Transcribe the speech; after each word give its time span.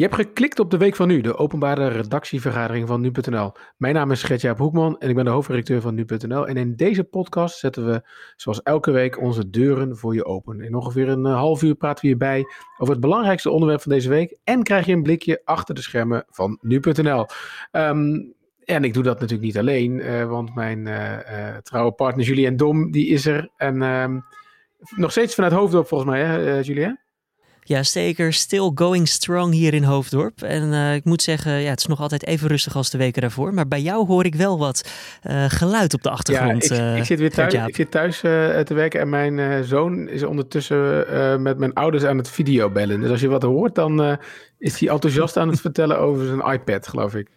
Je 0.00 0.06
hebt 0.06 0.18
geklikt 0.18 0.58
op 0.58 0.70
de 0.70 0.76
Week 0.76 0.96
van 0.96 1.08
Nu, 1.08 1.20
de 1.20 1.36
openbare 1.36 1.88
redactievergadering 1.88 2.88
van 2.88 3.00
Nu.nl. 3.00 3.52
Mijn 3.76 3.94
naam 3.94 4.10
is 4.10 4.22
Gertjaap 4.22 4.58
Hoekman 4.58 4.98
en 4.98 5.08
ik 5.08 5.14
ben 5.14 5.24
de 5.24 5.30
hoofdredacteur 5.30 5.80
van 5.80 5.94
Nu.nl. 5.94 6.46
En 6.46 6.56
in 6.56 6.76
deze 6.76 7.04
podcast 7.04 7.58
zetten 7.58 7.86
we, 7.86 8.08
zoals 8.36 8.62
elke 8.62 8.90
week, 8.90 9.20
onze 9.20 9.50
deuren 9.50 9.96
voor 9.96 10.14
je 10.14 10.24
open. 10.24 10.60
In 10.60 10.74
ongeveer 10.74 11.08
een 11.08 11.26
eh, 11.26 11.34
half 11.34 11.62
uur 11.62 11.74
praten 11.74 12.02
we 12.02 12.06
hierbij 12.06 12.44
over 12.78 12.92
het 12.92 13.02
belangrijkste 13.02 13.50
onderwerp 13.50 13.80
van 13.80 13.92
deze 13.92 14.08
week. 14.08 14.38
En 14.44 14.62
krijg 14.62 14.86
je 14.86 14.92
een 14.92 15.02
blikje 15.02 15.40
achter 15.44 15.74
de 15.74 15.82
schermen 15.82 16.24
van 16.28 16.58
Nu.nl. 16.60 17.26
Ehm, 17.70 18.20
en 18.64 18.84
ik 18.84 18.94
doe 18.94 19.02
dat 19.02 19.20
natuurlijk 19.20 19.46
niet 19.46 19.58
alleen, 19.58 19.92
uh, 19.98 20.28
want 20.28 20.54
mijn 20.54 20.86
uh, 20.86 21.56
trouwe 21.56 21.92
partner 21.92 22.24
Julien 22.24 22.56
Dom, 22.56 22.90
die 22.90 23.06
is 23.06 23.26
er. 23.26 23.50
En 23.56 23.82
ehm, 23.82 24.20
nog 24.96 25.10
steeds 25.10 25.34
vanuit 25.34 25.52
Hoofddorp 25.52 25.86
volgens 25.86 26.10
mij, 26.10 26.24
hè, 26.24 26.58
Julien? 26.58 27.00
Ja, 27.70 27.82
zeker. 27.82 28.32
Still 28.32 28.70
going 28.74 29.08
strong 29.08 29.52
hier 29.52 29.74
in 29.74 29.82
Hoofddorp. 29.82 30.42
En 30.42 30.72
uh, 30.72 30.94
ik 30.94 31.04
moet 31.04 31.22
zeggen, 31.22 31.52
ja, 31.52 31.70
het 31.70 31.78
is 31.78 31.86
nog 31.86 32.00
altijd 32.00 32.26
even 32.26 32.48
rustig 32.48 32.76
als 32.76 32.90
de 32.90 32.98
weken 32.98 33.20
daarvoor. 33.20 33.54
Maar 33.54 33.68
bij 33.68 33.80
jou 33.80 34.06
hoor 34.06 34.24
ik 34.24 34.34
wel 34.34 34.58
wat 34.58 34.90
uh, 35.26 35.44
geluid 35.48 35.94
op 35.94 36.02
de 36.02 36.10
achtergrond. 36.10 36.68
Ja, 36.68 36.92
ik, 36.92 36.98
ik 36.98 37.04
zit 37.04 37.18
weer 37.18 37.30
thuis, 37.30 37.54
ik 37.54 37.74
zit 37.74 37.90
thuis 37.90 38.20
te 38.20 38.74
werken 38.74 39.00
en 39.00 39.08
mijn 39.08 39.64
zoon 39.64 40.08
is 40.08 40.22
ondertussen 40.22 41.42
met 41.42 41.58
mijn 41.58 41.74
ouders 41.74 42.04
aan 42.04 42.16
het 42.16 42.28
videobellen. 42.28 43.00
Dus 43.00 43.10
als 43.10 43.20
je 43.20 43.28
wat 43.28 43.42
hoort, 43.42 43.74
dan 43.74 44.18
is 44.58 44.80
hij 44.80 44.88
enthousiast 44.88 45.36
aan 45.36 45.48
het 45.48 45.60
vertellen 45.70 45.98
over 45.98 46.26
zijn 46.26 46.52
iPad, 46.52 46.88
geloof 46.88 47.14
ik. 47.14 47.28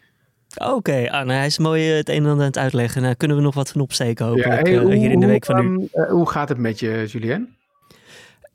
Oké, 0.57 0.71
okay, 0.71 1.07
ah, 1.07 1.25
nou, 1.25 1.37
hij 1.37 1.45
is 1.45 1.57
mooi 1.57 1.83
het 1.83 2.09
een 2.09 2.15
en 2.15 2.29
ander 2.29 2.39
aan 2.39 2.47
het 2.47 2.57
uitleggen. 2.57 3.01
Nou, 3.01 3.15
kunnen 3.15 3.37
we 3.37 3.43
nog 3.43 3.55
wat 3.55 3.69
van 3.69 3.81
opsteken 3.81 4.25
hopelijk 4.25 4.67
ja, 4.67 4.73
hey, 4.73 4.81
hoe, 4.81 4.93
hier 4.93 5.11
in 5.11 5.19
de 5.19 5.25
week 5.25 5.45
van 5.45 5.77
nu. 5.77 5.87
Um, 5.93 6.09
hoe 6.09 6.29
gaat 6.29 6.49
het 6.49 6.57
met 6.57 6.79
je, 6.79 7.05
Julien? 7.07 7.55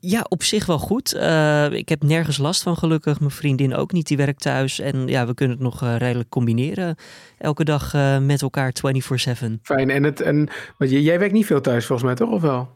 Ja, 0.01 0.25
op 0.29 0.43
zich 0.43 0.65
wel 0.65 0.79
goed. 0.79 1.15
Uh, 1.15 1.71
ik 1.71 1.89
heb 1.89 2.03
nergens 2.03 2.37
last 2.37 2.63
van 2.63 2.77
gelukkig. 2.77 3.19
Mijn 3.19 3.31
vriendin 3.31 3.75
ook 3.75 3.91
niet, 3.91 4.07
die 4.07 4.17
werkt 4.17 4.41
thuis. 4.41 4.79
En 4.79 5.07
ja, 5.07 5.25
we 5.25 5.33
kunnen 5.33 5.55
het 5.55 5.65
nog 5.65 5.83
uh, 5.83 5.95
redelijk 5.97 6.29
combineren. 6.29 6.95
Elke 7.37 7.63
dag 7.63 7.93
uh, 7.93 8.17
met 8.17 8.41
elkaar 8.41 8.73
24-7. 8.73 8.75
Fijn. 9.61 9.89
En, 9.89 10.03
het, 10.03 10.21
en 10.21 10.49
want 10.77 10.91
jij 10.91 11.19
werkt 11.19 11.33
niet 11.33 11.45
veel 11.45 11.61
thuis 11.61 11.85
volgens 11.85 12.07
mij, 12.07 12.15
toch? 12.15 12.29
Of 12.29 12.41
wel? 12.41 12.69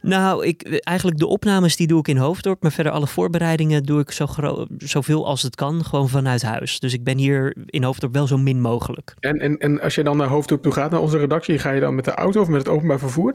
Nou, 0.00 0.46
ik, 0.46 0.62
eigenlijk 0.62 1.18
de 1.18 1.26
opnames 1.26 1.76
die 1.76 1.86
doe 1.86 1.98
ik 1.98 2.08
in 2.08 2.16
Hoofddorp. 2.16 2.62
Maar 2.62 2.72
verder 2.72 2.92
alle 2.92 3.06
voorbereidingen 3.06 3.82
doe 3.82 4.00
ik 4.00 4.10
zo 4.10 4.26
zoveel 4.78 5.26
als 5.26 5.42
het 5.42 5.54
kan. 5.54 5.84
Gewoon 5.84 6.08
vanuit 6.08 6.42
huis. 6.42 6.80
Dus 6.80 6.92
ik 6.92 7.04
ben 7.04 7.18
hier 7.18 7.56
in 7.66 7.82
Hoofddorp 7.82 8.12
wel 8.12 8.26
zo 8.26 8.38
min 8.38 8.60
mogelijk. 8.60 9.14
En, 9.20 9.38
en, 9.38 9.58
en 9.58 9.80
als 9.80 9.94
je 9.94 10.02
dan 10.02 10.16
naar 10.16 10.28
Hoofddorp 10.28 10.62
toe 10.62 10.72
gaat, 10.72 10.90
naar 10.90 11.00
onze 11.00 11.18
redactie. 11.18 11.58
Ga 11.58 11.70
je 11.70 11.80
dan 11.80 11.94
met 11.94 12.04
de 12.04 12.14
auto 12.14 12.40
of 12.40 12.48
met 12.48 12.58
het 12.58 12.68
openbaar 12.68 12.98
vervoer? 12.98 13.34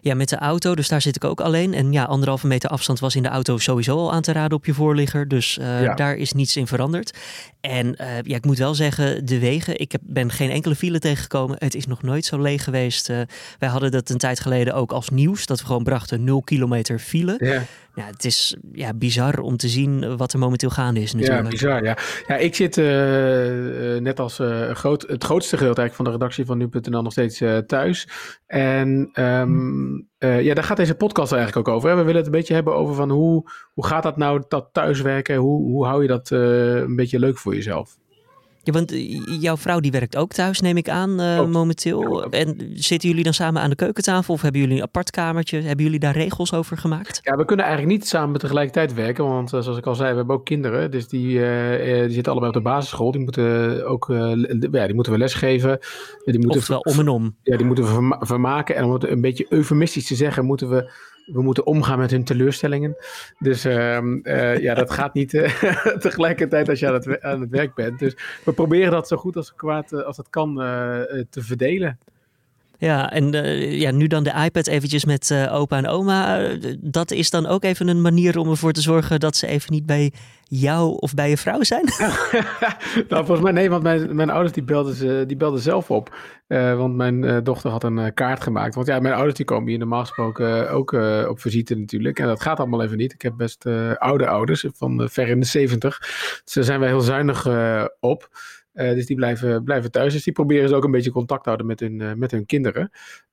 Ja, 0.00 0.14
met 0.14 0.28
de 0.28 0.36
auto. 0.36 0.74
Dus 0.74 0.88
daar 0.88 1.02
zit 1.02 1.16
ik 1.16 1.24
ook 1.24 1.40
alleen. 1.40 1.74
En 1.74 1.92
ja, 1.92 2.04
anderhalve 2.04 2.46
meter 2.46 2.70
afstand 2.70 3.00
was 3.00 3.16
in 3.16 3.22
de 3.22 3.28
auto 3.28 3.58
sowieso 3.58 3.96
al 3.96 4.12
aan 4.12 4.22
te 4.22 4.32
raden 4.32 4.56
op 4.56 4.66
je 4.66 4.74
voorligger. 4.74 5.28
Dus 5.28 5.58
uh, 5.58 5.96
daar 5.96 6.16
is 6.16 6.32
niets 6.32 6.56
in 6.56 6.66
veranderd. 6.66 7.18
En 7.60 7.86
uh, 7.86 8.06
ja, 8.22 8.36
ik 8.36 8.44
moet 8.44 8.58
wel 8.58 8.74
zeggen, 8.74 9.26
de 9.26 9.38
wegen. 9.38 9.80
Ik 9.80 9.92
heb, 9.92 10.00
ben 10.04 10.30
geen 10.30 10.50
enkele 10.50 10.76
file 10.76 10.98
tegengekomen. 10.98 11.56
Het 11.58 11.74
is 11.74 11.86
nog 11.86 12.02
nooit 12.02 12.24
zo 12.24 12.40
leeg 12.40 12.64
geweest. 12.64 13.08
Uh, 13.08 13.20
wij 13.58 13.68
hadden 13.68 13.90
dat 13.90 14.10
een 14.10 14.18
tijd 14.18 14.40
geleden 14.40 14.74
ook 14.74 14.92
als 14.92 15.08
nieuws. 15.08 15.46
Dat 15.46 15.60
we 15.60 15.66
gewoon 15.66 15.84
brachten 15.84 16.24
0 16.24 16.42
kilometer 16.42 16.98
file. 16.98 17.34
Ja. 17.38 17.62
Ja, 17.98 18.06
het 18.06 18.24
is 18.24 18.56
ja, 18.72 18.94
bizar 18.94 19.38
om 19.38 19.56
te 19.56 19.68
zien 19.68 20.16
wat 20.16 20.32
er 20.32 20.38
momenteel 20.38 20.70
gaande 20.70 21.00
is 21.00 21.12
natuurlijk. 21.12 21.42
Ja, 21.42 21.48
bizar, 21.48 21.84
ja. 21.84 21.96
Ja, 22.26 22.36
ik 22.36 22.54
zit 22.54 22.76
uh, 22.76 22.84
net 23.98 24.20
als 24.20 24.38
uh, 24.38 24.70
groot, 24.70 25.02
het 25.02 25.24
grootste 25.24 25.56
gedeelte 25.56 25.80
eigenlijk 25.80 25.94
van 25.94 26.04
de 26.04 26.10
redactie 26.10 26.44
van 26.44 26.58
Nu.nl 26.58 27.02
nog 27.02 27.12
steeds 27.12 27.42
thuis. 27.66 28.08
En 28.46 29.10
um, 29.14 30.08
ja, 30.18 30.54
daar 30.54 30.64
gaat 30.64 30.76
deze 30.76 30.94
podcast 30.94 31.32
eigenlijk 31.32 31.68
ook 31.68 31.74
over. 31.74 31.90
We 31.90 32.02
willen 32.02 32.16
het 32.16 32.26
een 32.26 32.32
beetje 32.32 32.54
hebben 32.54 32.74
over 32.74 32.94
van 32.94 33.10
hoe, 33.10 33.50
hoe 33.74 33.86
gaat 33.86 34.02
dat 34.02 34.16
nou, 34.16 34.42
dat 34.48 34.68
thuiswerken? 34.72 35.36
Hoe, 35.36 35.62
hoe 35.62 35.86
hou 35.86 36.02
je 36.02 36.08
dat 36.08 36.30
een 36.30 36.96
beetje 36.96 37.18
leuk 37.18 37.38
voor 37.38 37.54
jezelf? 37.54 37.96
Ja, 38.68 38.74
want 38.74 38.92
jouw 39.40 39.56
vrouw 39.56 39.80
die 39.80 39.90
werkt 39.90 40.16
ook 40.16 40.32
thuis, 40.32 40.60
neem 40.60 40.76
ik 40.76 40.88
aan, 40.88 41.20
uh, 41.20 41.46
momenteel. 41.46 42.30
En 42.30 42.70
zitten 42.74 43.08
jullie 43.08 43.24
dan 43.24 43.34
samen 43.34 43.62
aan 43.62 43.70
de 43.70 43.76
keukentafel 43.76 44.34
of 44.34 44.42
hebben 44.42 44.60
jullie 44.60 44.76
een 44.76 44.82
apart 44.82 45.10
kamertje? 45.10 45.60
Hebben 45.60 45.84
jullie 45.84 46.00
daar 46.00 46.16
regels 46.16 46.52
over 46.52 46.78
gemaakt? 46.78 47.20
Ja, 47.22 47.36
we 47.36 47.44
kunnen 47.44 47.66
eigenlijk 47.66 47.96
niet 47.98 48.08
samen 48.08 48.40
tegelijkertijd 48.40 48.94
werken, 48.94 49.24
want 49.24 49.52
uh, 49.52 49.60
zoals 49.60 49.78
ik 49.78 49.86
al 49.86 49.94
zei, 49.94 50.10
we 50.10 50.16
hebben 50.16 50.36
ook 50.36 50.44
kinderen. 50.44 50.90
Dus 50.90 51.08
die, 51.08 51.38
uh, 51.38 52.02
die 52.02 52.12
zitten 52.12 52.32
allebei 52.32 52.52
op 52.56 52.62
de 52.62 52.68
basisschool. 52.68 53.10
Die 53.10 53.20
moeten 53.20 53.86
ook, 53.86 54.06
ja, 54.08 54.86
die 54.86 54.94
moeten 54.94 55.12
we 55.12 55.18
lesgeven. 55.18 55.78
Die 56.24 56.38
moeten 56.38 56.58
Oftewel 56.58 56.80
om 56.80 56.98
en 56.98 57.08
om. 57.08 57.36
Ja, 57.42 57.56
die 57.56 57.66
moeten 57.66 57.84
we 57.84 58.16
vermaken. 58.20 58.76
En 58.76 58.84
om 58.84 58.92
het 58.92 59.08
een 59.08 59.20
beetje 59.20 59.46
eufemistisch 59.48 60.06
te 60.06 60.14
zeggen, 60.14 60.44
moeten 60.44 60.68
we 60.68 60.90
we 61.32 61.42
moeten 61.42 61.66
omgaan 61.66 61.98
met 61.98 62.10
hun 62.10 62.24
teleurstellingen. 62.24 62.96
Dus 63.38 63.66
uh, 63.66 63.98
uh, 64.22 64.58
ja, 64.58 64.74
dat 64.74 64.90
gaat 64.90 65.14
niet 65.14 65.32
uh, 65.32 65.62
tegelijkertijd 65.98 66.68
als 66.68 66.80
je 66.80 66.86
aan 66.86 66.94
het, 66.94 67.20
aan 67.20 67.40
het, 67.40 67.50
werk 67.50 67.74
bent. 67.74 67.98
Dus 67.98 68.16
we 68.44 68.52
proberen 68.52 68.90
dat 68.90 69.08
zo 69.08 69.16
goed 69.16 69.36
als, 69.36 69.54
kwaad, 69.54 69.92
eh, 69.92 70.02
als 70.02 70.16
het 70.16 70.30
kan 70.30 70.54
te 71.30 71.42
verdelen. 71.42 71.98
Ja, 72.80 73.12
en 73.12 73.34
uh, 73.34 73.80
ja, 73.80 73.90
nu 73.90 74.06
dan 74.06 74.22
de 74.22 74.42
iPad 74.44 74.66
eventjes 74.66 75.04
met 75.04 75.30
uh, 75.30 75.54
opa 75.54 75.76
en 75.76 75.86
oma. 75.86 76.40
Uh, 76.40 76.74
dat 76.80 77.10
is 77.10 77.30
dan 77.30 77.46
ook 77.46 77.64
even 77.64 77.88
een 77.88 78.00
manier 78.00 78.38
om 78.38 78.50
ervoor 78.50 78.72
te 78.72 78.80
zorgen 78.80 79.20
dat 79.20 79.36
ze 79.36 79.46
even 79.46 79.72
niet 79.72 79.86
bij 79.86 80.12
jou 80.44 80.96
of 80.98 81.14
bij 81.14 81.28
je 81.28 81.36
vrouw 81.36 81.62
zijn? 81.62 81.84
nou, 83.08 83.24
volgens 83.24 83.40
mij 83.40 83.52
nee, 83.52 83.70
want 83.70 83.82
mijn, 83.82 84.16
mijn 84.16 84.30
ouders 84.30 84.52
die 84.52 84.62
belden, 84.62 84.94
ze, 84.94 85.24
die 85.26 85.36
belden 85.36 85.60
zelf 85.60 85.90
op. 85.90 86.16
want 86.48 86.94
mijn 86.94 87.44
dochter 87.44 87.70
had 87.70 87.84
een 87.84 88.14
kaart 88.14 88.42
gemaakt. 88.42 88.74
Want 88.74 88.86
ja, 88.86 89.00
mijn 89.00 89.14
ouders 89.14 89.36
die 89.36 89.46
komen 89.46 89.68
hier 89.68 89.78
normaal 89.78 90.00
gesproken 90.00 90.70
ook 90.70 90.92
op 91.28 91.40
visite 91.40 91.74
natuurlijk. 91.74 92.18
En 92.18 92.26
dat 92.26 92.42
gaat 92.42 92.58
allemaal 92.58 92.82
even 92.82 92.96
niet. 92.96 93.12
Ik 93.12 93.22
heb 93.22 93.34
best 93.36 93.66
oude 93.98 94.26
ouders 94.26 94.64
van 94.74 95.08
ver 95.10 95.28
in 95.28 95.40
de 95.40 95.46
zeventig. 95.46 95.98
Dus 96.44 96.52
daar 96.52 96.64
zijn 96.64 96.80
wij 96.80 96.88
heel 96.88 97.00
zuinig 97.00 97.48
op. 98.00 98.28
Uh, 98.78 98.94
dus 98.94 99.06
die 99.06 99.16
blijven, 99.16 99.64
blijven 99.64 99.90
thuis. 99.90 100.12
Dus 100.12 100.22
die 100.22 100.32
proberen 100.32 100.68
ze 100.68 100.74
ook 100.74 100.84
een 100.84 100.90
beetje 100.90 101.10
contact 101.10 101.42
te 101.42 101.48
houden 101.48 101.66
met 101.66 101.80
hun, 101.80 102.00
uh, 102.00 102.12
met 102.12 102.30
hun 102.30 102.46
kinderen. 102.46 102.90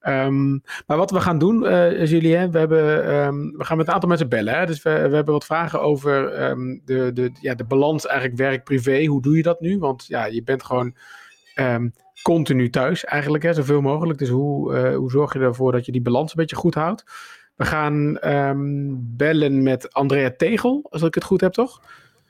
Um, 0.08 0.62
maar 0.88 0.98
wat 0.98 1.12
we 1.12 1.20
gaan 1.20 1.38
doen, 1.38 1.64
uh, 1.64 2.06
Julien, 2.06 2.52
we, 2.52 2.58
hebben, 2.58 3.14
um, 3.14 3.58
we 3.58 3.64
gaan 3.64 3.78
met 3.78 3.88
een 3.88 3.94
aantal 3.94 4.10
mensen 4.10 4.30
bellen. 4.30 4.58
Hè? 4.58 4.66
Dus 4.66 4.84
we, 4.84 4.90
hebben 4.90 5.26
wat 5.26 5.46
vragen 5.46 5.82
over 5.82 6.44
um, 6.50 6.82
de, 6.86 7.12
de, 7.14 7.32
ja, 7.42 7.56
de 7.56 7.64
balans 7.64 8.06
eigenlijk 8.06 8.38
werk-privé. 8.38 9.06
Hoe 9.06 9.22
doe 9.22 9.38
je 9.38 9.44
dat 9.44 9.60
nu? 9.60 9.80
Want 9.80 10.06
ja, 10.08 10.26
je 10.26 10.44
bent 10.44 10.64
gewoon 10.64 10.96
continu 12.22 12.70
thuis 12.70 13.04
eigenlijk, 13.04 13.44
hè, 13.44 13.54
zoveel 13.54 13.82
mogelijk. 13.82 14.20
Dus 14.20 14.30
hoe, 14.30 14.78
hoe 14.96 15.12
zorg 15.12 15.34
je 15.34 15.40
ervoor 15.40 15.72
dat 15.72 15.86
je 15.86 15.92
die 15.92 16.02
balans 16.02 16.30
een 16.30 16.40
beetje 16.40 16.56
goed 16.56 16.76
houdt? 16.76 17.04
We 17.56 17.66
gaan 17.66 18.18
bellen 19.00 19.64
met 19.64 19.94
Andrea 19.94 20.32
Tegel, 20.38 20.88
als 20.90 21.02
ik 21.02 21.16
het 21.16 21.24
goed 21.24 21.42
heb, 21.42 21.54
toch? 21.54 21.82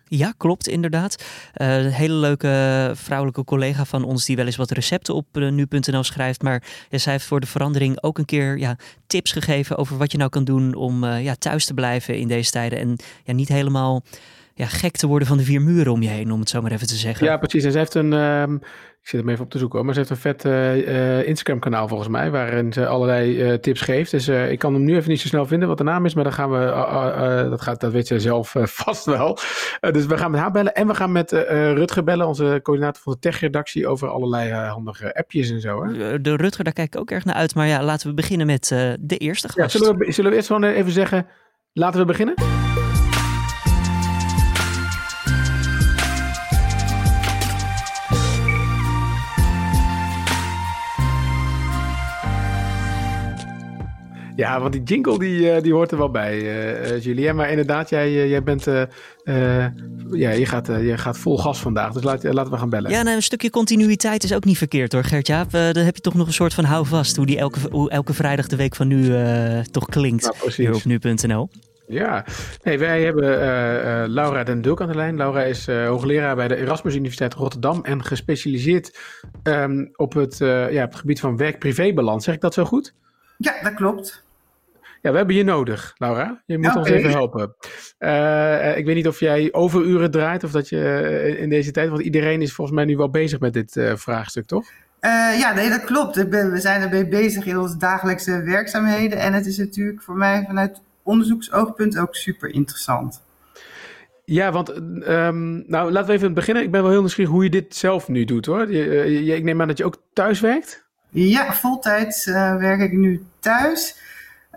Ja, 0.08 0.34
klopt 0.38 0.68
inderdaad. 0.68 1.24
Uh, 1.58 1.84
een 1.84 1.92
hele 1.92 2.14
leuke 2.14 2.92
vrouwelijke 2.96 3.44
collega 3.44 3.86
van 3.86 4.04
ons 4.04 4.26
die 4.26 4.36
wel 4.36 4.46
eens 4.46 4.56
wat 4.56 4.72
recepten 4.72 5.16
op 5.16 5.26
uh, 5.34 5.52
nu.nl 5.52 6.04
schrijft. 6.04 6.42
Maar 6.42 6.64
zij 6.90 7.12
heeft 7.12 7.26
voor 7.26 7.40
de 7.40 7.48
verandering 7.48 8.04
ook 8.04 8.18
een 8.18 8.26
keer 8.26 8.58
ja, 8.58 8.78
tips 9.08 9.32
gegeven 9.32 9.78
over 9.78 9.98
wat 9.98 10.12
je 10.12 10.18
nou 10.18 10.30
kan 10.30 10.44
doen 10.44 10.74
om 10.74 11.04
uh, 11.04 11.24
ja, 11.24 11.36
thuis 11.36 11.66
te 11.66 11.74
blijven 11.74 12.18
in 12.18 12.28
deze 12.28 12.52
tijden. 12.52 12.80
En 12.80 12.96
ja, 13.24 13.34
niet 13.34 13.50
helemaal 13.50 14.04
ja, 14.58 14.66
gek 14.66 14.96
te 14.96 15.08
worden 15.08 15.28
van 15.28 15.38
de 15.38 15.44
vier 15.44 15.62
muren 15.62 15.92
om 15.92 16.02
je 16.02 16.10
heen, 16.10 16.32
om 16.32 16.40
het 16.40 16.50
zo 16.50 16.62
maar 16.62 16.72
even 16.72 16.88
te 16.88 16.96
zeggen. 16.96 17.26
Ja, 17.26 17.38
precies. 17.38 17.64
En 17.64 17.72
ze 17.72 17.78
heeft 17.78 17.94
een, 17.94 18.14
um, 18.14 18.56
ik 19.02 19.08
zit 19.08 19.20
hem 19.20 19.30
even 19.30 19.44
op 19.44 19.52
te 19.52 19.58
zoeken 19.58 19.86
maar 19.86 19.94
ze 19.94 20.00
heeft 20.00 20.12
een 20.12 20.18
vet 20.18 20.46
uh, 20.46 21.28
Instagram 21.28 21.60
kanaal 21.60 21.88
volgens 21.88 22.10
mij, 22.10 22.32
waarin 22.32 22.74
ze 22.74 22.88
allerlei 22.88 23.52
uh, 23.52 23.54
tips 23.54 23.82
geeft. 23.82 24.12
Dus 24.12 24.28
ik 24.28 24.60
kan 24.60 24.74
hem 24.74 24.84
nu 24.84 24.96
even 24.96 25.10
niet 25.10 25.22
zo 25.22 25.28
snel 25.28 25.46
vinden 25.46 25.68
wat 25.68 25.78
de 25.78 25.84
naam 25.84 26.06
is, 26.06 26.14
maar 26.14 26.24
dan 26.24 26.34
gaan 26.34 26.52
we, 26.52 27.48
dat, 27.50 27.62
gaat, 27.62 27.80
dat 27.80 27.92
weet 27.92 28.08
ze 28.08 28.20
zelf 28.20 28.56
vast 28.84 29.06
wel. 29.06 29.40
dus 29.80 30.06
we 30.06 30.18
gaan 30.18 30.32
met 30.32 30.40
haar 30.40 30.52
bellen 30.52 30.74
en 30.74 30.88
we 30.88 30.96
gaan 30.96 31.12
met 31.12 31.32
Rutger 31.32 32.04
bellen, 32.04 32.28
onze 32.28 32.60
coördinator 32.64 33.02
van 33.02 33.14
de 33.14 33.20
tech-redactie, 33.20 33.88
over 33.88 34.08
allerlei 34.08 34.52
handige 34.52 35.16
appjes 35.16 35.50
en 35.50 35.62
zo. 35.62 35.84
Hè? 35.84 36.22
De 36.22 36.36
Rutger, 36.36 36.64
daar 36.64 36.74
kijk 36.74 36.94
ik 36.94 37.00
ook 37.00 37.12
erg 37.12 37.26
naar 37.26 37.36
uit, 37.36 37.56
maar 37.56 37.68
ja, 37.68 37.84
laten 37.84 38.08
we 38.08 38.14
beginnen 38.14 38.48
met 38.48 38.68
de 39.00 39.18
eerste 39.18 39.48
gast. 39.48 39.74
Ja, 39.74 39.80
zullen, 39.80 39.98
we, 39.98 40.12
zullen 40.12 40.30
we 40.30 40.36
eerst 40.36 40.48
gewoon 40.48 40.64
even 40.64 40.92
zeggen, 40.92 41.28
laten 41.74 42.00
we 42.00 42.06
beginnen? 42.06 42.65
Ja, 54.36 54.60
want 54.60 54.74
die 54.74 54.84
jingle 54.84 55.20
die, 55.20 55.52
eh, 55.52 55.62
die 55.62 55.74
hoort 55.74 55.92
er 55.92 55.98
wel 55.98 56.12
bij, 56.12 56.40
uh, 56.40 57.04
Julien. 57.04 57.36
Maar 57.36 57.50
inderdaad, 57.50 57.90
jij, 57.90 58.28
jij 58.28 58.44
bent. 58.44 58.64
ja, 60.12 60.32
je 60.32 60.46
gaat, 60.46 60.68
je 60.68 60.98
gaat 60.98 61.18
vol 61.18 61.38
gas 61.38 61.60
vandaag. 61.60 61.94
Dus 61.94 62.04
laat, 62.04 62.24
laten 62.24 62.52
we 62.52 62.58
gaan 62.58 62.70
bellen. 62.70 62.92
Ja, 62.92 63.02
nou, 63.02 63.16
een 63.16 63.22
stukje 63.22 63.50
continuïteit 63.50 64.24
is 64.24 64.34
ook 64.34 64.46
niet 64.46 64.58
verkeerd 64.58 64.92
hoor, 64.92 65.04
Gert-Jaap. 65.04 65.52
dan 65.52 65.84
heb 65.84 65.96
je 65.96 66.02
toch 66.02 66.14
nog 66.14 66.28
een 66.28 66.34
soort 66.34 66.54
van 66.54 66.64
houvast. 66.64 67.16
Hoe 67.16 67.26
die 67.26 67.38
elke, 67.38 67.60
hoe 67.72 67.90
elke 67.90 68.14
vrijdag 68.14 68.48
de 68.48 68.56
week 68.56 68.76
van 68.76 68.88
nu 68.88 69.14
toch 69.72 69.86
klinkt. 69.86 70.24
Nou, 70.24 70.54
hier 70.56 70.74
op 70.74 70.84
nu.nl. 70.84 71.50
Ja, 71.88 72.26
nee, 72.64 72.80
wij 72.80 73.04
hebben 73.04 73.24
uh, 73.24 74.04
Laura 74.08 74.44
den 74.44 74.62
Dulk 74.62 74.82
aan 74.82 74.88
de 74.88 74.96
lijn. 74.96 75.16
Laura 75.16 75.44
is 75.44 75.68
uh, 75.68 75.88
hoogleraar 75.88 76.36
bij 76.36 76.48
de 76.48 76.56
Erasmus 76.56 76.96
Universiteit 76.96 77.34
Rotterdam 77.34 77.84
en 77.84 78.04
gespecialiseerd 78.04 78.98
um, 79.44 79.92
op, 79.96 80.14
het, 80.14 80.38
ja, 80.38 80.84
op 80.84 80.92
het 80.92 81.00
gebied 81.00 81.20
van 81.20 81.38
werk-privé-balans. 81.38 82.24
Zeg 82.24 82.36
ik 82.36 82.42
dat 82.42 82.54
zo 82.54 82.66
goed? 82.66 82.94
Ja, 83.38 83.62
dat 83.62 83.74
klopt. 83.74 84.25
Ja, 85.06 85.12
we 85.12 85.18
hebben 85.18 85.36
je 85.36 85.44
nodig, 85.44 85.94
Laura. 85.98 86.42
Je 86.46 86.58
moet 86.58 86.76
ons 86.76 86.90
even 86.90 87.10
helpen. 87.10 87.56
Uh, 88.00 88.78
ik 88.78 88.86
weet 88.86 88.96
niet 88.96 89.08
of 89.08 89.20
jij 89.20 89.50
overuren 89.54 90.12
draait 90.12 90.44
of 90.44 90.52
dat 90.52 90.70
je 90.70 91.36
in 91.40 91.50
deze 91.50 91.72
tijd, 91.72 91.90
want 91.90 92.02
iedereen 92.02 92.42
is 92.42 92.54
volgens 92.54 92.78
mij 92.78 92.86
nu 92.86 92.98
wel 92.98 93.10
bezig 93.10 93.40
met 93.40 93.54
dit 93.54 93.76
uh, 93.76 93.96
vraagstuk, 93.96 94.46
toch? 94.46 94.64
Uh, 95.02 95.40
ja, 95.40 95.54
nee, 95.54 95.70
dat 95.70 95.84
klopt. 95.84 96.30
Ben, 96.30 96.52
we 96.52 96.60
zijn 96.60 96.82
ermee 96.82 97.08
bezig 97.08 97.46
in 97.46 97.58
onze 97.58 97.78
dagelijkse 97.78 98.42
werkzaamheden. 98.42 99.20
En 99.20 99.34
het 99.34 99.46
is 99.46 99.58
natuurlijk 99.58 100.02
voor 100.02 100.16
mij 100.16 100.44
vanuit 100.48 100.82
onderzoeksoogpunt 101.04 101.98
ook 101.98 102.16
super 102.16 102.50
interessant. 102.50 103.22
Ja, 104.24 104.52
want 104.52 104.70
um, 105.08 105.64
nou, 105.68 105.92
laten 105.92 106.10
we 106.10 106.16
even 106.16 106.34
beginnen. 106.34 106.64
Ik 106.64 106.72
ben 106.72 106.82
wel 106.82 106.92
heel 106.92 107.00
nieuwsgierig 107.00 107.34
hoe 107.34 107.44
je 107.44 107.50
dit 107.50 107.76
zelf 107.76 108.08
nu 108.08 108.26
doet 108.26 108.46
hoor. 108.46 108.72
Je, 108.72 109.24
je, 109.24 109.36
ik 109.36 109.44
neem 109.44 109.62
aan 109.62 109.68
dat 109.68 109.78
je 109.78 109.86
ook 109.86 110.02
thuis 110.14 110.40
werkt? 110.40 110.86
Ja, 111.10 111.54
voltijds 111.54 112.26
werk 112.26 112.82
ik 112.82 112.92
nu 112.92 113.26
thuis. 113.40 114.04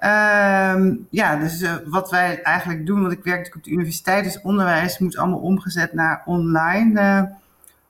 Uh, 0.03 0.95
ja, 1.11 1.37
dus 1.37 1.63
uh, 1.63 1.75
wat 1.85 2.11
wij 2.11 2.43
eigenlijk 2.43 2.87
doen, 2.87 3.01
want 3.01 3.13
ik 3.13 3.25
werk 3.25 3.37
natuurlijk 3.37 3.57
op 3.57 3.65
de 3.65 3.71
universiteit, 3.71 4.25
dus 4.25 4.41
onderwijs 4.41 4.99
moet 4.99 5.17
allemaal 5.17 5.39
omgezet 5.39 5.93
naar 5.93 6.23
online 6.25 7.01
uh, 7.01 7.23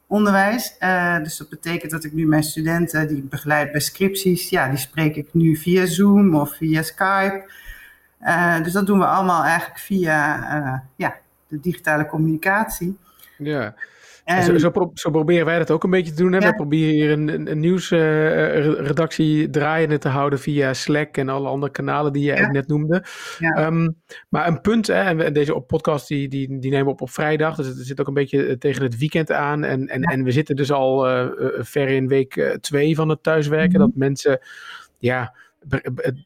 onderwijs. 0.07 0.75
dus 1.23 1.37
dat 1.37 1.49
betekent 1.49 1.91
dat 1.91 2.05
ik 2.05 2.13
nu 2.13 2.27
mijn 2.27 2.43
studenten 2.43 3.09
die 3.09 3.17
ik 3.17 3.29
begeleid 3.29 3.73
bij 3.73 3.81
scripties, 3.81 4.49
ja, 4.49 4.69
die 4.69 4.79
spreek 4.79 5.17
ik 5.17 5.29
nu 5.33 5.57
via 5.57 5.87
Zoom 5.87 6.35
of 6.35 6.57
via 6.57 6.83
Skype. 6.83 7.51
dus 8.63 8.73
dat 8.73 8.87
doen 8.87 8.99
we 8.99 9.07
allemaal 9.07 9.45
eigenlijk 9.45 9.79
via 9.79 10.85
ja, 10.97 11.17
de 11.49 11.61
digitale 11.61 12.07
communicatie. 12.07 12.99
Ja. 13.39 13.75
En... 14.29 14.43
Zo, 14.43 14.59
zo, 14.59 14.91
zo, 14.95 15.11
proberen 15.11 15.47
wij 15.47 15.59
dat 15.59 15.71
ook 15.71 15.85
een 15.85 15.91
beetje 15.91 16.13
te 16.13 16.23
doen. 16.23 16.33
Hè? 16.33 16.39
Ja. 16.39 16.49
We 16.49 16.55
proberen 16.55 16.95
hier 16.95 17.11
een, 17.11 17.29
een, 17.29 17.51
een 17.51 17.61
nieuwsredactie 17.61 19.43
uh, 19.43 19.51
draaiende 19.51 19.99
te 19.99 20.09
houden 20.09 20.39
via 20.39 20.75
Slack 20.75 21.17
en 21.17 21.29
alle 21.29 21.49
andere 21.49 21.73
kanalen 21.73 22.13
die 22.13 22.25
je 22.25 22.35
ja. 22.35 22.51
net 22.51 22.69
noemde. 22.69 23.05
Ja. 23.39 23.67
Um, 23.67 23.97
maar 24.29 24.47
een 24.47 24.61
punt, 24.61 24.87
hè, 24.87 24.95
en 24.95 25.33
deze 25.33 25.61
podcast 25.61 26.09
die, 26.09 26.29
die, 26.29 26.59
die 26.59 26.71
nemen 26.71 26.87
we 26.87 26.93
op 26.93 27.01
op 27.01 27.11
vrijdag, 27.11 27.57
dus 27.57 27.67
het 27.67 27.77
zit 27.77 28.01
ook 28.01 28.07
een 28.07 28.15
beetje 28.15 28.59
tegen 28.59 28.83
het 28.83 28.99
weekend 28.99 29.33
aan. 29.33 29.65
En, 29.65 29.87
en, 29.87 30.03
en 30.03 30.23
we 30.25 30.31
zitten 30.31 30.57
dus 30.57 30.73
al 30.73 31.11
uh, 31.11 31.29
ver 31.59 31.89
in 31.89 32.09
week 32.09 32.59
twee 32.61 32.95
van 32.95 33.09
het 33.09 33.23
thuiswerken, 33.23 33.69
mm 33.69 33.81
-hmm. 33.81 33.87
dat 33.87 33.97
mensen, 33.97 34.39
ja 34.99 35.35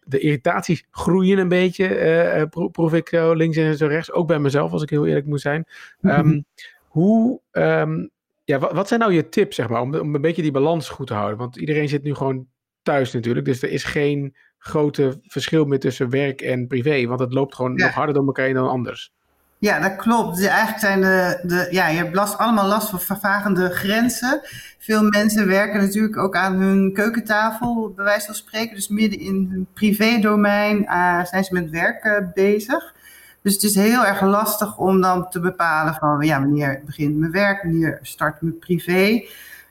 de 0.05 0.19
irritaties 0.19 0.87
groeien 0.91 1.39
een 1.39 1.49
beetje, 1.49 2.47
uh, 2.55 2.67
proef 2.71 2.95
ik 2.95 3.09
zo 3.09 3.35
links 3.35 3.57
en 3.57 3.77
zo 3.77 3.87
rechts. 3.87 4.13
Ook 4.13 4.27
bij 4.27 4.39
mezelf, 4.39 4.73
als 4.73 4.83
ik 4.83 4.91
heel 4.91 5.07
eerlijk 5.07 5.27
moet 5.27 5.41
zijn. 5.41 5.67
Um, 6.01 6.45
hoe, 6.93 7.41
um, 7.53 8.11
ja, 8.44 8.59
wat, 8.59 8.73
wat, 8.73 8.89
zijn 8.89 9.00
nou 9.00 9.12
je 9.12 9.29
tips, 9.29 9.56
zeg 9.56 9.69
maar, 9.69 9.81
om, 9.81 9.94
om 9.94 10.15
een 10.15 10.21
beetje 10.21 10.43
die 10.43 10.50
balans 10.50 10.89
goed 10.89 11.06
te 11.06 11.15
houden? 11.15 11.39
Want 11.39 11.56
iedereen 11.56 11.89
zit 11.89 12.03
nu 12.03 12.15
gewoon 12.15 12.47
thuis 12.83 13.12
natuurlijk, 13.12 13.47
dus 13.47 13.62
er 13.62 13.71
is 13.71 13.85
geen 13.85 14.37
grote 14.59 15.19
verschil 15.23 15.65
meer 15.65 15.81
tussen 15.81 16.11
werk 16.11 16.41
en 16.41 16.67
privé, 16.67 17.06
want 17.06 17.21
het 17.21 17.33
loopt 17.33 17.55
gewoon 17.55 17.77
ja. 17.77 17.85
nog 17.85 17.94
harder 17.94 18.15
door 18.15 18.27
elkaar 18.27 18.44
heen 18.44 18.55
dan 18.55 18.69
anders. 18.69 19.12
Ja, 19.59 19.81
dat 19.81 19.97
klopt. 19.97 20.37
Dus 20.37 20.47
eigenlijk 20.47 20.79
zijn 20.79 21.00
de, 21.00 21.41
de 21.43 21.69
ja, 21.71 21.89
je 21.89 21.97
hebt 21.97 22.15
last, 22.15 22.39
allemaal 22.39 22.67
last 22.67 22.91
van 22.91 23.00
vervagende 23.00 23.71
grenzen. 23.71 24.41
Veel 24.79 25.03
mensen 25.03 25.47
werken 25.47 25.81
natuurlijk 25.81 26.17
ook 26.17 26.37
aan 26.37 26.55
hun 26.55 26.93
keukentafel, 26.93 27.93
bij 27.97 28.05
wijze 28.05 28.27
van 28.27 28.35
spreken. 28.35 28.75
Dus 28.75 28.89
midden 28.89 29.21
in 29.21 29.49
hun 29.50 29.67
privédomein 29.75 30.83
uh, 30.83 31.25
zijn 31.25 31.44
ze 31.44 31.53
met 31.53 31.71
werk 31.71 32.05
uh, 32.05 32.19
bezig. 32.35 32.94
Dus 33.43 33.55
het 33.55 33.62
is 33.62 33.75
heel 33.75 34.06
erg 34.06 34.21
lastig 34.21 34.79
om 34.79 35.00
dan 35.00 35.29
te 35.29 35.41
bepalen 35.41 35.94
van 35.94 36.21
ja, 36.21 36.41
wanneer 36.41 36.83
begint 36.87 37.17
mijn 37.17 37.33
werk, 37.33 37.62
wanneer 37.62 37.99
start 38.03 38.43
mijn 38.43 38.59
privé. 38.59 39.25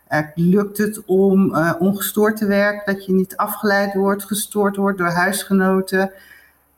Uh, 0.09 0.19
lukt 0.35 0.77
het 0.77 1.05
om 1.05 1.55
uh, 1.55 1.73
ongestoord 1.79 2.37
te 2.37 2.45
werken, 2.45 2.93
dat 2.93 3.05
je 3.05 3.13
niet 3.13 3.37
afgeleid 3.37 3.93
wordt, 3.93 4.23
gestoord 4.23 4.75
wordt 4.75 4.97
door 4.97 5.07
huisgenoten. 5.07 6.11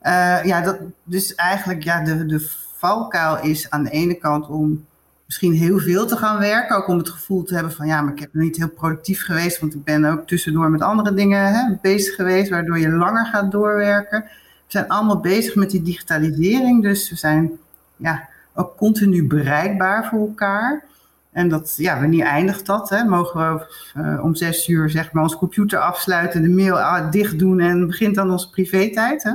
Uh, 0.04 0.44
ja, 0.44 0.62
dat, 0.62 0.78
dus 1.04 1.36
eigenlijk 1.36 1.84
ja, 1.84 2.04
de, 2.04 2.26
de 2.26 2.50
valkuil 2.78 3.40
is 3.40 3.70
aan 3.70 3.84
de 3.84 3.90
ene 3.90 4.14
kant 4.14 4.48
om 4.48 4.86
misschien 5.26 5.54
heel 5.54 5.80
veel 5.80 6.06
te 6.06 6.18
gaan 6.18 6.40
werken. 6.40 6.76
Ook 6.76 6.88
om 6.88 6.98
het 6.98 7.10
gevoel 7.10 7.44
te 7.44 7.54
hebben 7.54 7.74
van 7.74 7.88
ja, 7.88 8.02
maar 8.02 8.14
ik 8.14 8.20
heb 8.20 8.34
niet 8.34 8.58
heel 8.58 8.70
productief 8.70 9.26
geweest, 9.26 9.60
want 9.60 9.74
ik 9.74 9.84
ben 9.84 10.06
ook 10.06 10.28
tussendoor 10.28 10.70
met 10.70 10.82
andere 10.82 11.14
dingen 11.14 11.54
hè, 11.54 11.76
bezig 11.82 12.16
geweest, 12.16 12.50
waardoor 12.50 12.80
je 12.80 12.90
langer 12.90 13.26
gaat 13.26 13.52
doorwerken 13.52 14.26
zijn 14.68 14.88
allemaal 14.88 15.20
bezig 15.20 15.56
met 15.56 15.70
die 15.70 15.82
digitalisering. 15.82 16.82
Dus 16.82 17.10
we 17.10 17.16
zijn 17.16 17.52
ja, 17.96 18.30
ook 18.54 18.78
continu 18.78 19.28
bereikbaar 19.28 20.06
voor 20.06 20.20
elkaar. 20.20 20.84
En 21.32 21.50
dat, 21.50 21.74
ja, 21.78 22.00
wanneer 22.00 22.26
eindigt 22.26 22.66
dat? 22.66 22.90
Hè? 22.90 23.04
Mogen 23.04 23.56
we 23.56 23.66
uh, 23.98 24.24
om 24.24 24.36
zes 24.36 24.68
uur 24.68 24.90
zeg 24.90 25.12
maar 25.12 25.24
onze 25.24 25.38
computer 25.38 25.80
afsluiten, 25.80 26.42
de 26.42 26.50
mail 26.50 26.80
ah, 26.80 27.12
dicht 27.12 27.40
doen 27.40 27.60
en 27.60 27.88
begint 27.88 28.16
dan 28.16 28.32
onze 28.32 28.50
privé-tijd? 28.50 29.24
Hè? 29.24 29.32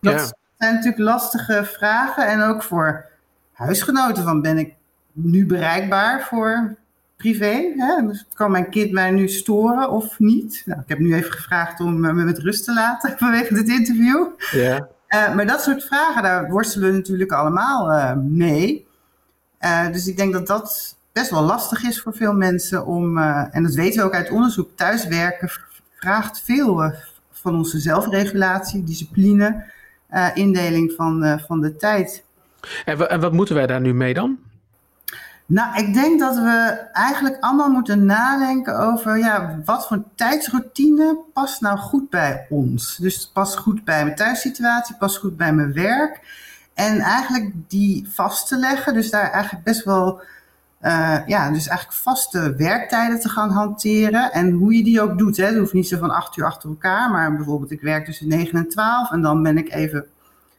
Dat 0.00 0.12
ja. 0.12 0.32
zijn 0.58 0.74
natuurlijk 0.74 1.02
lastige 1.02 1.64
vragen. 1.64 2.26
En 2.26 2.42
ook 2.42 2.62
voor 2.62 3.06
huisgenoten 3.52 4.22
van 4.22 4.42
ben 4.42 4.58
ik 4.58 4.74
nu 5.12 5.46
bereikbaar 5.46 6.22
voor 6.22 6.76
privé. 7.22 7.72
Hè? 7.76 8.06
Dus 8.06 8.26
kan 8.34 8.50
mijn 8.50 8.70
kind 8.70 8.92
mij 8.92 9.10
nu 9.10 9.28
storen 9.28 9.90
of 9.90 10.18
niet? 10.18 10.62
Nou, 10.64 10.80
ik 10.80 10.88
heb 10.88 10.98
nu 10.98 11.14
even 11.14 11.32
gevraagd 11.32 11.80
om 11.80 12.00
me 12.00 12.12
met 12.12 12.38
rust 12.38 12.64
te 12.64 12.72
laten 12.72 13.14
vanwege 13.18 13.54
dit 13.54 13.68
interview. 13.68 14.26
Ja. 14.50 14.88
Uh, 15.08 15.34
maar 15.34 15.46
dat 15.46 15.62
soort 15.62 15.84
vragen, 15.84 16.22
daar 16.22 16.50
worstelen 16.50 16.90
we 16.90 16.96
natuurlijk 16.96 17.32
allemaal 17.32 17.92
uh, 17.92 18.12
mee. 18.16 18.86
Uh, 19.60 19.92
dus 19.92 20.06
ik 20.06 20.16
denk 20.16 20.32
dat 20.32 20.46
dat 20.46 20.96
best 21.12 21.30
wel 21.30 21.42
lastig 21.42 21.82
is 21.82 22.00
voor 22.00 22.14
veel 22.14 22.32
mensen 22.32 22.86
om, 22.86 23.18
en 23.18 23.62
dat 23.62 23.74
weten 23.74 24.00
we 24.00 24.06
ook 24.06 24.14
uit 24.14 24.30
onderzoek, 24.30 24.70
thuiswerken 24.74 25.50
vraagt 25.94 26.42
veel 26.44 26.92
van 27.30 27.54
onze 27.54 27.78
zelfregulatie, 27.78 28.84
discipline, 28.84 29.64
indeling 30.34 30.92
van, 30.96 31.40
van 31.46 31.60
de 31.60 31.76
tijd. 31.76 32.24
En, 32.84 33.10
en 33.10 33.20
wat 33.20 33.32
moeten 33.32 33.54
wij 33.54 33.66
daar 33.66 33.80
nu 33.80 33.94
mee 33.94 34.14
dan? 34.14 34.38
Nou, 35.52 35.76
ik 35.76 35.94
denk 35.94 36.20
dat 36.20 36.34
we 36.34 36.88
eigenlijk 36.92 37.36
allemaal 37.40 37.70
moeten 37.70 38.04
nadenken 38.04 38.78
over 38.78 39.18
ja, 39.18 39.58
wat 39.64 39.86
voor 39.86 40.02
tijdsroutine 40.14 41.18
past 41.32 41.60
nou 41.60 41.78
goed 41.78 42.10
bij 42.10 42.46
ons. 42.50 42.96
Dus 42.96 43.30
past 43.32 43.56
goed 43.56 43.84
bij 43.84 44.04
mijn 44.04 44.16
thuissituatie, 44.16 44.96
past 44.96 45.16
goed 45.16 45.36
bij 45.36 45.52
mijn 45.52 45.72
werk. 45.72 46.20
En 46.74 46.98
eigenlijk 46.98 47.52
die 47.68 48.08
vast 48.10 48.48
te 48.48 48.56
leggen, 48.56 48.94
dus 48.94 49.10
daar 49.10 49.30
eigenlijk 49.30 49.64
best 49.64 49.84
wel, 49.84 50.20
uh, 50.82 51.18
ja, 51.26 51.50
dus 51.50 51.68
eigenlijk 51.68 51.98
vaste 51.98 52.54
werktijden 52.56 53.20
te 53.20 53.28
gaan 53.28 53.50
hanteren. 53.50 54.32
En 54.32 54.50
hoe 54.50 54.76
je 54.76 54.84
die 54.84 55.00
ook 55.00 55.18
doet, 55.18 55.36
hè. 55.36 55.46
Het 55.46 55.58
hoeft 55.58 55.72
niet 55.72 55.88
zo 55.88 55.98
van 55.98 56.10
acht 56.10 56.36
uur 56.36 56.44
achter 56.44 56.68
elkaar, 56.68 57.10
maar 57.10 57.36
bijvoorbeeld 57.36 57.70
ik 57.70 57.80
werk 57.80 58.04
tussen 58.04 58.28
negen 58.28 58.58
en 58.58 58.68
twaalf 58.68 59.10
en 59.10 59.22
dan 59.22 59.42
ben 59.42 59.58
ik 59.58 59.72
even, 59.72 60.06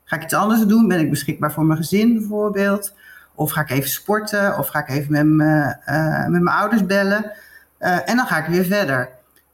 ga 0.03 0.15
ik 0.15 0.23
iets 0.23 0.33
anders 0.33 0.65
doen, 0.65 0.87
ben 0.87 0.99
ik 0.99 1.09
beschikbaar 1.09 1.51
voor 1.51 1.65
mijn 1.65 1.79
gezin 1.79 2.13
bijvoorbeeld. 2.13 2.93
Of 3.35 3.51
ga 3.51 3.61
ik 3.61 3.69
even 3.69 3.89
sporten, 3.89 4.57
of 4.57 4.67
ga 4.67 4.79
ik 4.79 4.89
even 4.89 5.11
met, 5.11 5.25
me, 5.25 5.75
uh, 5.89 6.27
met 6.27 6.41
mijn 6.41 6.57
ouders 6.57 6.85
bellen. 6.85 7.31
Uh, 7.79 8.09
en 8.09 8.15
dan 8.15 8.25
ga 8.25 8.37
ik 8.37 8.45
weer 8.45 8.65
verder. 8.65 9.09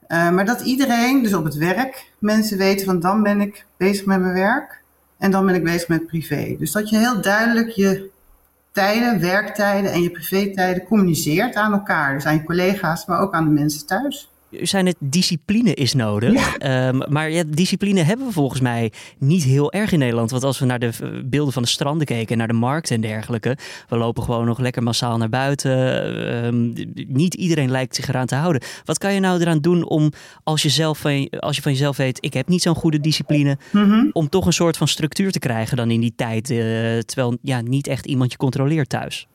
Uh, 0.07 0.29
maar 0.29 0.45
dat 0.45 0.61
iedereen, 0.61 1.23
dus 1.23 1.33
op 1.33 1.43
het 1.43 1.55
werk, 1.55 2.11
mensen 2.19 2.57
weten 2.57 2.85
van 2.85 2.99
dan 2.99 3.23
ben 3.23 3.41
ik 3.41 3.65
bezig 3.77 4.05
met 4.05 4.19
mijn 4.19 4.33
werk 4.33 4.81
en 5.17 5.31
dan 5.31 5.45
ben 5.45 5.55
ik 5.55 5.63
bezig 5.63 5.87
met 5.87 6.07
privé. 6.07 6.55
Dus 6.59 6.71
dat 6.71 6.89
je 6.89 6.97
heel 6.97 7.21
duidelijk 7.21 7.69
je 7.69 8.09
tijden, 8.71 9.19
werktijden 9.19 9.91
en 9.91 10.01
je 10.01 10.11
privé-tijden 10.11 10.83
communiceert 10.83 11.55
aan 11.55 11.71
elkaar. 11.71 12.13
Dus 12.13 12.25
aan 12.25 12.33
je 12.33 12.43
collega's, 12.43 13.05
maar 13.05 13.19
ook 13.19 13.33
aan 13.33 13.43
de 13.43 13.61
mensen 13.61 13.85
thuis 13.85 14.29
zijn 14.51 14.85
het 14.85 14.95
discipline 14.99 15.73
is 15.73 15.93
nodig. 15.93 16.57
Ja. 16.57 16.87
Um, 16.87 17.03
maar 17.09 17.29
ja, 17.31 17.43
discipline 17.47 18.01
hebben 18.01 18.25
we 18.25 18.33
volgens 18.33 18.61
mij 18.61 18.91
niet 19.17 19.43
heel 19.43 19.71
erg 19.71 19.91
in 19.91 19.99
Nederland. 19.99 20.31
Want 20.31 20.43
als 20.43 20.59
we 20.59 20.65
naar 20.65 20.79
de 20.79 21.21
beelden 21.25 21.53
van 21.53 21.63
de 21.63 21.69
stranden 21.69 22.05
keken, 22.05 22.37
naar 22.37 22.47
de 22.47 22.53
markt 22.53 22.91
en 22.91 23.01
dergelijke. 23.01 23.57
We 23.87 23.97
lopen 23.97 24.23
gewoon 24.23 24.45
nog 24.45 24.59
lekker 24.59 24.83
massaal 24.83 25.17
naar 25.17 25.29
buiten. 25.29 25.71
Um, 26.45 26.73
niet 27.07 27.33
iedereen 27.33 27.71
lijkt 27.71 27.95
zich 27.95 28.07
eraan 28.07 28.25
te 28.25 28.35
houden. 28.35 28.61
Wat 28.85 28.97
kan 28.97 29.13
je 29.13 29.19
nou 29.19 29.41
eraan 29.41 29.59
doen 29.59 29.87
om, 29.87 30.11
als 30.43 30.61
je, 30.61 30.69
zelf 30.69 30.97
van, 30.97 31.29
als 31.29 31.55
je 31.55 31.61
van 31.61 31.71
jezelf 31.71 31.97
weet, 31.97 32.17
ik 32.21 32.33
heb 32.33 32.47
niet 32.47 32.61
zo'n 32.61 32.75
goede 32.75 32.99
discipline. 32.99 33.57
Mm 33.71 33.83
-hmm. 33.83 34.09
Om 34.11 34.29
toch 34.29 34.45
een 34.45 34.53
soort 34.53 34.77
van 34.77 34.87
structuur 34.87 35.31
te 35.31 35.39
krijgen 35.39 35.77
dan 35.77 35.91
in 35.91 35.99
die 35.99 36.13
tijd. 36.15 36.49
Uh, 36.49 36.57
terwijl 36.99 37.37
ja, 37.41 37.61
niet 37.61 37.87
echt 37.87 38.05
iemand 38.05 38.31
je 38.31 38.37
controleert 38.37 38.89
thuis. 38.89 39.27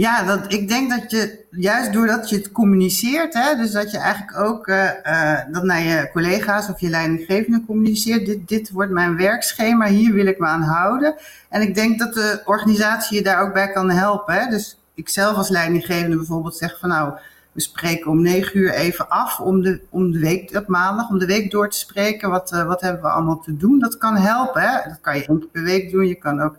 Ja, 0.00 0.44
ik 0.48 0.68
denk 0.68 0.90
dat 0.90 1.10
je 1.10 1.44
juist 1.50 1.92
doordat 1.92 2.28
je 2.28 2.36
het 2.36 2.52
communiceert, 2.52 3.34
hè, 3.34 3.56
dus 3.56 3.70
dat 3.70 3.90
je 3.90 3.98
eigenlijk 3.98 4.38
ook 4.38 4.66
uh, 4.66 4.84
uh, 5.04 5.38
dat 5.52 5.62
naar 5.64 5.82
je 5.82 6.08
collega's 6.12 6.68
of 6.68 6.80
je 6.80 6.88
leidinggevende 6.88 7.64
communiceert. 7.66 8.26
Dit, 8.26 8.48
dit 8.48 8.70
wordt 8.70 8.90
mijn 8.90 9.16
werkschema, 9.16 9.86
hier 9.86 10.12
wil 10.12 10.26
ik 10.26 10.38
me 10.38 10.46
aan 10.46 10.62
houden. 10.62 11.14
En 11.48 11.62
ik 11.62 11.74
denk 11.74 11.98
dat 11.98 12.14
de 12.14 12.42
organisatie 12.44 13.16
je 13.16 13.22
daar 13.22 13.42
ook 13.42 13.52
bij 13.52 13.72
kan 13.72 13.90
helpen. 13.90 14.34
Hè. 14.34 14.50
Dus 14.50 14.80
ik 14.94 15.08
zelf 15.08 15.36
als 15.36 15.48
leidinggevende 15.48 16.16
bijvoorbeeld 16.16 16.56
zeg 16.56 16.78
van 16.78 16.88
nou, 16.88 17.12
we 17.52 17.60
spreken 17.60 18.10
om 18.10 18.22
negen 18.22 18.58
uur 18.58 18.72
even 18.72 19.08
af 19.08 19.40
om 19.40 19.62
de, 19.62 19.80
om 19.90 20.12
de 20.12 20.18
week, 20.18 20.56
op 20.56 20.66
maandag, 20.66 21.08
om 21.08 21.18
de 21.18 21.26
week 21.26 21.50
door 21.50 21.70
te 21.70 21.78
spreken. 21.78 22.30
Wat, 22.30 22.52
uh, 22.52 22.66
wat 22.66 22.80
hebben 22.80 23.02
we 23.02 23.08
allemaal 23.08 23.40
te 23.40 23.56
doen? 23.56 23.78
Dat 23.78 23.98
kan 23.98 24.16
helpen. 24.16 24.62
Hè. 24.62 24.88
Dat 24.88 25.00
kan 25.00 25.16
je 25.16 25.26
één 25.26 25.38
keer 25.38 25.48
per 25.48 25.62
week 25.62 25.90
doen. 25.90 26.06
Je 26.06 26.14
kan 26.14 26.40
ook 26.40 26.56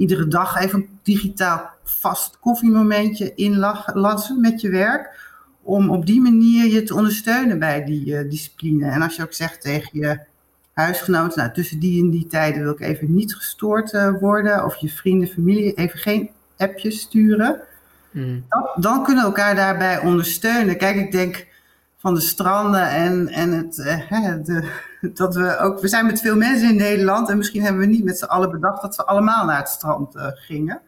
iedere 0.00 0.28
dag 0.28 0.56
even 0.56 0.78
een 0.78 0.98
digitaal 1.02 1.70
vast 1.84 2.38
koffiemomentje 2.38 3.34
inlassen 3.34 4.40
met 4.40 4.60
je 4.60 4.70
werk. 4.70 5.28
Om 5.62 5.90
op 5.90 6.06
die 6.06 6.20
manier 6.20 6.66
je 6.66 6.82
te 6.82 6.94
ondersteunen 6.94 7.58
bij 7.58 7.84
die 7.84 8.06
uh, 8.06 8.30
discipline. 8.30 8.90
En 8.90 9.02
als 9.02 9.16
je 9.16 9.22
ook 9.22 9.32
zegt 9.32 9.60
tegen 9.60 10.00
je 10.00 10.18
huisgenoten, 10.72 11.38
nou, 11.38 11.52
tussen 11.52 11.78
die 11.78 12.02
en 12.02 12.10
die 12.10 12.26
tijden 12.26 12.62
wil 12.62 12.72
ik 12.72 12.80
even 12.80 13.14
niet 13.14 13.34
gestoord 13.34 13.92
uh, 13.92 14.18
worden. 14.20 14.64
Of 14.64 14.76
je 14.76 14.88
vrienden, 14.88 15.28
familie, 15.28 15.74
even 15.74 15.98
geen 15.98 16.30
appjes 16.56 17.00
sturen. 17.00 17.60
Mm. 18.10 18.44
Dan, 18.48 18.68
dan, 18.76 19.04
kunnen 19.04 19.22
we 19.22 19.28
elkaar 19.28 19.54
daarbij 19.54 20.00
ondersteunen. 20.00 20.76
Kijk, 20.76 20.96
ik 20.96 21.12
denk 21.12 21.46
van 22.00 22.14
de 22.14 22.20
stranden 22.20 22.88
en, 22.88 23.28
en 23.28 23.50
het, 23.50 23.78
uh, 23.78 24.34
de, 24.44 24.68
dat 25.14 25.34
we 25.34 25.58
ook, 25.58 25.80
we 25.80 25.88
zijn 25.88 26.06
met 26.06 26.20
veel 26.20 26.36
mensen 26.36 26.68
in 26.68 26.76
Nederland 26.76 27.30
en 27.30 27.36
misschien 27.36 27.62
hebben 27.62 27.80
we 27.80 27.86
niet 27.86 28.04
met 28.04 28.18
z'n 28.18 28.24
allen 28.24 28.50
bedacht 28.50 28.82
dat 28.82 28.96
we 28.96 29.04
allemaal 29.04 29.44
naar 29.44 29.58
het 29.58 29.68
strand 29.68 30.16
uh, 30.16 30.26
gingen. 30.34 30.80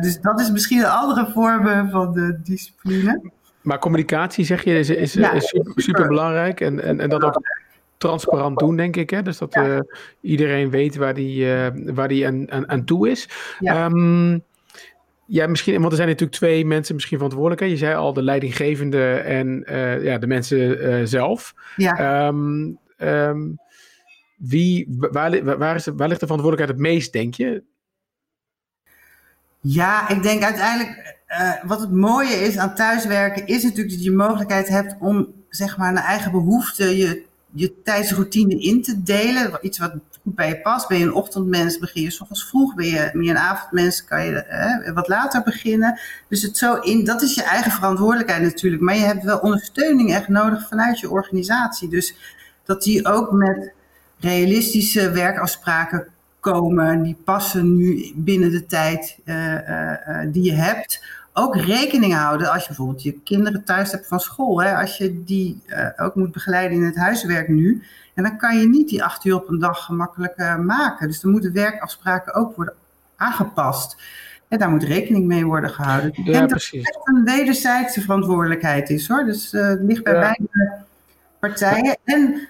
dus 0.00 0.20
dat 0.20 0.40
is 0.40 0.50
misschien 0.50 0.78
een 0.78 0.90
andere 0.90 1.30
vorm 1.30 1.90
van 1.90 2.12
de 2.12 2.40
discipline. 2.42 3.30
Maar 3.60 3.78
communicatie, 3.78 4.44
zeg 4.44 4.64
je, 4.64 4.78
is, 4.78 4.90
is, 4.90 5.16
is 5.16 5.48
super, 5.48 5.82
super, 5.82 6.08
belangrijk. 6.08 6.60
En, 6.60 6.82
en, 6.82 7.00
en 7.00 7.08
dat 7.08 7.22
ook 7.22 7.42
transparant 7.96 8.58
doen, 8.58 8.76
denk 8.76 8.96
ik. 8.96 9.10
Hè? 9.10 9.22
Dus 9.22 9.38
dat 9.38 9.54
ja. 9.54 9.66
uh, 9.66 9.80
iedereen 10.20 10.70
weet 10.70 10.96
waar 10.96 11.14
die, 11.14 11.46
waar 11.94 12.08
die 12.08 12.26
aan, 12.26 12.50
aan, 12.50 12.68
aan 12.68 12.84
toe 12.84 13.10
is. 13.10 13.28
Ja. 13.58 13.84
Um, 13.84 14.44
ja, 15.26 15.46
misschien, 15.46 15.78
want 15.80 15.90
er 15.90 15.96
zijn 15.96 16.08
natuurlijk 16.08 16.38
twee 16.38 16.64
mensen 16.66 16.94
misschien 16.94 17.16
verantwoordelijk. 17.16 17.60
Hè? 17.60 17.66
Je 17.66 17.76
zei 17.76 17.94
al 17.94 18.12
de 18.12 18.22
leidinggevende 18.22 19.12
en 19.14 19.64
uh, 19.70 20.04
ja, 20.04 20.18
de 20.18 20.26
mensen 20.26 21.08
zelf. 21.08 21.54
Ja. 21.76 22.26
Um, 22.26 22.78
um, 22.98 23.58
wie, 24.36 24.86
waar, 24.98 25.58
waar, 25.58 25.74
is, 25.74 25.86
waar 25.86 26.08
ligt 26.08 26.20
de 26.20 26.26
verantwoordelijkheid 26.26 26.68
het 26.68 26.78
meest, 26.78 27.12
denk 27.12 27.34
je? 27.34 27.62
Ja, 29.60 30.08
ik 30.08 30.22
denk 30.22 30.42
uiteindelijk, 30.42 31.16
uh, 31.28 31.64
wat 31.64 31.80
het 31.80 31.92
mooie 31.92 32.34
is 32.34 32.58
aan 32.58 32.74
thuiswerken, 32.74 33.46
is 33.46 33.62
natuurlijk 33.62 33.94
dat 33.94 34.04
je 34.04 34.12
mogelijkheid 34.12 34.68
hebt 34.68 34.96
om 35.00 35.34
zeg 35.48 35.76
maar 35.76 35.92
naar 35.92 36.04
eigen 36.04 36.32
behoeften 36.32 36.96
je 36.96 37.24
je 37.54 37.82
tijdsroutine 37.82 38.60
in 38.60 38.82
te 38.82 39.02
delen. 39.02 39.58
Iets 39.60 39.78
wat 39.78 39.94
bij 40.22 40.48
je 40.48 40.60
past. 40.60 40.88
Ben 40.88 40.98
je 40.98 41.04
een 41.04 41.14
ochtendmens, 41.14 41.78
begin 41.78 42.02
je 42.02 42.10
s 42.10 42.20
ochtends 42.20 42.48
vroeg. 42.48 42.74
Ben 42.74 42.86
je 42.86 43.10
meer 43.12 43.30
een 43.30 43.38
avondmens, 43.38 44.04
kan 44.04 44.24
je 44.24 44.34
eh, 44.34 44.94
wat 44.94 45.08
later 45.08 45.42
beginnen. 45.42 46.00
Dus 46.28 46.42
het 46.42 46.56
zo 46.56 46.74
in, 46.74 47.04
dat 47.04 47.22
is 47.22 47.34
je 47.34 47.42
eigen 47.42 47.70
verantwoordelijkheid 47.70 48.42
natuurlijk. 48.42 48.82
Maar 48.82 48.96
je 48.96 49.04
hebt 49.04 49.24
wel 49.24 49.38
ondersteuning 49.38 50.14
echt 50.14 50.28
nodig 50.28 50.68
vanuit 50.68 51.00
je 51.00 51.10
organisatie. 51.10 51.88
Dus 51.88 52.14
dat 52.64 52.82
die 52.82 53.06
ook 53.06 53.32
met 53.32 53.72
realistische 54.20 55.10
werkafspraken 55.10 56.06
komen. 56.40 57.02
Die 57.02 57.16
passen 57.24 57.76
nu 57.76 58.12
binnen 58.14 58.50
de 58.50 58.66
tijd 58.66 59.18
uh, 59.24 59.54
uh, 59.54 59.98
die 60.26 60.42
je 60.42 60.52
hebt 60.52 61.04
ook 61.32 61.56
rekening 61.56 62.14
houden 62.14 62.52
als 62.52 62.60
je 62.60 62.66
bijvoorbeeld 62.66 63.02
je 63.02 63.20
kinderen 63.24 63.64
thuis 63.64 63.92
hebt 63.92 64.06
van 64.06 64.20
school. 64.20 64.62
Hè, 64.62 64.76
als 64.76 64.96
je 64.96 65.24
die 65.24 65.62
uh, 65.66 65.88
ook 65.96 66.14
moet 66.14 66.32
begeleiden 66.32 66.76
in 66.76 66.84
het 66.84 66.96
huiswerk 66.96 67.48
nu. 67.48 67.82
En 68.14 68.22
dan 68.22 68.36
kan 68.38 68.58
je 68.58 68.68
niet 68.68 68.88
die 68.88 69.04
acht 69.04 69.24
uur 69.24 69.34
op 69.34 69.48
een 69.48 69.58
dag 69.58 69.84
gemakkelijk 69.84 70.38
uh, 70.38 70.58
maken. 70.58 71.06
Dus 71.06 71.20
dan 71.20 71.30
moeten 71.30 71.52
werkafspraken 71.52 72.34
ook 72.34 72.56
worden 72.56 72.74
aangepast. 73.16 73.96
En 74.48 74.58
daar 74.58 74.70
moet 74.70 74.82
rekening 74.82 75.26
mee 75.26 75.46
worden 75.46 75.70
gehouden. 75.70 76.12
Ja, 76.24 76.46
precies. 76.46 76.84
dat 76.84 76.94
het 76.94 77.16
een 77.16 77.24
wederzijdse 77.24 78.00
verantwoordelijkheid 78.00 78.90
is 78.90 79.08
hoor. 79.08 79.24
Dus 79.24 79.52
uh, 79.52 79.66
het 79.66 79.80
ligt 79.82 80.02
bij 80.02 80.14
ja. 80.14 80.20
beide 80.20 80.82
partijen. 81.40 81.96
En 82.04 82.48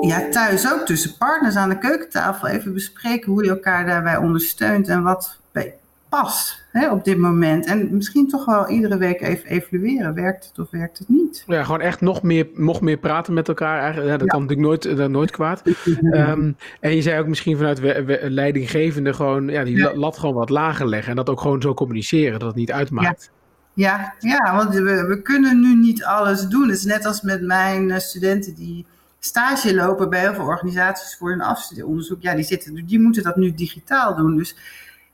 ja, 0.00 0.28
thuis 0.30 0.72
ook 0.72 0.86
tussen 0.86 1.16
partners 1.16 1.56
aan 1.56 1.68
de 1.68 1.78
keukentafel 1.78 2.48
even 2.48 2.72
bespreken 2.72 3.32
hoe 3.32 3.44
je 3.44 3.50
elkaar 3.50 3.86
daarbij 3.86 4.16
ondersteunt 4.16 4.88
en 4.88 5.02
wat 5.02 5.38
bij 5.52 5.74
past 6.20 6.64
hè, 6.70 6.90
op 6.90 7.04
dit 7.04 7.18
moment. 7.18 7.66
En 7.66 7.88
misschien 7.96 8.28
toch 8.28 8.44
wel 8.44 8.68
iedere 8.68 8.96
week 8.96 9.20
even 9.20 9.48
evalueren. 9.48 10.14
Werkt 10.14 10.46
het 10.46 10.58
of 10.58 10.70
werkt 10.70 10.98
het 10.98 11.08
niet? 11.08 11.44
Ja, 11.46 11.64
gewoon 11.64 11.80
echt 11.80 12.00
nog 12.00 12.22
meer, 12.22 12.46
nog 12.54 12.80
meer 12.80 12.96
praten 12.96 13.34
met 13.34 13.48
elkaar. 13.48 13.78
Eigenlijk, 13.80 14.10
ja, 14.10 14.16
dat 14.16 14.28
kan 14.28 14.40
natuurlijk 14.40 14.68
nooit, 14.68 14.96
dat 14.96 15.10
nooit 15.10 15.30
kwaad. 15.30 15.62
um, 16.00 16.56
en 16.80 16.94
je 16.94 17.02
zei 17.02 17.20
ook 17.20 17.26
misschien 17.26 17.56
vanuit 17.56 17.80
we, 17.80 18.04
we, 18.04 18.30
leidinggevende 18.30 19.12
gewoon 19.12 19.48
ja, 19.48 19.64
die 19.64 19.96
lat 19.96 20.18
gewoon 20.18 20.34
wat 20.34 20.50
lager 20.50 20.88
leggen. 20.88 21.10
En 21.10 21.16
dat 21.16 21.30
ook 21.30 21.40
gewoon 21.40 21.62
zo 21.62 21.74
communiceren, 21.74 22.38
dat 22.38 22.48
het 22.48 22.56
niet 22.56 22.72
uitmaakt. 22.72 23.30
Ja, 23.74 24.14
ja, 24.18 24.56
want 24.56 24.74
we, 24.74 25.06
we 25.06 25.22
kunnen 25.22 25.60
nu 25.60 25.74
niet 25.74 26.04
alles 26.04 26.46
doen. 26.46 26.68
Het 26.68 26.78
is 26.78 26.84
net 26.84 27.06
als 27.06 27.22
met 27.22 27.42
mijn 27.42 27.90
eh, 27.90 27.98
studenten 27.98 28.54
die 28.54 28.86
stage 29.18 29.74
lopen 29.74 30.10
bij 30.10 30.20
heel 30.20 30.34
veel 30.34 30.44
organisaties 30.44 31.16
voor 31.16 31.30
hun 31.30 31.40
afstudeeronderzoek. 31.40 32.22
Ja, 32.22 32.34
die, 32.34 32.44
zitten, 32.44 32.86
die 32.86 33.00
moeten 33.00 33.22
dat 33.22 33.36
nu 33.36 33.54
digitaal 33.54 34.16
doen. 34.16 34.36
Dus 34.36 34.56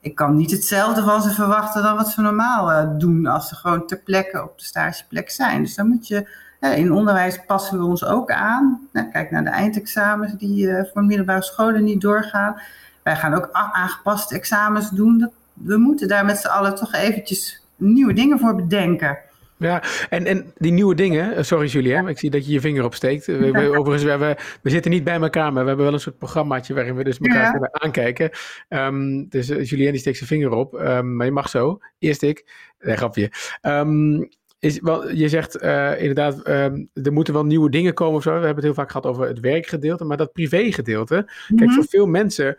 ik 0.01 0.15
kan 0.15 0.35
niet 0.35 0.51
hetzelfde 0.51 1.03
van 1.03 1.21
ze 1.21 1.29
verwachten 1.29 1.83
dan 1.83 1.95
wat 1.95 2.09
ze 2.09 2.21
normaal 2.21 2.71
uh, 2.71 2.99
doen 2.99 3.25
als 3.25 3.47
ze 3.47 3.55
gewoon 3.55 3.87
ter 3.87 3.99
plekke 3.99 4.43
op 4.43 4.57
de 4.57 4.63
stageplek 4.63 5.29
zijn. 5.29 5.61
Dus 5.61 5.75
dan 5.75 5.87
moet 5.87 6.07
je, 6.07 6.29
in 6.59 6.93
onderwijs 6.93 7.45
passen 7.45 7.79
we 7.79 7.85
ons 7.85 8.05
ook 8.05 8.31
aan. 8.31 8.87
Nou, 8.91 9.07
kijk 9.11 9.31
naar 9.31 9.43
de 9.43 9.49
eindexamens 9.49 10.33
die 10.33 10.65
uh, 10.65 10.81
voor 10.93 11.03
middelbare 11.03 11.41
scholen 11.41 11.83
niet 11.83 12.01
doorgaan. 12.01 12.61
Wij 13.03 13.15
gaan 13.15 13.33
ook 13.33 13.49
aangepaste 13.51 14.35
examens 14.35 14.89
doen. 14.89 15.31
We 15.53 15.77
moeten 15.77 16.07
daar 16.07 16.25
met 16.25 16.37
z'n 16.37 16.47
allen 16.47 16.75
toch 16.75 16.93
eventjes 16.93 17.65
nieuwe 17.75 18.13
dingen 18.13 18.39
voor 18.39 18.55
bedenken. 18.55 19.17
Ja, 19.59 19.83
en, 20.09 20.25
en 20.25 20.53
die 20.57 20.71
nieuwe 20.71 20.95
dingen, 20.95 21.35
eh, 21.35 21.43
sorry 21.43 21.67
Julien, 21.67 22.07
ik 22.07 22.19
zie 22.19 22.29
dat 22.29 22.45
je 22.45 22.51
je 22.51 22.61
vinger 22.61 22.83
opsteekt. 22.83 23.25
We, 23.25 23.51
we, 23.51 23.77
overigens, 23.77 24.03
we, 24.03 24.35
we 24.61 24.69
zitten 24.69 24.91
niet 24.91 25.03
bij 25.03 25.19
elkaar, 25.19 25.53
maar 25.53 25.61
we 25.61 25.67
hebben 25.67 25.85
wel 25.85 25.93
een 25.93 25.99
soort 25.99 26.17
programmaatje 26.17 26.73
waarin 26.73 26.95
we 26.95 27.03
dus 27.03 27.17
elkaar 27.17 27.43
ja. 27.43 27.51
kunnen 27.51 27.81
aankijken. 27.81 28.29
Um, 28.69 29.29
dus 29.29 29.49
uh, 29.49 29.65
Julien 29.65 29.91
die 29.91 29.99
steekt 29.99 30.17
zijn 30.17 30.29
vinger 30.29 30.51
op, 30.51 30.73
um, 30.73 31.15
maar 31.15 31.25
je 31.25 31.31
mag 31.31 31.49
zo. 31.49 31.79
Eerst 31.99 32.21
ik. 32.21 32.45
Nee, 32.79 32.97
grapje. 32.97 33.31
Um, 33.61 34.29
is, 34.59 34.79
wel, 34.79 35.11
je 35.11 35.29
zegt 35.29 35.63
uh, 35.63 35.99
inderdaad, 35.99 36.47
um, 36.47 36.89
er 36.93 37.13
moeten 37.13 37.33
wel 37.33 37.45
nieuwe 37.45 37.69
dingen 37.69 37.93
komen 37.93 38.15
of 38.15 38.23
zo. 38.23 38.29
We 38.29 38.35
hebben 38.35 38.55
het 38.55 38.63
heel 38.63 38.73
vaak 38.73 38.91
gehad 38.91 39.05
over 39.05 39.27
het 39.27 39.39
werkgedeelte, 39.39 40.05
maar 40.05 40.17
dat 40.17 40.31
privégedeelte. 40.31 41.15
Mm 41.15 41.27
-hmm. 41.47 41.57
Kijk, 41.57 41.71
voor 41.71 41.85
veel 41.89 42.05
mensen 42.05 42.55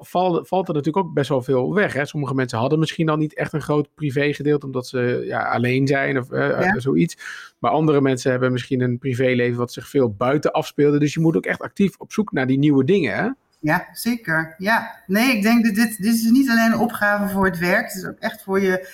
valt, 0.00 0.48
valt 0.48 0.68
er 0.68 0.74
natuurlijk 0.74 1.06
ook 1.06 1.14
best 1.14 1.28
wel 1.28 1.42
veel 1.42 1.74
weg. 1.74 1.92
Hè? 1.92 2.04
Sommige 2.04 2.34
mensen 2.34 2.58
hadden 2.58 2.78
misschien 2.78 3.06
dan 3.06 3.18
niet 3.18 3.34
echt 3.34 3.52
een 3.52 3.62
groot 3.62 3.88
privégedeelte, 3.94 4.66
omdat 4.66 4.86
ze 4.86 5.22
ja, 5.26 5.48
alleen 5.48 5.86
zijn 5.86 6.18
of 6.18 6.30
uh, 6.30 6.38
ja. 6.60 6.78
zoiets. 6.78 7.16
Maar 7.58 7.70
andere 7.70 8.00
mensen 8.00 8.30
hebben 8.30 8.52
misschien 8.52 8.80
een 8.80 8.98
privéleven 8.98 9.58
wat 9.58 9.72
zich 9.72 9.88
veel 9.88 10.14
buiten 10.14 10.52
afspeelde. 10.52 10.98
Dus 10.98 11.14
je 11.14 11.20
moet 11.20 11.36
ook 11.36 11.46
echt 11.46 11.60
actief 11.60 11.96
op 11.98 12.12
zoek 12.12 12.32
naar 12.32 12.46
die 12.46 12.58
nieuwe 12.58 12.84
dingen. 12.84 13.16
Hè? 13.16 13.28
Ja, 13.60 13.88
zeker. 13.92 14.54
Ja, 14.58 15.02
nee, 15.06 15.36
ik 15.36 15.42
denk 15.42 15.64
dat 15.64 15.74
dit, 15.74 16.02
dit 16.02 16.14
is 16.14 16.30
niet 16.30 16.50
alleen 16.50 16.72
een 16.72 16.78
opgave 16.78 17.34
voor 17.34 17.44
het 17.44 17.58
werk. 17.58 17.86
Het 17.86 17.96
is 17.96 18.06
ook 18.06 18.18
echt 18.18 18.42
voor 18.42 18.60
je 18.60 18.88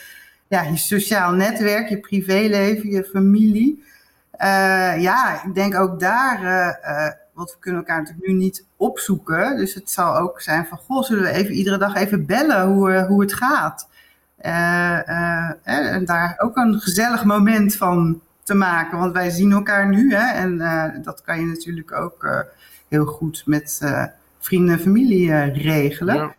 ja, 0.50 0.62
je 0.62 0.76
sociaal 0.76 1.32
netwerk, 1.32 1.88
je 1.88 1.98
privéleven, 1.98 2.90
je 2.90 3.04
familie. 3.04 3.84
Uh, 4.40 5.00
ja, 5.00 5.44
ik 5.44 5.54
denk 5.54 5.74
ook 5.74 6.00
daar, 6.00 6.42
uh, 6.42 6.90
uh, 6.90 7.12
want 7.32 7.50
we 7.50 7.56
kunnen 7.58 7.80
elkaar 7.80 7.98
natuurlijk 7.98 8.26
nu 8.26 8.34
niet 8.34 8.66
opzoeken. 8.76 9.56
Dus 9.56 9.74
het 9.74 9.90
zal 9.90 10.16
ook 10.16 10.40
zijn 10.40 10.66
van, 10.66 10.78
goh, 10.78 11.02
zullen 11.02 11.22
we 11.22 11.30
even 11.30 11.54
iedere 11.54 11.78
dag 11.78 11.94
even 11.94 12.26
bellen 12.26 12.66
hoe, 12.66 13.04
hoe 13.08 13.20
het 13.20 13.34
gaat? 13.34 13.88
en 15.62 16.04
daar 16.04 16.34
ook 16.38 16.56
een 16.56 16.80
gezellig 16.80 17.24
moment 17.24 17.76
van 17.76 18.20
te 18.42 18.54
maken. 18.54 18.98
Want 18.98 19.12
wij 19.12 19.30
zien 19.30 19.52
elkaar 19.52 19.88
nu, 19.88 20.14
hè, 20.14 20.32
en 20.32 20.58
dat 21.02 21.22
kan 21.22 21.40
je 21.40 21.46
natuurlijk 21.46 21.92
ook 21.92 22.46
heel 22.88 23.04
goed 23.04 23.42
met 23.46 23.80
vrienden 24.38 24.74
en 24.74 24.80
familie 24.80 25.44
regelen. 25.44 26.14
Ja. 26.14 26.34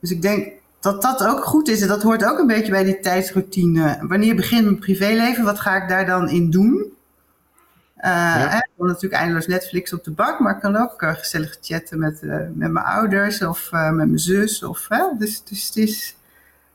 Dus 0.00 0.10
ik 0.10 0.22
denk, 0.22 0.52
dat 0.86 1.02
dat 1.02 1.24
ook 1.24 1.44
goed 1.44 1.68
is. 1.68 1.80
En 1.80 1.88
dat 1.88 2.02
hoort 2.02 2.24
ook 2.24 2.38
een 2.38 2.46
beetje 2.46 2.70
bij 2.70 2.84
die 2.84 3.00
tijdsroutine. 3.00 3.98
Wanneer 4.00 4.36
begint 4.36 4.64
mijn 4.64 4.78
privéleven, 4.78 5.44
wat 5.44 5.60
ga 5.60 5.82
ik 5.82 5.88
daar 5.88 6.06
dan 6.06 6.28
in 6.28 6.50
doen? 6.50 6.74
Uh, 6.76 8.12
ja. 8.12 8.48
hè, 8.48 8.58
dan 8.76 8.86
natuurlijk 8.86 9.20
eindeloos 9.20 9.46
Netflix 9.46 9.92
op 9.92 10.04
de 10.04 10.10
bak, 10.10 10.40
maar 10.40 10.54
ik 10.54 10.60
kan 10.60 10.76
ook 10.76 11.02
uh, 11.02 11.14
gezellig 11.14 11.58
chatten 11.60 11.98
met, 11.98 12.20
uh, 12.22 12.36
met 12.54 12.70
mijn 12.70 12.84
ouders 12.84 13.42
of 13.42 13.68
met 13.72 13.94
mijn 13.94 14.18
zus. 14.18 14.62
Of, 14.62 14.88
dus, 15.18 15.44
dus 15.44 15.66
het 15.66 15.76
is, 15.76 16.16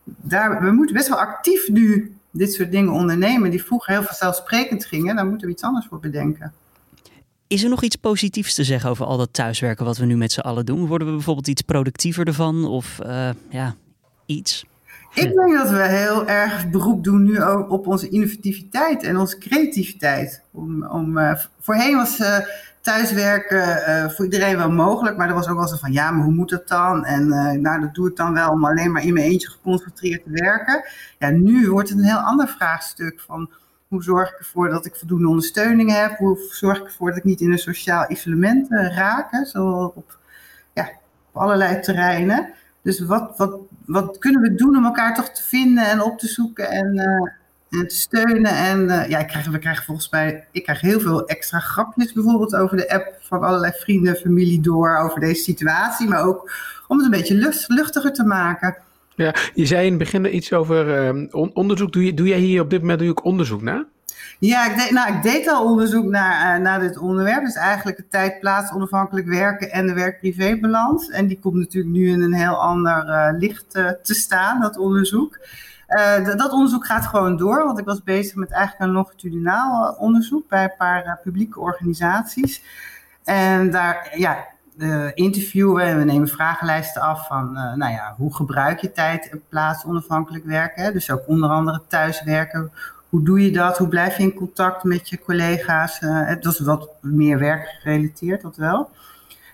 daar, 0.04 0.62
we 0.64 0.72
moeten 0.72 0.96
best 0.96 1.08
wel 1.08 1.20
actief 1.20 1.70
nu 1.70 2.16
dit 2.32 2.54
soort 2.54 2.72
dingen 2.72 2.94
ondernemen 2.94 3.50
die 3.50 3.64
vroeger 3.64 3.94
heel 3.94 4.04
vanzelfsprekend 4.04 4.86
gingen. 4.86 5.16
Daar 5.16 5.26
moeten 5.26 5.48
we 5.48 5.54
iets 5.54 5.64
anders 5.64 5.86
voor 5.90 6.00
bedenken. 6.00 6.54
Is 7.48 7.64
er 7.64 7.70
nog 7.70 7.84
iets 7.84 7.96
positiefs 7.96 8.54
te 8.54 8.64
zeggen 8.64 8.90
over 8.90 9.06
al 9.06 9.18
dat 9.18 9.34
thuiswerken 9.34 9.86
wat 9.86 9.98
we 9.98 10.06
nu 10.06 10.18
met 10.18 10.32
z'n 10.32 10.40
allen 10.40 10.66
doen? 10.66 10.88
Worden 10.88 11.08
we 11.08 11.14
bijvoorbeeld 11.14 11.48
iets 11.48 11.62
productiever 11.62 12.28
ervan? 12.28 12.66
Of 12.66 13.00
ja, 13.50 13.76
Ik 15.14 15.34
denk 15.34 15.54
dat 15.54 15.70
we 15.70 15.82
heel 15.82 16.28
erg 16.28 16.70
beroep 16.70 17.04
doen 17.04 17.24
nu 17.24 17.44
ook 17.44 17.72
op 17.72 17.88
onze 17.88 18.10
innovativiteit 18.10 19.04
en 19.04 19.18
onze 19.18 19.38
creativiteit. 19.38 20.44
Om, 20.52 20.86
om, 20.86 21.18
uh, 21.18 21.36
voorheen 21.60 21.96
was 21.96 22.20
uh, 22.20 22.38
thuiswerken 22.82 23.84
uh, 23.90 24.10
voor 24.10 24.26
iedereen 24.26 24.58
wel 24.58 24.72
mogelijk, 24.72 25.18
maar 25.18 25.28
er 25.28 25.34
was 25.34 25.48
ook 25.48 25.58
wel 25.58 25.68
zo 25.68 25.76
van 25.76 25.92
ja, 25.92 26.12
maar 26.12 26.24
hoe 26.24 26.34
moet 26.34 26.50
dat 26.50 26.68
dan? 26.68 27.06
En 27.06 27.28
nou, 27.62 27.82
dat 27.82 27.94
doe 27.94 28.10
ik 28.10 28.16
dan 28.16 28.34
wel 28.34 28.50
om 28.50 28.66
alleen 28.66 28.92
maar 28.92 29.04
in 29.04 29.14
mijn 29.14 29.26
eentje 29.26 29.50
geconcentreerd 29.50 30.24
te 30.24 30.30
werken. 30.30 30.84
Ja, 31.20 31.30
nu 31.30 31.70
wordt 31.70 31.90
het 31.90 31.98
een 31.98 32.06
heel 32.06 32.18
ander 32.18 32.48
vraagstuk 32.48 33.20
van 33.20 33.50
hoe 33.88 34.04
zorg 34.04 34.32
ik 34.32 34.40
ervoor 34.40 34.70
dat 34.70 34.86
ik 34.86 34.96
voldoende 34.96 35.28
ondersteuning 35.28 35.92
heb? 35.92 36.18
Hoe 36.18 36.38
zorg 36.52 36.78
ik 36.78 36.86
ervoor 36.86 37.10
dat 37.10 37.18
ik 37.18 37.24
niet 37.24 37.42
in 37.42 37.52
een 37.52 37.58
sociaal 37.58 38.12
isolement 38.12 38.68
raak? 38.70 39.46
Zo 39.46 39.92
op, 39.96 40.18
ja, 40.74 40.92
op 41.32 41.42
allerlei 41.42 41.80
terreinen. 41.80 42.54
Dus 42.82 43.00
wat, 43.00 43.38
wat, 43.38 43.58
wat 43.86 44.18
kunnen 44.18 44.42
we 44.42 44.56
doen 44.56 44.78
om 44.78 44.86
elkaar 44.86 45.16
toch 45.16 45.30
te 45.30 45.44
vinden 45.44 45.90
en 45.90 46.02
op 46.02 46.20
te 46.20 46.28
zoeken 46.28 46.70
en 46.70 46.96
uh, 46.96 47.32
en 47.72 47.88
te 47.88 47.96
steunen. 47.96 48.56
En 48.56 48.82
uh, 48.82 49.10
ja, 49.10 49.20
ik 49.20 49.28
krijg, 49.28 49.48
we 49.48 49.60
krijgen 49.60 49.84
volgens 49.84 50.10
mij, 50.10 50.48
ik 50.52 50.64
krijg 50.64 50.82
heel 50.82 51.00
veel 51.00 51.26
extra 51.28 51.60
grapjes 51.60 52.14
bijvoorbeeld 52.14 52.56
over 52.56 52.78
de 52.78 52.90
app 52.90 53.18
van 53.20 53.44
allerlei 53.44 53.72
vrienden, 53.76 54.16
familie 54.16 54.62
door 54.62 54.98
over 54.98 55.20
deze 55.20 55.44
situatie. 55.44 56.08
Maar 56.08 56.26
ook 56.26 56.52
om 56.88 56.98
het 56.98 57.06
een 57.06 57.12
beetje 57.12 57.36
lucht, 57.36 57.66
luchtiger 57.68 58.14
te 58.14 58.24
maken. 58.24 58.78
Ja, 59.16 59.36
je 59.54 59.66
zei 59.66 59.86
in 59.86 59.90
het 59.90 60.00
begin 60.00 60.36
iets 60.36 60.54
over 60.54 61.14
uh, 61.16 61.28
onderzoek. 61.54 61.94
Doe, 61.94 62.06
je, 62.06 62.14
doe 62.14 62.28
jij 62.28 62.40
hier 62.40 62.62
op 62.62 62.70
dit 62.70 62.82
moment 62.82 63.02
ook 63.02 63.26
onderzoek 63.26 63.62
naar? 63.62 63.86
Ja, 64.42 64.70
ik 64.70 64.78
deed, 64.78 64.92
nou, 64.92 65.16
ik 65.16 65.22
deed 65.22 65.48
al 65.48 65.66
onderzoek 65.66 66.06
naar, 66.06 66.58
uh, 66.58 66.64
naar 66.64 66.80
dit 66.80 66.98
onderwerp. 66.98 67.44
Dus 67.44 67.56
eigenlijk 67.56 67.98
het 67.98 68.12
tijd, 68.12 68.40
plaats, 68.40 68.72
onafhankelijk 68.72 69.28
werken 69.28 69.72
en 69.72 69.88
de 69.88 69.94
werk-privé-balans. 69.94 71.10
En 71.10 71.28
die 71.28 71.40
komt 71.40 71.56
natuurlijk 71.56 71.94
nu 71.94 72.10
in 72.10 72.22
een 72.22 72.34
heel 72.34 72.56
ander 72.56 73.08
uh, 73.08 73.40
licht 73.40 73.76
uh, 73.76 73.90
te 74.04 74.14
staan, 74.14 74.62
dat 74.62 74.78
onderzoek. 74.78 75.40
dat 76.38 76.52
onderzoek 76.52 76.86
gaat 76.86 77.06
gewoon 77.06 77.38
door, 77.38 77.66
want 77.66 77.80
ik 77.80 77.86
was 77.86 78.04
bezig 78.04 78.36
met 78.36 78.52
eigenlijk 78.52 78.90
een 78.90 78.96
longitudinaal 78.96 79.96
onderzoek 80.00 80.50
bij 80.50 80.64
een 80.64 80.76
paar 80.78 81.20
publieke 81.24 81.60
organisaties. 81.60 82.64
En 83.24 83.72
daar 83.72 84.14
ja, 84.16 84.46
interviewen 85.14 85.84
en 85.84 85.98
we 85.98 86.04
nemen 86.04 86.28
vragenlijsten 86.28 87.02
af 87.02 87.28
van, 87.28 87.54
nou 87.54 87.92
ja, 87.92 88.16
hoe 88.18 88.36
gebruik 88.36 88.80
je 88.80 88.92
tijd 88.92 89.30
en 89.30 89.42
plaats 89.50 89.86
onafhankelijk 89.86 90.46
werken. 90.46 90.94
Dus 90.94 91.12
ook 91.12 91.28
onder 91.28 91.50
andere 91.50 91.82
thuiswerken 91.88 92.72
hoe 93.12 93.24
doe 93.24 93.42
je 93.44 93.52
dat? 93.52 93.78
Hoe 93.78 93.88
blijf 93.88 94.18
je 94.18 94.24
in 94.24 94.34
contact 94.34 94.84
met 94.84 95.10
je 95.10 95.20
collega's? 95.20 96.02
Uh, 96.02 96.28
dat 96.40 96.54
is 96.54 96.60
wat 96.60 96.90
meer 97.02 97.40
werkgerelateerd, 97.40 98.42
dat 98.42 98.56
wel. 98.56 98.90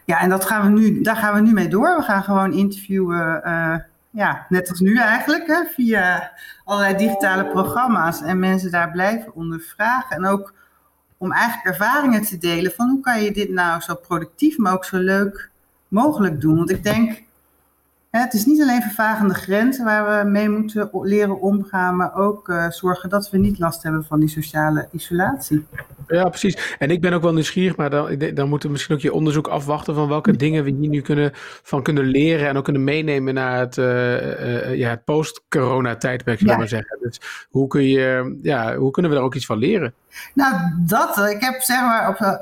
Ja, 0.05 0.19
en 0.19 0.29
dat 0.29 0.45
gaan 0.45 0.73
we 0.73 0.79
nu, 0.79 1.01
daar 1.01 1.15
gaan 1.15 1.33
we 1.33 1.41
nu 1.41 1.53
mee 1.53 1.67
door. 1.67 1.97
We 1.97 2.03
gaan 2.03 2.23
gewoon 2.23 2.53
interviewen, 2.53 3.41
uh, 3.45 3.75
ja, 4.09 4.45
net 4.49 4.69
als 4.69 4.79
nu 4.79 4.97
eigenlijk, 4.97 5.47
hè, 5.47 5.63
via 5.73 6.31
allerlei 6.63 6.97
digitale 6.97 7.45
programma's. 7.45 8.21
En 8.21 8.39
mensen 8.39 8.71
daar 8.71 8.91
blijven 8.91 9.35
ondervragen. 9.35 10.15
En 10.15 10.25
ook 10.25 10.53
om 11.17 11.31
eigenlijk 11.31 11.65
ervaringen 11.65 12.21
te 12.21 12.37
delen 12.37 12.71
van 12.71 12.89
hoe 12.89 12.99
kan 12.99 13.21
je 13.21 13.31
dit 13.31 13.49
nou 13.49 13.81
zo 13.81 13.95
productief, 13.95 14.57
maar 14.57 14.73
ook 14.73 14.85
zo 14.85 14.97
leuk 14.97 15.49
mogelijk 15.87 16.41
doen. 16.41 16.55
Want 16.55 16.69
ik 16.69 16.83
denk, 16.83 17.23
het 18.09 18.33
is 18.33 18.45
niet 18.45 18.61
alleen 18.61 18.81
vervagende 18.81 19.33
grenzen 19.33 19.85
waar 19.85 20.23
we 20.23 20.29
mee 20.29 20.49
moeten 20.49 20.89
leren 21.01 21.41
omgaan, 21.41 21.95
maar 21.95 22.15
ook 22.15 22.49
uh, 22.49 22.69
zorgen 22.69 23.09
dat 23.09 23.29
we 23.29 23.37
niet 23.37 23.59
last 23.59 23.83
hebben 23.83 24.05
van 24.05 24.19
die 24.19 24.29
sociale 24.29 24.87
isolatie. 24.91 25.65
Ja, 26.07 26.29
precies. 26.29 26.75
En 26.79 26.91
ik 26.91 27.01
ben 27.01 27.13
ook 27.13 27.21
wel 27.21 27.33
nieuwsgierig, 27.33 27.75
maar 27.75 27.89
dan, 27.89 28.17
dan 28.33 28.49
moeten 28.49 28.67
we 28.67 28.73
misschien 28.73 28.95
ook 28.95 29.01
je 29.01 29.13
onderzoek 29.13 29.47
afwachten 29.47 29.95
van 29.95 30.07
welke 30.07 30.35
dingen 30.35 30.63
we 30.63 30.69
hier 30.69 30.89
nu 30.89 31.01
kunnen, 31.01 31.31
van 31.63 31.83
kunnen 31.83 32.03
leren 32.03 32.47
en 32.47 32.57
ook 32.57 32.63
kunnen 32.63 32.83
meenemen 32.83 33.33
naar 33.33 33.59
het, 33.59 33.77
uh, 33.77 33.85
uh, 33.85 34.75
ja, 34.75 34.89
het 34.89 35.03
post-corona-tijdperk, 35.03 36.39
zullen 36.39 36.53
we 36.53 36.59
maar 36.59 36.69
zeggen. 36.69 36.97
Dus 37.01 37.47
hoe, 37.49 37.67
kun 37.67 37.83
je, 37.83 38.37
ja, 38.41 38.75
hoe 38.75 38.91
kunnen 38.91 39.11
we 39.11 39.17
daar 39.17 39.25
ook 39.25 39.35
iets 39.35 39.45
van 39.45 39.57
leren? 39.57 39.93
Nou, 40.33 40.53
dat. 40.77 41.17
Ik 41.17 41.41
heb 41.41 41.61
zeg 41.61 41.81
maar 41.81 42.09
op, 42.09 42.39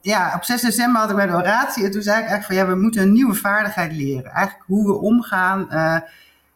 ja, 0.00 0.32
op 0.36 0.44
6 0.44 0.60
december 0.60 1.00
had 1.00 1.10
ik 1.10 1.16
bij 1.16 1.26
de 1.26 1.32
oratie 1.32 1.84
en 1.84 1.90
toen 1.90 2.02
zei 2.02 2.16
ik 2.20 2.28
eigenlijk 2.28 2.46
van 2.46 2.56
ja, 2.56 2.74
we 2.74 2.82
moeten 2.82 3.02
een 3.02 3.12
nieuwe 3.12 3.34
vaardigheid 3.34 3.92
leren. 3.92 4.30
Eigenlijk 4.30 4.66
hoe 4.66 4.86
we 4.86 5.00
omgaan 5.00 5.68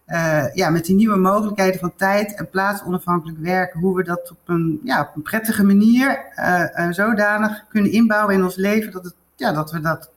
uh, 0.07 0.55
ja, 0.55 0.71
met 0.71 0.85
die 0.85 0.95
nieuwe 0.95 1.17
mogelijkheden 1.17 1.81
van 1.81 1.93
tijd 1.97 2.35
en 2.35 2.51
plaats 2.51 2.83
onafhankelijk 2.83 3.39
werken, 3.39 3.81
hoe 3.81 3.97
we 3.97 4.05
dat 4.05 4.31
op 4.31 4.39
een, 4.45 4.81
ja, 4.85 5.01
op 5.01 5.17
een 5.17 5.23
prettige 5.23 5.65
manier 5.65 6.25
uh, 6.37 6.91
zodanig 6.91 7.65
kunnen 7.69 7.93
inbouwen 7.93 8.35
in 8.35 8.45
ons 8.45 8.57
leven 8.57 8.93
dat, 8.93 9.05
het, 9.05 9.15
ja, 9.37 9.53
dat 9.53 9.71
we 9.71 9.81
dat 9.81 10.11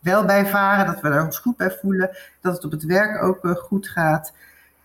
wel 0.00 0.24
bijvaren, 0.24 0.86
dat 0.86 1.00
we 1.00 1.08
er 1.08 1.24
ons 1.24 1.38
goed 1.38 1.56
bij 1.56 1.76
voelen, 1.80 2.10
dat 2.40 2.54
het 2.54 2.64
op 2.64 2.70
het 2.70 2.84
werk 2.84 3.22
ook 3.22 3.58
goed 3.58 3.88
gaat. 3.88 4.32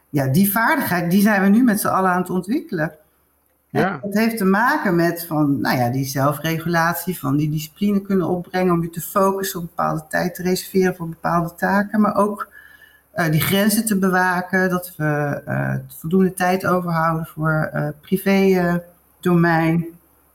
Ja, 0.10 0.28
die 0.28 0.52
vaardigheid, 0.52 1.12
die 1.12 1.22
zijn 1.22 1.42
we 1.42 1.48
nu 1.48 1.64
met 1.64 1.80
z'n 1.80 1.88
allen 1.88 2.12
aan 2.12 2.22
het 2.22 2.30
ontwikkelen. 2.30 2.94
Ja. 3.70 4.00
Het 4.02 4.14
heeft 4.14 4.38
te 4.38 4.46
maken 4.46 4.96
met 4.96 5.26
van, 5.26 5.62
nou 5.62 5.78
ja, 5.78 5.90
die 5.90 6.06
zelfregulatie, 6.06 7.20
van 7.20 7.38
die 7.38 7.50
discipline 7.50 8.02
kunnen 8.02 8.28
opbrengen 8.28 8.74
om 8.74 8.82
je 8.82 8.90
te 8.90 9.02
focussen 9.02 9.60
op 9.60 9.66
bepaalde 9.66 10.04
tijd 10.10 10.36
te 10.36 10.42
reserveren 10.42 10.96
voor 10.96 11.10
bepaalde 11.10 11.56
taken, 11.56 12.02
maar 12.02 12.16
ook 12.16 12.48
uh, 13.20 13.32
die 13.32 13.42
grenzen 13.42 13.86
te 13.86 13.98
bewaken, 13.98 14.70
dat 14.70 14.94
we 14.98 15.42
uh, 15.48 15.74
voldoende 16.00 16.34
tijd 16.34 16.66
overhouden 16.66 17.26
voor 17.26 17.72
uh, 17.74 17.88
privé 18.02 18.82
domein. 19.20 19.86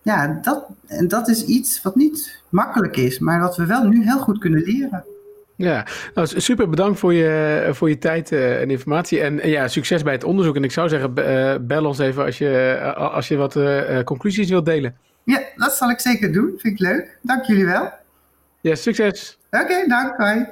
Ja, 0.02 0.38
dat, 0.42 0.64
en 0.86 1.08
dat 1.08 1.28
is 1.28 1.44
iets 1.44 1.82
wat 1.82 1.96
niet 1.96 2.42
makkelijk 2.48 2.96
is, 2.96 3.18
maar 3.18 3.40
wat 3.40 3.56
we 3.56 3.66
wel 3.66 3.82
nu 3.82 4.04
heel 4.04 4.18
goed 4.18 4.38
kunnen 4.38 4.62
leren. 4.62 5.04
Ja, 5.56 5.86
nou, 6.14 6.28
super 6.40 6.68
bedankt 6.68 6.98
voor 6.98 7.14
je, 7.14 7.68
voor 7.72 7.88
je 7.88 7.98
tijd 7.98 8.32
en 8.32 8.70
informatie. 8.70 9.20
En 9.20 9.48
ja, 9.48 9.68
succes 9.68 10.02
bij 10.02 10.12
het 10.12 10.24
onderzoek. 10.24 10.56
En 10.56 10.64
ik 10.64 10.72
zou 10.72 10.88
zeggen, 10.88 11.14
bel 11.66 11.84
ons 11.84 11.98
even 11.98 12.24
als 12.24 12.38
je, 12.38 12.80
als 12.96 13.28
je 13.28 13.36
wat 13.36 13.58
conclusies 14.04 14.48
wilt 14.48 14.66
delen. 14.66 14.96
Ja, 15.24 15.42
dat 15.56 15.72
zal 15.72 15.90
ik 15.90 16.00
zeker 16.00 16.32
doen. 16.32 16.54
Vind 16.58 16.80
ik 16.80 16.86
leuk. 16.86 17.18
Dank 17.22 17.44
jullie 17.44 17.64
wel. 17.64 17.92
Ja, 18.60 18.74
succes. 18.74 19.38
Oké, 19.50 19.84
dank. 19.86 20.16
Hoi. 20.16 20.46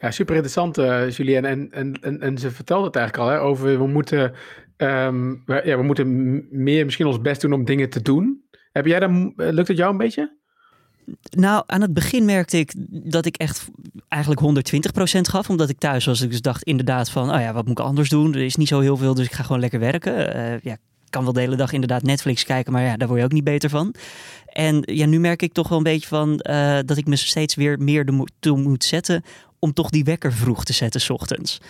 Ja, 0.00 0.10
super 0.10 0.34
interessant, 0.34 0.78
uh, 0.78 1.10
Julien. 1.10 1.44
En, 1.44 1.72
en, 1.72 1.98
en, 2.00 2.20
en 2.20 2.38
ze 2.38 2.50
vertelde 2.50 2.86
het 2.86 2.96
eigenlijk 2.96 3.28
al 3.28 3.34
hè, 3.34 3.40
over 3.40 3.78
we 3.78 3.86
moeten, 3.86 4.32
we, 4.76 5.60
ja, 5.64 5.76
we 5.76 5.82
moeten 5.82 6.46
meer 6.50 6.84
misschien 6.84 7.06
ons 7.06 7.20
best 7.20 7.40
doen 7.40 7.52
om 7.52 7.64
dingen 7.64 7.90
te 7.90 8.02
doen. 8.02 8.42
Heb 8.72 8.86
jij 8.86 9.00
dan, 9.00 9.32
lukt 9.36 9.68
het 9.68 9.76
jou 9.76 9.90
een 9.90 9.98
beetje? 9.98 10.36
Nou, 11.30 11.62
aan 11.66 11.80
het 11.80 11.94
begin 11.94 12.24
merkte 12.24 12.58
ik 12.58 12.74
dat 13.10 13.26
ik 13.26 13.36
echt 13.36 13.68
eigenlijk 14.08 14.40
120% 15.16 15.20
gaf. 15.20 15.50
Omdat 15.50 15.68
ik 15.68 15.78
thuis 15.78 16.04
was. 16.04 16.20
Ik 16.20 16.30
dus 16.30 16.42
dacht 16.42 16.62
inderdaad 16.62 17.10
van, 17.10 17.34
oh 17.34 17.40
ja, 17.40 17.52
wat 17.52 17.66
moet 17.66 17.78
ik 17.78 17.84
anders 17.84 18.08
doen? 18.08 18.34
Er 18.34 18.44
is 18.44 18.56
niet 18.56 18.68
zo 18.68 18.80
heel 18.80 18.96
veel, 18.96 19.14
dus 19.14 19.26
ik 19.26 19.32
ga 19.32 19.42
gewoon 19.42 19.60
lekker 19.60 19.80
werken. 19.80 20.36
Uh, 20.36 20.58
ja, 20.60 20.76
kan 21.10 21.24
wel 21.24 21.32
de 21.32 21.40
hele 21.40 21.56
dag 21.56 21.72
inderdaad 21.72 22.02
Netflix 22.02 22.44
kijken, 22.44 22.72
maar 22.72 22.82
ja, 22.82 22.96
daar 22.96 23.08
word 23.08 23.20
je 23.20 23.26
ook 23.26 23.32
niet 23.32 23.44
beter 23.44 23.70
van. 23.70 23.94
En 24.46 24.82
ja, 24.84 25.06
nu 25.06 25.20
merk 25.20 25.42
ik 25.42 25.52
toch 25.52 25.68
wel 25.68 25.78
een 25.78 25.84
beetje 25.84 26.08
van 26.08 26.36
dat 26.86 26.96
ik 26.96 27.06
me 27.06 27.16
steeds 27.16 27.54
weer 27.54 27.78
meer 27.80 28.08
toe 28.38 28.58
moet 28.58 28.84
zetten 28.84 29.22
om 29.58 29.72
toch 29.72 29.90
die 29.90 30.04
wekker 30.04 30.32
vroeg 30.32 30.64
te 30.64 30.72
zetten 30.72 31.00
s 31.00 31.10
ochtends. 31.10 31.60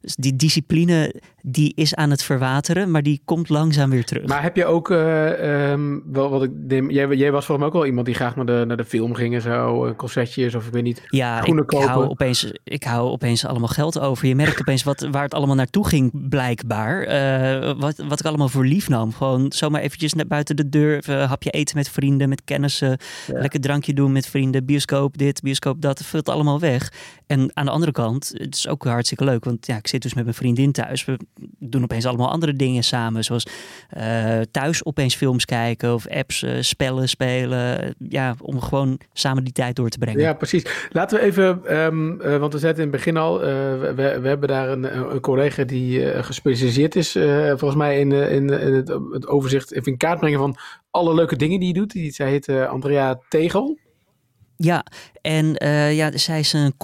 Dus 0.00 0.14
die 0.16 0.36
discipline 0.36 1.14
die 1.42 1.72
is 1.74 1.94
aan 1.94 2.10
het 2.10 2.22
verwateren, 2.22 2.90
maar 2.90 3.02
die 3.02 3.20
komt 3.24 3.48
langzaam 3.48 3.90
weer 3.90 4.04
terug. 4.04 4.26
Maar 4.26 4.42
heb 4.42 4.56
je 4.56 4.64
ook 4.64 4.90
uh, 4.90 5.70
um, 5.70 6.02
wel 6.12 6.30
wat 6.30 6.42
ik 6.42 6.50
jij, 6.68 7.08
jij 7.08 7.32
was 7.32 7.46
volgens 7.46 7.58
mij 7.58 7.66
ook 7.66 7.72
wel 7.72 7.86
iemand 7.86 8.06
die 8.06 8.14
graag 8.14 8.36
naar 8.36 8.46
de, 8.46 8.64
naar 8.66 8.76
de 8.76 8.84
film 8.84 9.14
ging 9.14 9.34
en 9.34 9.40
zo, 9.40 9.86
uh, 9.86 9.94
concertjes 9.96 10.54
of 10.54 10.66
ik 10.66 10.72
weet 10.72 10.82
niet. 10.82 11.02
Ja, 11.08 11.44
ik, 11.44 11.54
ik, 11.54 11.70
hou 11.70 12.08
opeens, 12.08 12.52
ik 12.64 12.84
hou 12.84 13.10
opeens 13.10 13.46
allemaal 13.46 13.68
geld 13.68 13.98
over. 13.98 14.26
Je 14.26 14.34
merkt 14.34 14.60
opeens 14.60 14.82
wat, 14.82 15.08
waar 15.10 15.22
het 15.22 15.34
allemaal 15.34 15.54
naartoe 15.54 15.88
ging, 15.88 16.28
blijkbaar. 16.28 17.08
Uh, 17.08 17.72
wat, 17.78 17.96
wat 18.08 18.20
ik 18.20 18.26
allemaal 18.26 18.48
voor 18.48 18.66
lief 18.66 18.88
nam. 18.88 19.12
Gewoon 19.12 19.52
zomaar 19.52 19.80
eventjes 19.80 20.14
naar 20.14 20.26
buiten 20.26 20.56
de 20.56 20.68
deur, 20.68 20.96
even 20.96 21.28
hapje 21.28 21.50
eten 21.50 21.76
met 21.76 21.88
vrienden, 21.88 22.28
met 22.28 22.44
kennissen, 22.44 22.98
ja. 23.26 23.40
lekker 23.40 23.60
drankje 23.60 23.94
doen 23.94 24.12
met 24.12 24.26
vrienden, 24.26 24.64
bioscoop 24.64 25.18
dit, 25.18 25.42
bioscoop 25.42 25.82
dat, 25.82 26.04
vult 26.04 26.28
allemaal 26.28 26.60
weg. 26.60 26.92
En 27.30 27.50
aan 27.54 27.64
de 27.64 27.70
andere 27.70 27.92
kant, 27.92 28.32
het 28.34 28.54
is 28.54 28.68
ook 28.68 28.84
hartstikke 28.84 29.24
leuk, 29.24 29.44
want 29.44 29.66
ja, 29.66 29.76
ik 29.76 29.86
zit 29.86 30.02
dus 30.02 30.14
met 30.14 30.24
mijn 30.24 30.36
vriendin 30.36 30.72
thuis. 30.72 31.04
We 31.04 31.18
doen 31.58 31.82
opeens 31.82 32.06
allemaal 32.06 32.30
andere 32.30 32.52
dingen 32.52 32.84
samen. 32.84 33.24
Zoals 33.24 33.46
uh, 33.96 34.40
thuis 34.50 34.84
opeens 34.84 35.14
films 35.14 35.44
kijken 35.44 35.94
of 35.94 36.08
apps, 36.08 36.42
uh, 36.42 36.50
spellen 36.60 37.08
spelen. 37.08 37.94
Ja, 37.98 38.34
om 38.40 38.60
gewoon 38.60 39.00
samen 39.12 39.44
die 39.44 39.52
tijd 39.52 39.76
door 39.76 39.88
te 39.88 39.98
brengen. 39.98 40.20
Ja, 40.20 40.32
precies. 40.32 40.88
Laten 40.92 41.18
we 41.18 41.24
even, 41.24 41.78
um, 41.80 42.20
uh, 42.20 42.36
want 42.36 42.52
we 42.52 42.58
zetten 42.58 42.84
in 42.84 42.88
het 42.88 42.96
begin 42.96 43.16
al, 43.16 43.38
we, 43.40 43.92
we, 44.22 44.28
hebben 44.28 44.48
daar 44.48 44.68
een, 44.68 45.12
een 45.12 45.20
collega 45.20 45.64
die 45.64 46.22
gespecialiseerd 46.22 46.96
is, 46.96 47.12
volgens 47.48 47.74
mij 47.74 48.00
in, 48.00 48.12
in, 48.12 48.50
in 48.50 48.72
het, 48.74 48.88
het, 48.88 49.26
overzicht, 49.26 49.72
even 49.72 49.92
in 49.92 49.98
kaart 49.98 50.18
brengen 50.18 50.38
van 50.38 50.56
alle 50.90 51.14
leuke 51.14 51.36
dingen 51.36 51.58
die 51.58 51.68
je 51.68 51.74
doet. 51.74 51.92
Die, 51.92 52.12
zij 52.12 52.30
heet 52.30 52.48
Andrea 52.48 53.20
Tegel. 53.28 53.78
Ja, 54.62 54.84
en 55.22 55.64
uh, 55.64 55.96
ja, 55.96 56.16
zij 56.16 56.38
is 56.38 56.52
een 56.52 56.76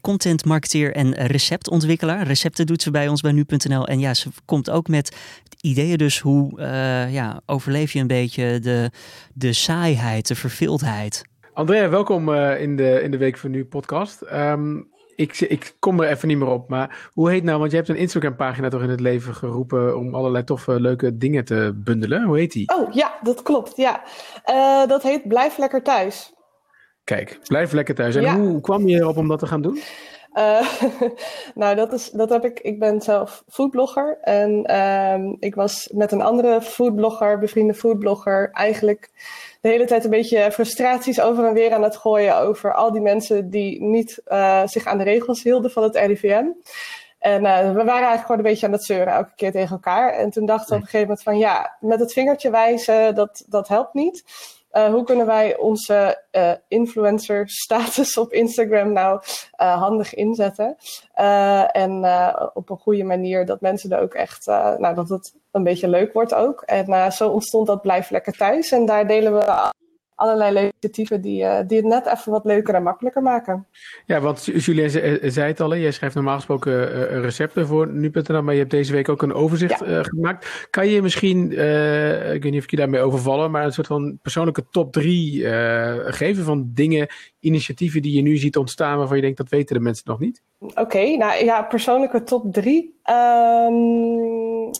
content 0.00 0.44
marketeer 0.44 0.94
en 0.94 1.14
receptontwikkelaar. 1.14 2.26
Recepten 2.26 2.66
doet 2.66 2.82
ze 2.82 2.90
bij 2.90 3.08
ons 3.08 3.20
bij 3.20 3.32
nu.nl. 3.32 3.86
En 3.86 3.98
ja, 3.98 4.14
ze 4.14 4.28
komt 4.44 4.70
ook 4.70 4.88
met 4.88 5.16
ideeën 5.60 5.98
dus 5.98 6.20
hoe 6.20 6.60
uh, 6.60 7.12
ja, 7.12 7.40
overleef 7.46 7.92
je 7.92 7.98
een 7.98 8.06
beetje 8.06 8.58
de, 8.58 8.90
de 9.34 9.52
saaiheid, 9.52 10.28
de 10.28 10.34
verveeldheid. 10.34 11.22
Andrea, 11.52 11.88
welkom 11.88 12.28
uh, 12.28 12.60
in, 12.60 12.76
de, 12.76 13.02
in 13.02 13.10
de 13.10 13.16
Week 13.16 13.38
van 13.38 13.50
Nu 13.50 13.64
podcast. 13.64 14.22
Um, 14.32 14.88
ik, 15.16 15.40
ik 15.40 15.74
kom 15.78 16.00
er 16.00 16.08
even 16.08 16.28
niet 16.28 16.38
meer 16.38 16.48
op, 16.48 16.68
maar 16.68 17.10
hoe 17.12 17.30
heet 17.30 17.42
nou, 17.42 17.58
want 17.58 17.70
je 17.70 17.76
hebt 17.76 17.88
een 17.88 17.96
Instagram 17.96 18.36
pagina 18.36 18.68
toch 18.68 18.82
in 18.82 18.90
het 18.90 19.00
leven 19.00 19.34
geroepen 19.34 19.98
om 19.98 20.14
allerlei 20.14 20.44
toffe, 20.44 20.80
leuke 20.80 21.16
dingen 21.16 21.44
te 21.44 21.72
bundelen. 21.74 22.24
Hoe 22.24 22.38
heet 22.38 22.52
die? 22.52 22.74
Oh 22.74 22.92
ja, 22.92 23.18
dat 23.22 23.42
klopt, 23.42 23.76
ja. 23.76 24.02
dat 24.86 25.02
heet 25.02 25.28
Blijf 25.28 25.58
Lekker 25.58 25.82
Thuis. 25.82 26.32
Kijk, 27.10 27.38
blijf 27.46 27.72
lekker 27.72 27.94
thuis. 27.94 28.16
En 28.16 28.34
hoe 28.34 28.60
kwam 28.60 28.88
je 28.88 28.96
erop 28.96 29.16
om 29.16 29.28
dat 29.28 29.38
te 29.38 29.46
gaan 29.46 29.62
doen? 29.62 29.80
Uh, 30.34 30.68
nou, 31.54 31.76
dat, 31.76 31.92
is, 31.92 32.10
dat 32.10 32.30
heb 32.30 32.44
ik. 32.44 32.60
Ik 32.60 32.78
ben 32.78 33.00
zelf 33.00 33.42
foodblogger. 33.48 34.18
En 34.22 34.70
uh, 34.70 35.32
ik 35.38 35.54
was 35.54 35.90
met 35.92 36.12
een 36.12 36.20
andere 36.20 36.62
foodblogger, 36.62 37.38
bevriende 37.38 37.74
foodblogger, 37.74 38.50
eigenlijk 38.50 39.10
de 39.60 39.68
hele 39.68 39.84
tijd 39.84 40.04
een 40.04 40.10
beetje 40.10 40.52
frustraties 40.52 41.20
over 41.20 41.44
en 41.44 41.54
weer 41.54 41.72
aan 41.72 41.82
het 41.82 41.96
gooien 41.96 42.36
over 42.38 42.74
al 42.74 42.92
die 42.92 43.02
mensen 43.02 43.50
die 43.50 43.82
niet 43.82 44.22
uh, 44.28 44.66
zich 44.66 44.86
aan 44.86 44.98
de 44.98 45.04
regels 45.04 45.42
hielden 45.42 45.70
van 45.70 45.82
het 45.82 45.96
RIVM. 45.96 46.46
En 47.18 47.44
uh, 47.44 47.58
we 47.58 47.72
waren 47.72 47.86
eigenlijk 47.86 48.20
gewoon 48.20 48.38
een 48.38 48.50
beetje 48.50 48.66
aan 48.66 48.72
het 48.72 48.84
zeuren 48.84 49.12
elke 49.12 49.34
keer 49.36 49.52
tegen 49.52 49.70
elkaar. 49.70 50.12
En 50.12 50.30
toen 50.30 50.46
dachten 50.46 50.68
we 50.68 50.74
op 50.74 50.80
een 50.80 50.86
gegeven 50.86 51.06
moment 51.06 51.22
van 51.22 51.38
ja, 51.38 51.76
met 51.80 52.00
het 52.00 52.12
vingertje 52.12 52.50
wijzen, 52.50 53.14
dat, 53.14 53.44
dat 53.48 53.68
helpt 53.68 53.94
niet. 53.94 54.24
Uh, 54.72 54.86
hoe 54.86 55.04
kunnen 55.04 55.26
wij 55.26 55.56
onze 55.56 56.22
uh, 56.32 56.52
influencer 56.68 57.48
status 57.48 58.16
op 58.16 58.32
Instagram 58.32 58.92
nou 58.92 59.20
uh, 59.60 59.78
handig 59.78 60.14
inzetten? 60.14 60.76
en 61.72 62.04
op 62.54 62.70
een 62.70 62.78
goede 62.78 63.04
manier 63.04 63.46
dat 63.46 63.60
mensen 63.60 63.90
er 63.90 64.00
ook 64.00 64.14
echt, 64.14 64.46
nou 64.46 64.94
dat 64.94 65.08
het 65.08 65.34
een 65.50 65.62
beetje 65.62 65.88
leuk 65.88 66.12
wordt 66.12 66.34
ook. 66.34 66.62
En 66.62 67.12
zo 67.12 67.28
ontstond 67.28 67.66
dat 67.66 67.82
Blijf 67.82 68.10
Lekker 68.10 68.32
Thuis. 68.32 68.72
En 68.72 68.86
daar 68.86 69.06
delen 69.06 69.32
we 69.32 69.70
allerlei 70.20 70.52
leuke 70.52 70.72
initiatieven 70.80 71.20
die, 71.20 71.42
uh, 71.42 71.58
die 71.66 71.76
het 71.76 71.86
net 71.86 72.06
even 72.06 72.32
wat 72.32 72.44
leuker 72.44 72.74
en 72.74 72.82
makkelijker 72.82 73.22
maken. 73.22 73.66
Ja, 74.06 74.20
want 74.20 74.44
Julien 74.44 74.90
zei 75.32 75.48
het 75.48 75.60
al, 75.60 75.76
jij 75.76 75.90
schrijft 75.90 76.14
normaal 76.14 76.36
gesproken 76.36 76.72
uh, 76.72 77.20
recepten 77.20 77.66
voor 77.66 77.88
nu.nl, 77.92 78.42
maar 78.42 78.54
je 78.54 78.60
hebt 78.60 78.70
deze 78.70 78.92
week 78.92 79.08
ook 79.08 79.22
een 79.22 79.32
overzicht 79.32 79.80
ja. 79.80 79.86
uh, 79.86 79.98
gemaakt. 80.02 80.66
Kan 80.70 80.88
je 80.88 81.02
misschien, 81.02 81.50
ik 82.32 82.42
weet 82.42 82.50
niet 82.50 82.58
of 82.58 82.64
ik 82.64 82.70
je 82.70 82.76
daarmee 82.76 83.00
overvallen, 83.00 83.50
maar 83.50 83.64
een 83.64 83.72
soort 83.72 83.86
van 83.86 84.18
persoonlijke 84.22 84.64
top 84.70 84.92
drie 84.92 85.46
geven 86.04 86.44
van 86.44 86.70
dingen, 86.74 87.08
initiatieven 87.40 88.02
die 88.02 88.14
je 88.14 88.22
nu 88.22 88.36
ziet 88.36 88.56
ontstaan 88.56 88.98
waarvan 88.98 89.16
je 89.16 89.22
denkt 89.22 89.38
dat 89.38 89.48
weten 89.48 89.76
de 89.76 89.82
mensen 89.82 90.04
nog 90.06 90.18
niet? 90.18 90.42
Oké, 90.58 90.80
okay, 90.80 91.14
nou 91.14 91.44
ja, 91.44 91.62
persoonlijke 91.62 92.22
top 92.22 92.52
drie. 92.52 93.00
Um, 93.10 94.70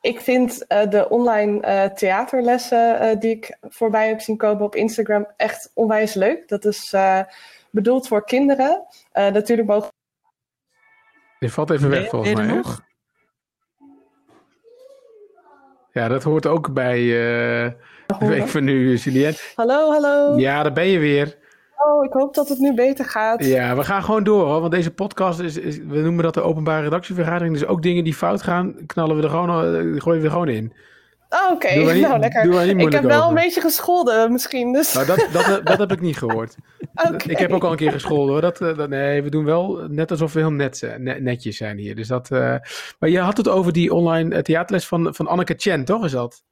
ik 0.00 0.20
vind 0.20 0.64
uh, 0.68 0.90
de 0.90 1.08
online 1.08 1.66
uh, 1.66 1.84
theaterlessen 1.84 3.02
uh, 3.02 3.20
die 3.20 3.30
ik 3.30 3.56
voorbij 3.60 4.08
heb 4.08 4.20
zien 4.20 4.36
komen 4.36 4.64
op 4.64 4.74
Instagram 4.74 5.26
echt 5.36 5.70
onwijs 5.74 6.14
leuk. 6.14 6.48
Dat 6.48 6.64
is 6.64 6.94
bedoeld 7.70 8.08
voor 8.08 8.24
kinderen. 8.24 8.86
natuurlijk 9.12 9.68
mogen. 9.68 9.88
Je 11.38 11.50
valt 11.50 11.70
even 11.70 11.90
weg 11.90 12.08
volgens 12.08 12.34
mij. 12.34 12.46
Nog? 12.46 12.82
Ja, 15.92 16.08
dat 16.08 16.22
hoort 16.22 16.46
ook 16.46 16.72
bij. 16.72 17.00
ik 18.20 18.46
van 18.46 18.64
nu, 18.70 18.96
Julien. 18.96 19.34
Hallo, 19.54 19.90
hallo. 19.90 20.38
Ja, 20.38 20.62
daar 20.62 20.72
ben 20.72 20.86
je 20.86 20.98
weer. 20.98 21.38
Oh, 21.84 22.04
ik 22.04 22.12
hoop 22.12 22.34
dat 22.34 22.48
het 22.48 22.58
nu 22.58 22.74
beter 22.74 23.04
gaat. 23.04 23.44
Ja, 23.44 23.76
we 23.76 23.84
gaan 23.84 24.02
gewoon 24.02 24.24
door 24.24 24.46
hoor. 24.46 24.60
Want 24.60 24.72
deze 24.72 24.90
podcast 24.90 25.40
is, 25.40 25.56
is 25.56 25.76
we 25.76 26.00
noemen 26.00 26.24
dat 26.24 26.34
de 26.34 26.42
openbare 26.42 26.82
redactievergadering. 26.82 27.52
Dus 27.52 27.66
ook 27.66 27.82
dingen 27.82 28.04
die 28.04 28.14
fout 28.14 28.42
gaan, 28.42 28.74
knallen 28.86 29.16
we 29.16 29.22
er 29.22 29.30
gewoon, 29.30 29.48
uh, 29.48 30.00
gooien 30.00 30.20
we 30.20 30.26
er 30.26 30.32
gewoon 30.32 30.48
in. 30.48 30.72
Oh, 31.28 31.52
oké, 31.52 31.66
okay. 31.66 32.00
nou 32.00 32.18
lekker. 32.18 32.78
Ik 32.78 32.92
heb 32.92 33.02
wel 33.02 33.16
over. 33.16 33.28
een 33.28 33.44
beetje 33.44 33.60
gescholden 33.60 34.32
misschien. 34.32 34.72
Dus. 34.72 34.92
Nou, 34.92 35.06
dat, 35.06 35.28
dat, 35.32 35.66
dat 35.66 35.78
heb 35.78 35.92
ik 35.92 36.00
niet 36.00 36.16
gehoord. 36.16 36.56
okay. 37.08 37.20
Ik 37.26 37.38
heb 37.38 37.52
ook 37.52 37.64
al 37.64 37.70
een 37.70 37.76
keer 37.76 37.92
gescholden 37.92 38.32
hoor. 38.32 38.40
Dat, 38.40 38.60
eh, 38.60 38.76
dat, 38.76 38.88
nee, 38.88 39.22
we 39.22 39.30
doen 39.30 39.44
wel 39.44 39.86
net 39.88 40.10
alsof 40.10 40.32
we 40.32 40.38
heel 40.38 40.52
net, 40.52 40.94
net, 40.98 41.22
netjes 41.22 41.56
zijn 41.56 41.78
hier. 41.78 41.96
Dus 41.96 42.08
dat, 42.08 42.30
uh... 42.30 42.56
Maar 42.98 43.08
je 43.08 43.18
had 43.18 43.36
het 43.36 43.48
over 43.48 43.72
die 43.72 43.94
online 43.94 44.42
theaterles 44.42 44.86
van, 44.86 45.14
van 45.14 45.26
Anneke 45.26 45.54
Chen, 45.56 45.84
toch 45.84 46.04
is 46.04 46.12
dat? 46.12 46.42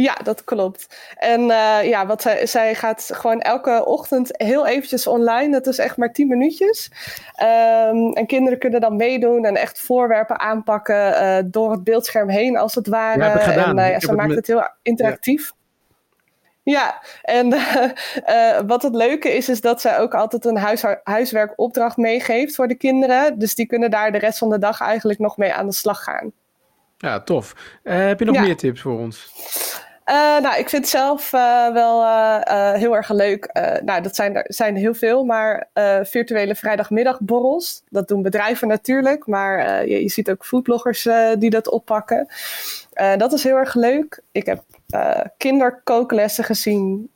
Ja, 0.00 0.14
dat 0.22 0.44
klopt. 0.44 1.12
En 1.16 1.40
uh, 1.40 1.78
ja, 1.82 2.06
wat 2.06 2.22
zij, 2.22 2.46
zij 2.46 2.74
gaat 2.74 3.10
gewoon 3.12 3.40
elke 3.40 3.84
ochtend 3.84 4.30
heel 4.32 4.66
eventjes 4.66 5.06
online. 5.06 5.52
Dat 5.52 5.66
is 5.66 5.78
echt 5.78 5.96
maar 5.96 6.12
10 6.12 6.28
minuutjes. 6.28 6.90
Um, 7.42 8.12
en 8.12 8.26
kinderen 8.26 8.58
kunnen 8.58 8.80
dan 8.80 8.96
meedoen 8.96 9.44
en 9.44 9.56
echt 9.56 9.80
voorwerpen 9.80 10.38
aanpakken 10.38 11.22
uh, 11.22 11.38
door 11.44 11.70
het 11.70 11.84
beeldscherm 11.84 12.28
heen, 12.28 12.56
als 12.56 12.74
het 12.74 12.86
ware. 12.86 13.24
Ja, 13.24 13.36
gedaan. 13.36 13.78
En 13.78 13.90
ja, 13.90 14.00
ze 14.00 14.12
maakt 14.12 14.18
het, 14.20 14.28
met... 14.28 14.36
het 14.36 14.46
heel 14.46 14.68
interactief. 14.82 15.46
Ja. 15.46 15.56
Ja, 16.62 17.02
en 17.22 17.52
uh, 17.52 18.60
wat 18.72 18.82
het 18.82 18.94
leuke 18.94 19.36
is, 19.36 19.48
is 19.48 19.60
dat 19.60 19.80
zij 19.80 19.98
ook 19.98 20.14
altijd 20.14 20.44
een 20.44 20.56
huis, 20.56 20.84
huiswerkopdracht 21.02 21.96
meegeeft 21.96 22.54
voor 22.54 22.68
de 22.68 22.74
kinderen. 22.74 23.38
Dus 23.38 23.54
die 23.54 23.66
kunnen 23.66 23.90
daar 23.90 24.12
de 24.12 24.18
rest 24.18 24.38
van 24.38 24.50
de 24.50 24.58
dag 24.58 24.80
eigenlijk 24.80 25.18
nog 25.18 25.36
mee 25.36 25.52
aan 25.52 25.66
de 25.66 25.72
slag 25.72 26.02
gaan. 26.02 26.32
Ja, 26.98 27.20
tof. 27.20 27.54
Uh, 27.84 28.06
heb 28.06 28.18
je 28.18 28.24
nog 28.24 28.34
ja. 28.34 28.40
meer 28.40 28.56
tips 28.56 28.80
voor 28.80 28.98
ons? 28.98 29.32
Uh, 30.08 30.14
nou, 30.40 30.58
ik 30.58 30.68
vind 30.68 30.88
zelf 30.88 31.32
uh, 31.32 31.72
wel 31.72 32.02
uh, 32.02 32.72
heel 32.72 32.96
erg 32.96 33.08
leuk. 33.10 33.50
nou, 33.84 34.02
dat 34.02 34.14
zijn 34.14 34.36
er 34.36 34.44
zijn 34.48 34.76
heel 34.76 34.94
veel, 34.94 35.24
maar 35.24 35.68
virtuele 36.02 36.54
vrijdagmiddagborrels. 36.54 37.82
Dat 37.88 38.08
doen 38.08 38.22
bedrijven 38.22 38.68
natuurlijk, 38.68 39.26
maar 39.26 39.86
je, 39.88 40.02
je, 40.02 40.08
ziet 40.08 40.30
ook 40.30 40.44
foodbloggers 40.44 41.08
die 41.38 41.50
dat 41.50 41.68
oppakken. 41.70 42.26
dat 43.16 43.32
is 43.32 43.42
heel 43.42 43.56
erg 43.56 43.74
leuk. 43.74 44.22
Ik 44.32 44.46
heb 44.46 44.62
kinderkooklessen 45.36 46.44
gezien 46.44 47.10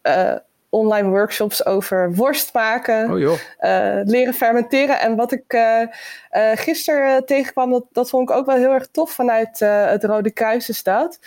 online 0.72 1.08
workshops 1.08 1.66
over 1.66 2.14
worst 2.14 2.52
maken, 2.52 3.10
oh, 3.10 3.18
joh. 3.18 3.38
Uh, 3.60 4.00
leren 4.04 4.34
fermenteren. 4.34 5.00
En 5.00 5.16
wat 5.16 5.32
ik 5.32 5.52
uh, 5.52 5.80
uh, 5.80 6.50
gisteren 6.54 7.26
tegenkwam, 7.26 7.70
dat, 7.70 7.84
dat 7.92 8.08
vond 8.08 8.30
ik 8.30 8.36
ook 8.36 8.46
wel 8.46 8.56
heel 8.56 8.72
erg 8.72 8.86
tof 8.90 9.10
vanuit 9.10 9.58
het 9.58 10.04
Rode 10.04 10.30
Kruis 10.30 10.68
is 10.68 10.82
dat. 10.82 11.18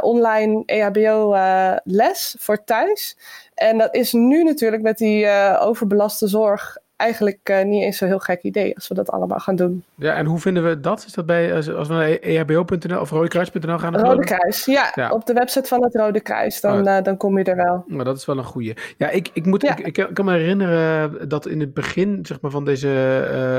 online 0.00 0.62
EHBO-les 0.66 2.36
voor 2.38 2.64
thuis. 2.64 3.16
En 3.54 3.78
dat 3.78 3.94
is 3.94 4.12
nu 4.12 4.42
natuurlijk 4.42 4.82
met 4.82 4.98
die 4.98 5.28
overbelaste 5.58 6.28
zorg 6.28 6.76
eigenlijk 7.02 7.48
uh, 7.50 7.62
niet 7.64 7.82
eens 7.82 7.96
zo'n 7.96 8.08
heel 8.08 8.18
gek 8.18 8.42
idee 8.42 8.74
als 8.74 8.88
we 8.88 8.94
dat 8.94 9.10
allemaal 9.10 9.38
gaan 9.38 9.56
doen. 9.56 9.84
Ja, 9.94 10.14
en 10.14 10.26
hoe 10.26 10.38
vinden 10.38 10.64
we 10.64 10.80
dat? 10.80 11.04
Is 11.06 11.12
dat 11.12 11.26
bij, 11.26 11.54
als, 11.54 11.70
als 11.70 11.88
we 11.88 11.94
naar 11.94 12.10
ehbo.nl 12.10 13.00
of 13.00 13.10
rodekruis.nl 13.10 13.78
gaan? 13.78 13.96
Rode 13.96 14.24
Kruis, 14.24 14.64
ja, 14.64 14.92
ja, 14.94 15.10
Op 15.10 15.26
de 15.26 15.32
website 15.32 15.68
van 15.68 15.82
het 15.82 15.94
Rode 15.94 16.20
Kruis, 16.20 16.60
dan, 16.60 16.88
oh. 16.88 16.96
uh, 16.96 17.02
dan 17.02 17.16
kom 17.16 17.38
je 17.38 17.44
er 17.44 17.56
wel. 17.56 17.84
Maar 17.86 18.04
dat 18.04 18.16
is 18.16 18.24
wel 18.24 18.38
een 18.38 18.44
goeie. 18.44 18.74
Ja, 18.96 19.10
ik, 19.10 19.30
ik, 19.32 19.46
moet, 19.46 19.62
ja. 19.62 19.76
Ik, 19.76 19.98
ik, 19.98 20.08
kan 20.12 20.24
me 20.24 20.32
herinneren 20.32 21.28
dat 21.28 21.46
in 21.46 21.60
het 21.60 21.74
begin 21.74 22.18
zeg 22.26 22.40
maar, 22.40 22.50
van 22.50 22.64
deze 22.64 22.88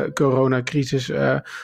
uh, 0.05 0.13
coronacrisis 0.13 1.11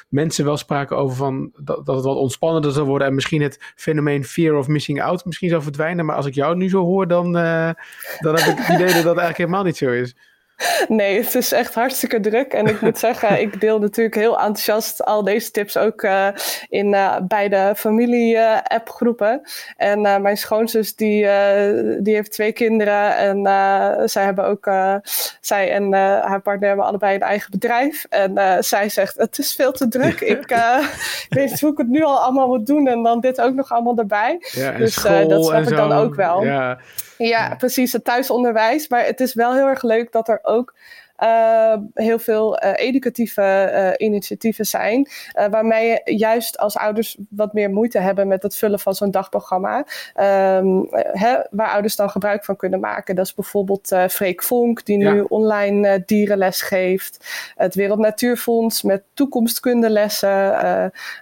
mensen 0.10 0.46
wel 0.46 0.58
spraken 0.58 0.98
over 0.98 1.18
van, 1.18 1.52
dat, 1.58 1.86
dat 1.86 1.96
het 1.96 2.06
wat 2.06 2.18
ontspannender 2.18 2.72
zou 2.72 2.86
worden 2.88 3.08
en 3.08 3.16
misschien 3.16 3.42
het 3.42 3.58
fenomeen 3.76 4.24
fear 4.24 4.56
of 4.56 4.68
missing 4.68 5.02
out 5.02 5.26
misschien 5.26 5.50
zou 5.50 5.62
verdwijnen. 5.62 6.06
Maar 6.06 6.16
als 6.16 6.26
ik 6.26 6.34
jou 6.34 6.56
nu 6.56 6.70
zo 6.70 6.84
hoor, 6.84 7.08
dan, 7.08 7.32
dan 7.32 8.36
heb 8.36 8.38
ik 8.38 8.58
het 8.58 8.68
idee 8.68 8.94
dat 8.94 9.04
dat 9.04 9.18
eigenlijk 9.18 9.38
helemaal 9.38 9.64
niet 9.64 9.78
zo 9.78 9.92
is. 9.92 10.16
Nee, 10.88 11.22
het 11.22 11.36
is 11.36 11.52
echt 11.52 11.74
hartstikke 11.74 12.20
druk. 12.20 12.54
En 12.54 12.66
ik 12.66 12.82
moet 12.82 13.00
zeggen, 13.08 13.42
ik 13.42 13.62
deel 13.62 13.80
natuurlijk 13.80 14.16
heel 14.16 14.40
enthousiast 14.40 15.06
al 15.06 15.24
deze 15.24 15.52
tips 15.52 15.78
ook 15.78 16.02
uh, 16.02 16.28
in 16.70 16.94
uh, 16.94 17.16
beide 17.22 17.74
familie-appgroepen. 17.76 19.42
en 19.78 20.06
uh, 20.06 20.18
mijn 20.18 20.38
schoonzus, 20.38 20.96
die, 20.96 21.28
die 22.00 22.16
heeft 22.16 22.32
twee 22.32 22.52
kinderen. 22.52 23.16
En 23.18 23.44
zij 24.10 24.24
hebben 24.24 24.46
ook, 24.46 24.70
zij 25.42 25.72
en 25.72 25.94
haar 25.94 26.42
partner 26.42 26.68
hebben 26.68 26.86
allebei 26.86 27.16
een 27.16 27.22
eigen 27.22 27.52
bedrijf. 27.52 28.06
En 28.10 28.64
zij 28.64 28.90
zegt, 28.90 29.18
het 29.18 29.38
is 29.38 29.56
veel 29.56 29.72
te 29.72 29.88
druk. 29.88 30.22
ik, 30.36 30.40
ik 30.40 31.28
weet 31.30 31.50
niet 31.50 31.62
hoe 31.62 31.72
ik 31.72 31.78
het 31.78 31.88
nu 31.88 32.04
al 32.04 32.20
allemaal 32.20 32.48
moet 32.48 32.66
doen. 32.66 32.88
En 32.88 33.04
dan 33.04 33.20
dit 33.20 33.42
ook 33.42 33.54
nog 33.54 33.72
allemaal 33.72 33.98
erbij. 33.98 34.38
Ja, 34.52 34.72
dus 34.72 34.96
dat 34.96 35.46
snap 35.46 35.62
ik 35.62 35.76
dan 35.76 35.92
ook 35.92 36.16
wel. 36.16 36.44
Ja. 36.44 36.80
Ja, 37.28 37.56
precies, 37.56 37.94
het 37.94 38.04
thuisonderwijs. 38.04 38.88
Maar 38.88 39.06
het 39.06 39.20
is 39.20 39.34
wel 39.34 39.54
heel 39.54 39.68
erg 39.68 39.84
leuk 39.84 40.12
dat 40.12 40.28
er 40.28 40.40
ook 40.42 40.74
uh, 41.24 41.76
heel 41.94 42.20
veel 42.20 42.64
uh, 42.64 42.72
educatieve 42.76 43.72
uh, 43.74 44.08
initiatieven 44.08 44.66
zijn. 44.66 45.08
waarmee 45.52 45.88
je 45.88 46.02
juist 46.18 46.58
als 46.58 46.78
ouders 46.78 47.18
wat 47.30 47.54
meer 47.54 47.70
moeite 47.70 48.00
hebben 48.00 48.28
met 48.28 48.44
het 48.44 48.56
vullen 48.56 48.80
van 48.80 48.96
zo'n 48.96 49.12
dagprogramma. 49.12 49.78
Um, 49.78 50.88
hè, 50.92 51.36
waar 51.52 51.70
ouders 51.70 51.96
dan 51.96 52.10
gebruik 52.10 52.46
van 52.46 52.56
kunnen 52.56 52.80
maken. 52.80 53.16
Dat 53.16 53.26
is 53.26 53.34
bijvoorbeeld 53.34 53.96
Freek 54.10 54.44
Vonk, 54.44 54.86
die 54.86 54.98
nu 54.98 55.22
online 55.22 56.04
dierenles 56.06 56.62
geeft. 56.62 57.28
Het 57.56 57.76
Wereld 57.76 58.00
Natuurfonds 58.00 58.84
met 58.84 59.04
toekomstkundelessen. 59.14 60.60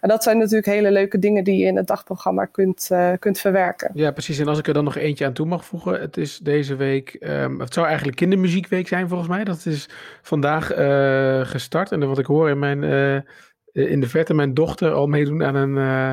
en 0.02 0.10
dat 0.10 0.24
zijn 0.24 0.38
natuurlijk 0.38 0.66
hele 0.66 0.92
leuke 0.92 1.20
dingen 1.20 1.44
die 1.44 1.58
je 1.58 1.66
in 1.66 1.78
het 1.78 1.88
dagprogramma 1.88 2.46
kunt, 2.46 2.90
kunt 3.20 3.40
verwerken. 3.40 3.92
Ja, 3.94 4.12
precies. 4.12 4.40
En 4.40 4.48
als 4.48 4.60
ik 4.60 4.68
er 4.68 4.74
dan 4.74 4.84
nog 4.84 4.98
eentje 4.98 5.26
aan 5.26 5.34
toe 5.34 5.46
mag 5.46 5.66
voegen. 5.66 6.02
Het 6.02 6.18
is 6.18 6.38
deze 6.38 6.76
week, 6.76 7.18
um, 7.20 7.60
het 7.60 7.74
zou 7.74 7.86
eigenlijk 7.86 8.18
kindermuziekweek 8.18 8.88
zijn 8.88 9.08
volgens 9.08 9.30
mij. 9.30 9.44
Dat 9.44 9.66
is 9.66 9.87
vandaag 10.22 10.78
uh, 10.78 11.46
gestart. 11.46 11.92
En 11.92 12.08
wat 12.08 12.20
ik 12.20 12.26
hoor 12.26 12.50
in, 12.50 12.60
mijn, 12.60 12.84
uh, 12.84 13.92
in 13.92 14.00
de 14.00 14.10
verte 14.10 14.34
mijn 14.34 14.54
dochter 14.54 14.92
al 14.92 15.08
meedoen 15.08 15.44
aan 15.44 15.56
een, 15.56 15.76
uh, 15.76 16.12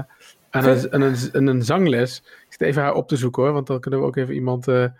aan 0.51 0.65
een, 0.65 0.93
aan 0.93 1.01
een, 1.01 1.17
aan 1.33 1.47
een, 1.47 1.63
zangles. 1.63 2.19
Ik 2.25 2.47
zit 2.49 2.61
even 2.61 2.83
haar 2.83 2.95
op 2.95 3.09
te 3.09 3.17
zoeken 3.17 3.43
hoor, 3.43 3.53
want 3.53 3.67
dan 3.67 3.81
kunnen 3.81 4.01
we 4.01 4.07
ook 4.07 4.17
even 4.17 4.35
iemand 4.35 4.65
de 4.65 4.93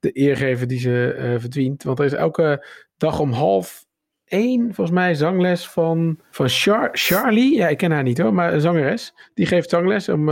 eer 0.00 0.36
geven 0.36 0.68
die 0.68 0.78
ze 0.78 1.36
verdient. 1.38 1.82
Want 1.82 1.98
er 1.98 2.04
is 2.04 2.12
elke 2.12 2.66
dag 2.96 3.20
om 3.20 3.32
half 3.32 3.84
één, 4.24 4.74
volgens 4.74 4.96
mij, 4.96 5.14
zangles 5.14 5.68
van, 5.68 6.18
van 6.30 6.48
Char 6.48 6.88
Charlie. 6.92 7.56
Ja, 7.56 7.68
ik 7.68 7.76
ken 7.76 7.90
haar 7.90 8.02
niet 8.02 8.18
hoor, 8.18 8.34
maar 8.34 8.52
een 8.52 8.60
zangeres. 8.60 9.14
Die 9.34 9.46
geeft 9.46 9.70
zangles 9.70 10.08
om, 10.08 10.28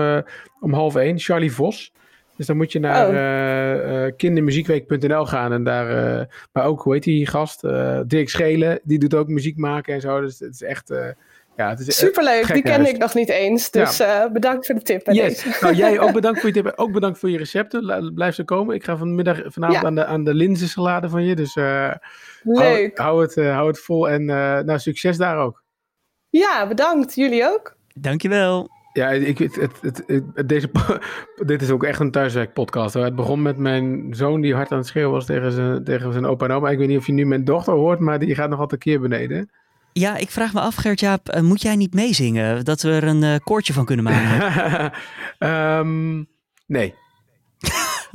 om 0.60 0.72
half 0.72 0.96
één. 0.96 1.18
Charlie 1.18 1.52
Vos. 1.52 1.92
Dus 2.40 2.48
dan 2.48 2.59
moet 2.59 2.72
je 2.72 2.79
naar 2.79 3.09
oh. 3.09 3.14
uh, 3.14 4.05
uh, 4.05 4.12
kindermuziekweek.nl 4.16 5.26
gaan 5.26 5.53
en 5.53 5.64
daar, 5.64 6.18
uh, 6.18 6.24
maar 6.53 6.64
ook, 6.64 6.83
hoe 6.83 6.92
heet 6.92 7.03
die 7.03 7.26
gast? 7.26 7.61
Dirk 8.07 8.29
Schelen, 8.29 8.81
die 8.83 8.98
doet 8.98 9.14
ook 9.14 9.29
muziek 9.29 9.57
maken 9.57 9.94
en 9.94 10.00
zo. 10.00 10.20
Dus 10.20 10.38
het 10.38 10.55
is 10.55 10.62
echt, 10.62 10.88
ja, 11.57 11.68
het 11.68 11.81
is 11.81 11.96
Superleuk, 11.96 12.53
die 12.53 12.62
kende 12.62 12.88
ik 12.88 12.98
nog 12.98 13.14
niet 13.14 13.29
eens. 13.29 13.70
Dus 13.70 13.96
ja. 13.96 14.31
bedankt 14.31 14.66
voor 14.66 14.74
de 14.74 14.83
tip. 14.83 15.07
Yes. 15.07 15.61
Nou, 15.61 15.74
jij 15.74 16.00
ook 16.00 16.12
bedankt 16.20 16.40
voor 16.40 16.48
je 16.48 16.55
tip. 16.55 16.72
Ook 16.76 16.92
bedankt 16.92 17.18
voor 17.18 17.31
je 17.31 17.38
recepten. 17.38 18.12
Blijf 18.14 18.35
zo 18.35 18.44
komen. 18.44 18.74
Ik 18.74 18.85
ga 18.85 18.96
vanmiddag, 18.96 19.40
vanavond 19.44 19.81
ja. 19.81 19.87
aan 19.87 19.94
de, 19.94 20.05
aan 20.05 20.24
de 20.24 20.35
linzensalade 20.35 21.09
van 21.09 21.24
je. 21.24 21.35
Dus 21.37 21.55
Leuk. 21.55 21.98
Hou, 22.44 22.90
hou, 22.94 23.22
het, 23.22 23.35
hou 23.35 23.66
het 23.66 23.79
vol 23.79 24.09
en 24.09 24.24
nou, 24.64 24.79
succes 24.79 25.16
daar 25.16 25.38
ook. 25.38 25.62
Ja, 26.31 26.66
bedankt. 26.68 27.14
Jullie 27.14 27.44
ook. 27.44 27.76
Dankjewel. 27.94 28.80
Ja, 28.92 29.09
ik, 29.11 29.38
het, 29.38 29.55
het, 29.55 30.03
het, 30.07 30.48
deze, 30.48 30.70
dit 31.46 31.62
is 31.62 31.70
ook 31.70 31.85
echt 31.85 32.00
een 32.00 32.11
thuiswerkpodcast. 32.11 32.94
Het 32.94 33.16
begon 33.16 33.42
met 33.42 33.57
mijn 33.57 34.07
zoon 34.11 34.40
die 34.40 34.55
hard 34.55 34.72
aan 34.72 34.79
het 34.79 34.87
schreeuwen 34.87 35.12
was 35.12 35.26
tegen 35.26 35.53
zijn, 35.53 35.85
tegen 35.85 36.12
zijn 36.12 36.26
opa 36.26 36.44
en 36.44 36.53
oma. 36.53 36.70
Ik 36.70 36.79
weet 36.79 36.88
niet 36.88 36.98
of 36.98 37.07
je 37.07 37.12
nu 37.12 37.26
mijn 37.26 37.44
dochter 37.44 37.72
hoort, 37.72 37.98
maar 37.98 38.18
die 38.18 38.35
gaat 38.35 38.50
nog 38.50 38.59
altijd 38.59 38.81
keer 38.81 39.00
beneden. 39.00 39.50
Ja, 39.92 40.16
ik 40.16 40.31
vraag 40.31 40.53
me 40.53 40.61
af, 40.61 40.74
Gert-Jaap, 40.74 41.29
eh, 41.29 41.42
moet 41.42 41.62
jij 41.62 41.76
niet 41.76 41.94
meezingen? 41.94 42.64
Dat 42.64 42.83
we 42.83 42.90
er 42.90 43.05
een 43.05 43.22
uh, 43.22 43.35
koortje 43.44 43.72
van 43.72 43.85
kunnen 43.85 44.05
maken? 44.05 44.92
um, 45.38 46.29
nee. 46.66 46.94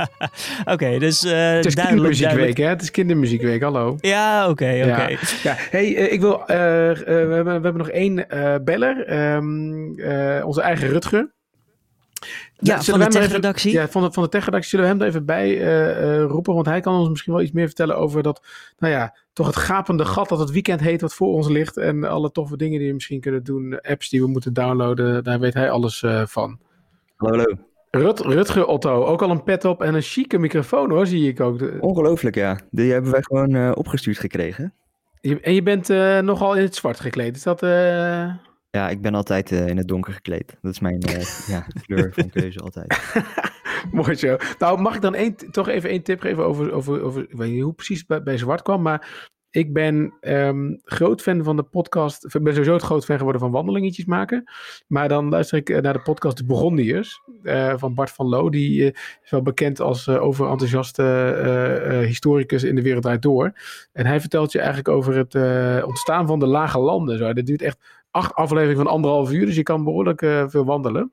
oké, 0.73 0.99
dus 0.99 1.23
uh, 1.23 1.31
Het 1.51 1.65
is 1.65 1.75
kindermuziekweek, 1.75 2.57
hè? 2.57 2.67
Het 2.67 2.81
is 2.81 2.91
kindermuziekweek, 2.91 3.61
hallo. 3.61 3.95
Ja, 3.99 4.49
oké, 4.49 4.51
oké. 4.51 5.07
Ja. 5.07 5.09
ja. 5.43 5.55
hey, 5.57 5.95
uh, 5.95 6.11
ik 6.11 6.21
wil... 6.21 6.41
Uh, 6.41 6.47
we, 6.47 7.03
hebben, 7.07 7.43
we 7.43 7.51
hebben 7.51 7.77
nog 7.77 7.89
één 7.89 8.27
beller. 8.63 9.13
Um, 9.33 9.95
onze 10.43 10.61
eigen 10.61 10.87
Rutger. 10.87 11.33
Ja, 12.57 12.81
van 12.81 12.99
de 12.99 13.07
tech-redactie. 13.07 13.71
Ja, 13.71 13.87
van 13.87 14.03
de, 14.03 14.11
van 14.11 14.23
de 14.23 14.29
tech-redactie. 14.29 14.69
Zullen 14.69 14.85
we 14.85 14.91
hem 14.91 15.01
er 15.01 15.07
even 15.07 15.25
bij 15.25 15.57
roepen? 16.25 16.53
Want 16.53 16.65
hij 16.65 16.81
kan 16.81 16.95
ons 16.95 17.09
misschien 17.09 17.33
wel 17.33 17.41
iets 17.41 17.51
meer 17.51 17.65
vertellen 17.65 17.97
over 17.97 18.23
dat... 18.23 18.45
Nou 18.77 18.93
ja, 18.93 19.15
toch 19.33 19.47
het 19.47 19.55
gapende 19.55 20.05
gat 20.05 20.29
dat 20.29 20.39
het 20.39 20.51
weekend 20.51 20.79
heet 20.79 21.01
wat 21.01 21.13
voor 21.13 21.27
ons 21.27 21.47
ligt. 21.47 21.77
En 21.77 22.03
alle 22.03 22.31
toffe 22.31 22.57
dingen 22.57 22.79
die 22.79 22.87
we 22.87 22.93
misschien 22.93 23.21
kunnen 23.21 23.43
doen. 23.43 23.79
Apps 23.81 24.09
die 24.09 24.21
we 24.21 24.27
moeten 24.27 24.53
downloaden. 24.53 25.23
Daar 25.23 25.39
weet 25.39 25.53
hij 25.53 25.69
alles 25.69 26.03
van. 26.25 26.59
Hallo, 27.15 27.37
hallo. 27.37 27.73
Rut, 27.95 28.19
Rutger 28.19 28.65
Otto, 28.65 29.03
ook 29.03 29.21
al 29.21 29.29
een 29.29 29.43
pet 29.43 29.65
op 29.65 29.81
en 29.81 29.93
een 29.93 30.01
chique 30.01 30.39
microfoon 30.39 30.89
hoor, 30.89 31.07
zie 31.07 31.27
ik 31.27 31.39
ook. 31.39 31.61
Ongelooflijk, 31.79 32.35
ja. 32.35 32.59
Die 32.71 32.91
hebben 32.91 33.11
wij 33.11 33.21
gewoon 33.21 33.55
uh, 33.55 33.71
opgestuurd 33.73 34.17
gekregen. 34.17 34.73
Je, 35.21 35.39
en 35.39 35.53
je 35.53 35.63
bent 35.63 35.89
uh, 35.89 36.19
nogal 36.19 36.55
in 36.55 36.61
het 36.61 36.75
zwart 36.75 36.99
gekleed, 36.99 37.35
is 37.35 37.43
dat... 37.43 37.63
Uh... 37.63 37.69
Ja, 38.69 38.89
ik 38.89 39.01
ben 39.01 39.15
altijd 39.15 39.51
in 39.51 39.77
het 39.77 39.87
donker 39.87 40.13
gekleed. 40.13 40.57
Dat 40.61 40.71
is 40.71 40.79
mijn 40.79 40.99
ja, 41.47 41.65
kleur 41.85 42.11
van 42.13 42.29
keuze 42.29 42.59
altijd. 42.59 43.13
Mooi 43.91 44.15
zo. 44.15 44.37
Nou, 44.59 44.81
mag 44.81 44.95
ik 44.95 45.01
dan 45.01 45.15
één, 45.15 45.35
toch 45.51 45.67
even 45.67 45.89
één 45.89 46.03
tip 46.03 46.21
geven 46.21 46.45
over, 46.45 46.71
over, 46.71 47.03
over 47.03 47.21
ik 47.21 47.37
weet 47.37 47.51
niet 47.51 47.63
hoe 47.63 47.73
precies 47.73 48.05
bij, 48.05 48.23
bij 48.23 48.37
zwart 48.37 48.61
kwam, 48.61 48.81
maar 48.81 49.29
ik 49.55 49.73
ben 49.73 50.13
um, 50.21 50.81
groot 50.83 51.21
fan 51.21 51.43
van 51.43 51.55
de 51.55 51.63
podcast. 51.63 52.25
Ik 52.25 52.43
ben 52.43 52.53
sowieso 52.53 52.73
het 52.73 52.83
groot 52.83 53.05
fan 53.05 53.17
geworden 53.17 53.41
van 53.41 53.51
wandelingetjes 53.51 54.05
maken. 54.05 54.43
Maar 54.87 55.07
dan 55.07 55.29
luister 55.29 55.57
ik 55.57 55.69
eh, 55.69 55.81
naar 55.81 55.93
de 55.93 56.01
podcast 56.01 56.37
De 56.37 56.45
Burgondiërs 56.45 57.21
uh, 57.43 57.73
van 57.77 57.93
Bart 57.93 58.11
van 58.11 58.27
Loo. 58.27 58.49
Die 58.49 58.81
uh, 58.81 58.87
is 59.23 59.29
wel 59.29 59.41
bekend 59.41 59.79
als 59.79 60.09
overenthousiaste 60.09 62.03
historicus 62.05 62.63
in 62.63 62.75
de 62.75 62.81
wereld 62.81 63.03
draait 63.03 63.21
door. 63.21 63.53
En 63.93 64.05
hij 64.05 64.19
vertelt 64.19 64.51
je 64.51 64.57
eigenlijk 64.57 64.89
over 64.89 65.15
het 65.15 65.35
ontstaan 65.85 66.27
van 66.27 66.39
de 66.39 66.47
lage 66.47 66.79
landen. 66.79 67.17
Zo. 67.17 67.33
Dat 67.33 67.45
duurt 67.45 67.61
echt 67.61 67.77
acht 68.11 68.33
afleveringen 68.33 68.83
van 68.83 68.93
anderhalf 68.93 69.31
uur. 69.31 69.45
Dus 69.45 69.55
je 69.55 69.63
kan 69.63 69.83
behoorlijk 69.83 70.19
veel 70.47 70.65
wandelen. 70.65 71.11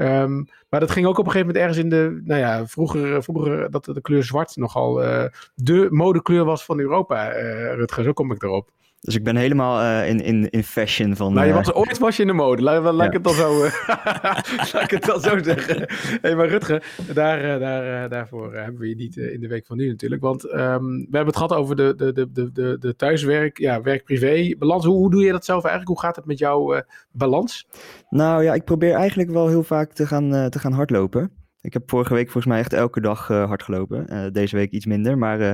Um, 0.00 0.48
maar 0.68 0.80
dat 0.80 0.90
ging 0.90 1.06
ook 1.06 1.18
op 1.18 1.26
een 1.26 1.30
gegeven 1.30 1.46
moment 1.46 1.64
ergens 1.64 1.84
in 1.84 1.90
de, 1.90 2.20
nou 2.24 2.40
ja, 2.40 2.66
vroeger, 2.66 3.22
vroeger 3.22 3.70
dat 3.70 3.84
de 3.84 4.00
kleur 4.00 4.24
zwart 4.24 4.56
nogal 4.56 5.04
uh, 5.04 5.24
de 5.54 5.86
modekleur 5.90 6.44
was 6.44 6.64
van 6.64 6.78
Europa, 6.78 7.36
uh, 7.36 7.74
Rutger. 7.74 8.04
Zo 8.04 8.12
kom 8.12 8.32
ik 8.32 8.42
erop. 8.42 8.70
Dus 9.00 9.14
ik 9.14 9.24
ben 9.24 9.36
helemaal 9.36 9.80
uh, 9.80 10.08
in, 10.08 10.20
in, 10.20 10.50
in 10.50 10.64
fashion 10.64 11.16
van... 11.16 11.32
Nou, 11.32 11.46
je 11.46 11.52
was, 11.52 11.72
ooit 11.72 11.98
was 11.98 12.16
je 12.16 12.22
in 12.22 12.28
de 12.28 12.34
mode. 12.34 12.62
Laat, 12.62 12.94
laat, 12.94 13.06
ik, 13.06 13.12
het 13.12 13.24
dan 13.24 13.34
zo, 13.34 13.58
laat 14.72 14.82
ik 14.82 14.90
het 14.90 15.04
dan 15.04 15.20
zo 15.20 15.42
zeggen. 15.42 15.88
hey, 16.20 16.36
maar 16.36 16.48
Rutger, 16.48 16.94
daar, 17.14 17.58
daar, 17.58 18.08
daarvoor 18.08 18.54
hebben 18.54 18.80
we 18.80 18.88
je 18.88 18.94
niet 18.94 19.16
in 19.16 19.40
de 19.40 19.48
week 19.48 19.66
van 19.66 19.76
nu 19.76 19.88
natuurlijk. 19.88 20.22
Want 20.22 20.44
um, 20.44 20.86
we 20.86 21.16
hebben 21.16 21.26
het 21.26 21.36
gehad 21.36 21.52
over 21.52 21.76
de, 21.76 21.94
de, 21.96 22.12
de, 22.12 22.32
de, 22.32 22.52
de, 22.52 22.76
de 22.78 22.96
thuiswerk, 22.96 23.58
ja, 23.58 23.82
werk-privé 23.82 24.54
balans. 24.58 24.84
Hoe, 24.84 24.96
hoe 24.96 25.10
doe 25.10 25.24
je 25.24 25.32
dat 25.32 25.44
zelf 25.44 25.64
eigenlijk? 25.64 25.98
Hoe 25.98 26.06
gaat 26.06 26.16
het 26.16 26.26
met 26.26 26.38
jouw 26.38 26.82
balans? 27.12 27.68
Nou 28.08 28.42
ja, 28.42 28.54
ik 28.54 28.64
probeer 28.64 28.94
eigenlijk 28.94 29.30
wel 29.30 29.48
heel 29.48 29.62
vaak 29.62 29.92
te 29.92 30.06
gaan, 30.06 30.50
te 30.50 30.58
gaan 30.58 30.72
hardlopen. 30.72 31.38
Ik 31.60 31.72
heb 31.72 31.90
vorige 31.90 32.14
week 32.14 32.30
volgens 32.30 32.46
mij 32.46 32.58
echt 32.58 32.72
elke 32.72 33.00
dag 33.00 33.28
uh, 33.28 33.44
hard 33.46 33.62
gelopen. 33.62 34.06
Uh, 34.12 34.26
deze 34.32 34.56
week 34.56 34.70
iets 34.70 34.86
minder. 34.86 35.18
Maar 35.18 35.40
uh, 35.40 35.52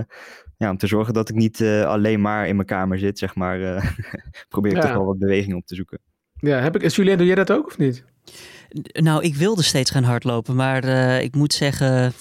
ja, 0.57 0.71
om 0.71 0.77
te 0.77 0.87
zorgen 0.87 1.15
dat 1.15 1.29
ik 1.29 1.35
niet 1.35 1.63
alleen 1.87 2.21
maar 2.21 2.49
in 2.49 2.57
mijn 2.57 2.69
kamer 2.69 2.99
zit, 2.99 3.19
zeg 3.19 3.35
maar, 3.35 3.59
probeer 4.49 4.71
ik 4.71 4.77
ja. 4.77 4.83
toch 4.83 4.97
wel 4.97 5.05
wat 5.05 5.19
beweging 5.19 5.55
op 5.55 5.67
te 5.67 5.75
zoeken. 5.75 5.99
Ja, 6.35 6.59
heb 6.61 6.77
ik, 6.77 6.91
Julien, 6.91 7.19
doe 7.19 7.27
jij 7.27 7.35
dat 7.35 7.53
ook 7.53 7.67
of 7.67 7.79
niet? 7.79 8.05
Nou, 8.83 9.23
ik 9.23 9.35
wilde 9.35 9.63
steeds 9.63 9.91
gaan 9.91 10.03
hardlopen, 10.03 10.57
maar 10.57 10.85
uh, 10.85 11.23
ik 11.23 11.35
moet 11.35 11.53
zeggen, 11.53 11.87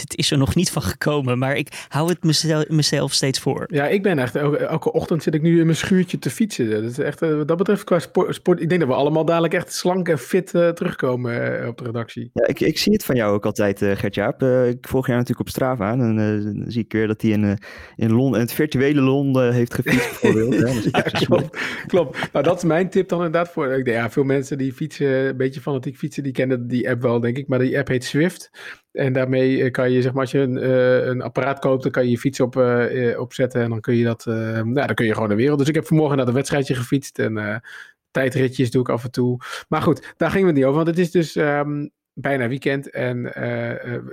het 0.00 0.12
is 0.16 0.30
er 0.30 0.38
nog 0.38 0.54
niet 0.54 0.70
van 0.70 0.82
gekomen. 0.82 1.38
Maar 1.38 1.56
ik 1.56 1.86
hou 1.88 2.08
het 2.08 2.24
mezelf, 2.24 2.68
mezelf 2.68 3.12
steeds 3.12 3.38
voor. 3.38 3.64
Ja, 3.66 3.86
ik 3.86 4.02
ben 4.02 4.18
echt, 4.18 4.36
elke, 4.36 4.56
elke, 4.56 4.92
ochtend 4.92 5.22
zit 5.22 5.34
ik 5.34 5.42
nu 5.42 5.58
in 5.58 5.64
mijn 5.64 5.76
schuurtje 5.76 6.18
te 6.18 6.30
fietsen. 6.30 6.70
Dat 6.70 6.82
is 6.82 6.98
echt, 6.98 7.22
uh, 7.22 7.36
wat 7.36 7.48
dat 7.48 7.56
betreft 7.56 7.84
qua 7.84 7.98
sport, 7.98 8.34
sport, 8.34 8.60
ik 8.60 8.68
denk 8.68 8.80
dat 8.80 8.90
we 8.90 8.96
allemaal 8.96 9.24
dadelijk 9.24 9.54
echt 9.54 9.74
slank 9.74 10.08
en 10.08 10.18
fit 10.18 10.54
uh, 10.54 10.68
terugkomen 10.68 11.68
op 11.68 11.78
de 11.78 11.84
redactie. 11.84 12.30
Ja, 12.32 12.46
ik, 12.46 12.60
ik 12.60 12.78
zie 12.78 12.92
het 12.92 13.04
van 13.04 13.16
jou 13.16 13.34
ook 13.34 13.46
altijd, 13.46 13.78
Gert-Jaap. 13.78 14.42
ik 14.42 14.88
volg 14.88 15.06
jou 15.06 15.18
natuurlijk 15.18 15.48
op 15.48 15.54
Strava. 15.54 15.92
En 15.92 15.98
dan 15.98 16.64
zie 16.66 16.84
ik 16.84 16.92
weer 16.92 17.06
dat 17.06 17.22
hij 17.22 17.30
in, 17.30 17.58
in 17.96 18.12
Londen, 18.12 18.40
in 18.40 18.46
het 18.46 18.54
virtuele 18.54 19.00
Londen 19.00 19.52
heeft 19.52 19.74
gefietst 19.74 20.10
bijvoorbeeld. 20.20 20.84
ja, 20.90 21.00
klopt, 21.00 21.58
klopt. 21.86 22.32
Nou, 22.32 22.44
dat 22.44 22.56
is 22.56 22.64
mijn 22.64 22.90
tip 22.90 23.08
dan 23.08 23.18
inderdaad 23.18 23.48
voor. 23.52 23.66
Ik 23.66 23.84
denk, 23.84 23.96
ja, 23.96 24.10
veel 24.10 24.24
mensen 24.24 24.58
die 24.58 24.72
fietsen 24.72 25.06
een 25.08 25.36
beetje 25.36 25.60
fanatiek 25.60 26.00
fietsen, 26.02 26.22
die 26.22 26.32
kennen 26.32 26.68
die 26.68 26.90
app 26.90 27.02
wel, 27.02 27.20
denk 27.20 27.36
ik. 27.36 27.48
Maar 27.48 27.58
die 27.58 27.78
app 27.78 27.88
heet 27.88 28.04
Swift. 28.04 28.50
En 28.92 29.12
daarmee 29.12 29.62
eh, 29.62 29.70
kan 29.70 29.90
je, 29.90 30.02
zeg 30.02 30.12
maar, 30.12 30.20
als 30.20 30.30
je 30.30 30.38
een, 30.38 30.56
uh, 30.56 31.06
een 31.06 31.22
apparaat 31.22 31.58
koopt, 31.58 31.82
dan 31.82 31.92
kan 31.92 32.04
je 32.04 32.10
je 32.10 32.18
fiets 32.18 32.40
op, 32.40 32.56
uh, 32.56 33.20
opzetten. 33.20 33.62
En 33.62 33.70
dan 33.70 33.80
kun 33.80 33.96
je 33.96 34.04
dat, 34.04 34.24
nou, 34.24 34.74
dan 34.74 34.94
kun 34.94 35.06
je 35.06 35.14
gewoon 35.14 35.28
de 35.28 35.34
wereld. 35.34 35.58
Dus 35.58 35.68
ik 35.68 35.74
heb 35.74 35.86
vanmorgen 35.86 36.16
naar 36.16 36.26
een 36.26 36.34
wedstrijdje 36.34 36.74
gefietst. 36.74 37.18
En 37.18 37.62
tijdritjes 38.10 38.70
doe 38.70 38.82
ik 38.82 38.88
af 38.88 39.04
en 39.04 39.10
toe. 39.10 39.40
Maar 39.68 39.82
goed, 39.82 40.14
daar 40.16 40.30
gingen 40.30 40.46
we 40.46 40.52
niet 40.52 40.64
over. 40.64 40.76
Want 40.76 40.86
het 40.86 40.98
is 40.98 41.10
dus 41.10 41.36
um, 41.36 41.90
bijna 42.12 42.48
weekend. 42.48 42.90
En 42.90 43.32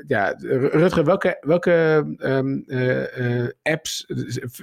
ja, 0.08 0.36
Rutger, 0.72 1.06
welke, 1.06 1.38
welke 1.42 2.06
um, 2.20 2.66
apps 3.62 4.06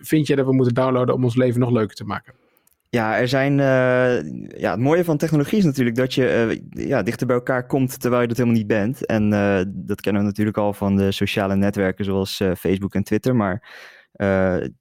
vind 0.03 0.27
je 0.27 0.37
dat 0.37 0.47
we 0.47 0.53
moeten 0.53 0.75
downloaden 0.75 1.15
om 1.15 1.25
ons 1.25 1.37
leven 1.37 1.61
nog 1.61 1.71
leuker 1.71 1.97
te 1.97 2.05
maken? 2.05 2.46
Ja, 2.90 3.18
er 3.18 3.29
zijn. 3.29 3.53
Uh, 3.53 4.59
ja, 4.61 4.70
het 4.70 4.81
mooie 4.81 5.05
van 5.05 5.16
technologie 5.16 5.59
is 5.59 5.64
natuurlijk 5.64 5.96
dat 5.96 6.14
je 6.14 6.59
uh, 6.75 6.87
ja, 6.88 7.03
dichter 7.03 7.27
bij 7.27 7.37
elkaar 7.37 7.66
komt 7.66 8.01
terwijl 8.01 8.22
je 8.22 8.29
dat 8.29 8.37
helemaal 8.37 8.59
niet 8.59 8.66
bent. 8.66 9.07
En 9.07 9.33
uh, 9.33 9.61
dat 9.66 10.01
kennen 10.01 10.22
we 10.22 10.29
natuurlijk 10.29 10.57
al 10.57 10.72
van 10.72 10.96
de 10.96 11.12
sociale 11.12 11.57
netwerken 11.57 12.05
zoals 12.05 12.42
Facebook 12.59 12.94
en 12.94 13.03
Twitter. 13.03 13.37
Maar 13.37 13.68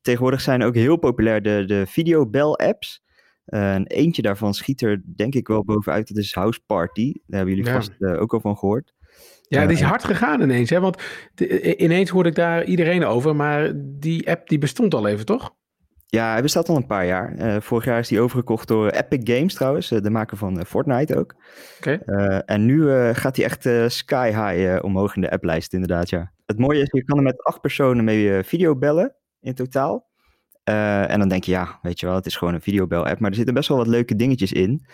tegenwoordig 0.01 0.41
zijn 0.41 0.63
ook 0.63 0.75
heel 0.75 0.97
populair 0.97 1.41
de, 1.41 1.63
de 1.65 1.85
videobel-apps. 1.87 3.03
en 3.45 3.87
eentje 3.87 4.21
daarvan 4.21 4.53
schiet 4.53 4.81
er 4.81 5.01
denk 5.15 5.35
ik 5.35 5.47
wel 5.47 5.63
bovenuit. 5.63 6.07
Dat 6.07 6.17
is 6.17 6.33
House 6.33 6.59
Party. 6.65 7.13
Daar 7.13 7.37
hebben 7.39 7.55
jullie 7.55 7.71
ja. 7.71 7.75
vast 7.75 8.03
ook 8.03 8.33
al 8.33 8.39
van 8.39 8.57
gehoord. 8.57 8.93
Ja, 9.47 9.65
die 9.65 9.75
is 9.77 9.81
hard 9.81 10.03
gegaan 10.03 10.41
ineens. 10.41 10.69
Hè? 10.69 10.79
Want 10.79 11.01
de, 11.33 11.77
ineens 11.77 12.09
hoorde 12.09 12.29
ik 12.29 12.35
daar 12.35 12.65
iedereen 12.65 13.05
over. 13.05 13.35
Maar 13.35 13.71
die 13.75 14.29
app 14.29 14.49
die 14.49 14.57
bestond 14.57 14.93
al 14.93 15.07
even, 15.07 15.25
toch? 15.25 15.55
Ja, 16.05 16.31
hij 16.31 16.41
bestaat 16.41 16.69
al 16.69 16.75
een 16.75 16.85
paar 16.85 17.05
jaar. 17.05 17.35
Uh, 17.37 17.55
vorig 17.59 17.85
jaar 17.85 17.99
is 17.99 18.09
hij 18.09 18.19
overgekocht 18.19 18.67
door 18.67 18.89
Epic 18.89 19.35
Games 19.35 19.53
trouwens, 19.53 19.91
uh, 19.91 20.01
de 20.01 20.09
maker 20.09 20.37
van 20.37 20.57
uh, 20.57 20.63
Fortnite 20.63 21.17
ook. 21.17 21.35
Okay. 21.77 21.97
en 22.45 22.65
nu 22.65 22.89
gaat 23.13 23.35
hij 23.35 23.45
echt 23.45 23.93
sky 23.93 24.27
high 24.27 24.83
omhoog 24.83 25.15
in 25.15 25.21
de 25.21 25.31
applijst 25.31 25.73
inderdaad, 25.73 26.09
ja. 26.09 26.31
Het 26.45 26.59
mooie 26.59 26.81
is, 26.81 26.89
je 26.91 27.03
kan 27.03 27.17
er 27.17 27.23
met 27.23 27.43
acht 27.43 27.61
personen 27.61 28.03
mee 28.03 28.43
video 28.43 28.75
bellen 28.75 29.15
in 29.41 29.53
totaal. 29.53 30.07
en 30.63 31.19
dan 31.19 31.27
denk 31.27 31.43
je, 31.43 31.51
ja, 31.51 31.79
weet 31.81 31.99
je 31.99 32.05
wel, 32.05 32.15
het 32.15 32.25
is 32.25 32.35
gewoon 32.35 32.53
een 32.53 32.61
videobel-app. 32.61 33.19
Maar 33.19 33.29
er 33.29 33.35
zitten 33.35 33.53
best 33.53 33.69
wel 33.69 33.77
wat 33.77 33.87
leuke 33.87 34.15
dingetjes 34.15 34.51
in. 34.51 34.85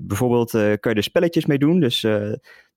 bijvoorbeeld 0.00 0.50
kan 0.50 0.92
je 0.92 0.94
er 0.94 1.02
spelletjes 1.02 1.46
mee 1.46 1.58
doen. 1.58 1.80
Dus 1.80 2.06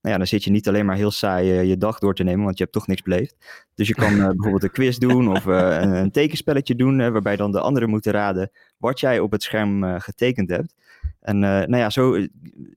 nou 0.00 0.14
ja, 0.14 0.16
dan 0.16 0.26
zit 0.26 0.44
je 0.44 0.50
niet 0.50 0.68
alleen 0.68 0.86
maar 0.86 0.96
heel 0.96 1.10
saai 1.10 1.52
uh, 1.52 1.64
je 1.64 1.76
dag 1.76 1.98
door 1.98 2.14
te 2.14 2.22
nemen, 2.22 2.44
want 2.44 2.56
je 2.56 2.62
hebt 2.62 2.74
toch 2.74 2.86
niks 2.86 3.02
beleefd. 3.02 3.36
Dus 3.74 3.88
je 3.88 3.94
kan 3.94 4.12
uh, 4.12 4.26
bijvoorbeeld 4.36 4.62
een 4.62 4.70
quiz 4.70 4.96
doen 4.96 5.28
of 5.28 5.46
uh, 5.46 5.78
een, 5.80 5.92
een, 5.92 6.10
tekenspelletje 6.10 6.74
doen, 6.74 7.12
waarbij 7.12 7.36
dan 7.36 7.52
de 7.52 7.60
anderen 7.60 7.88
moeten 7.88 8.12
raden 8.12 8.50
wat 8.76 9.00
jij 9.00 9.20
op 9.20 9.32
het 9.32 9.42
scherm 9.42 10.00
getekend 10.00 10.50
hebt. 10.50 10.74
En 11.20 11.38
nou 11.38 11.76
ja, 11.76 11.90
zo 11.90 12.12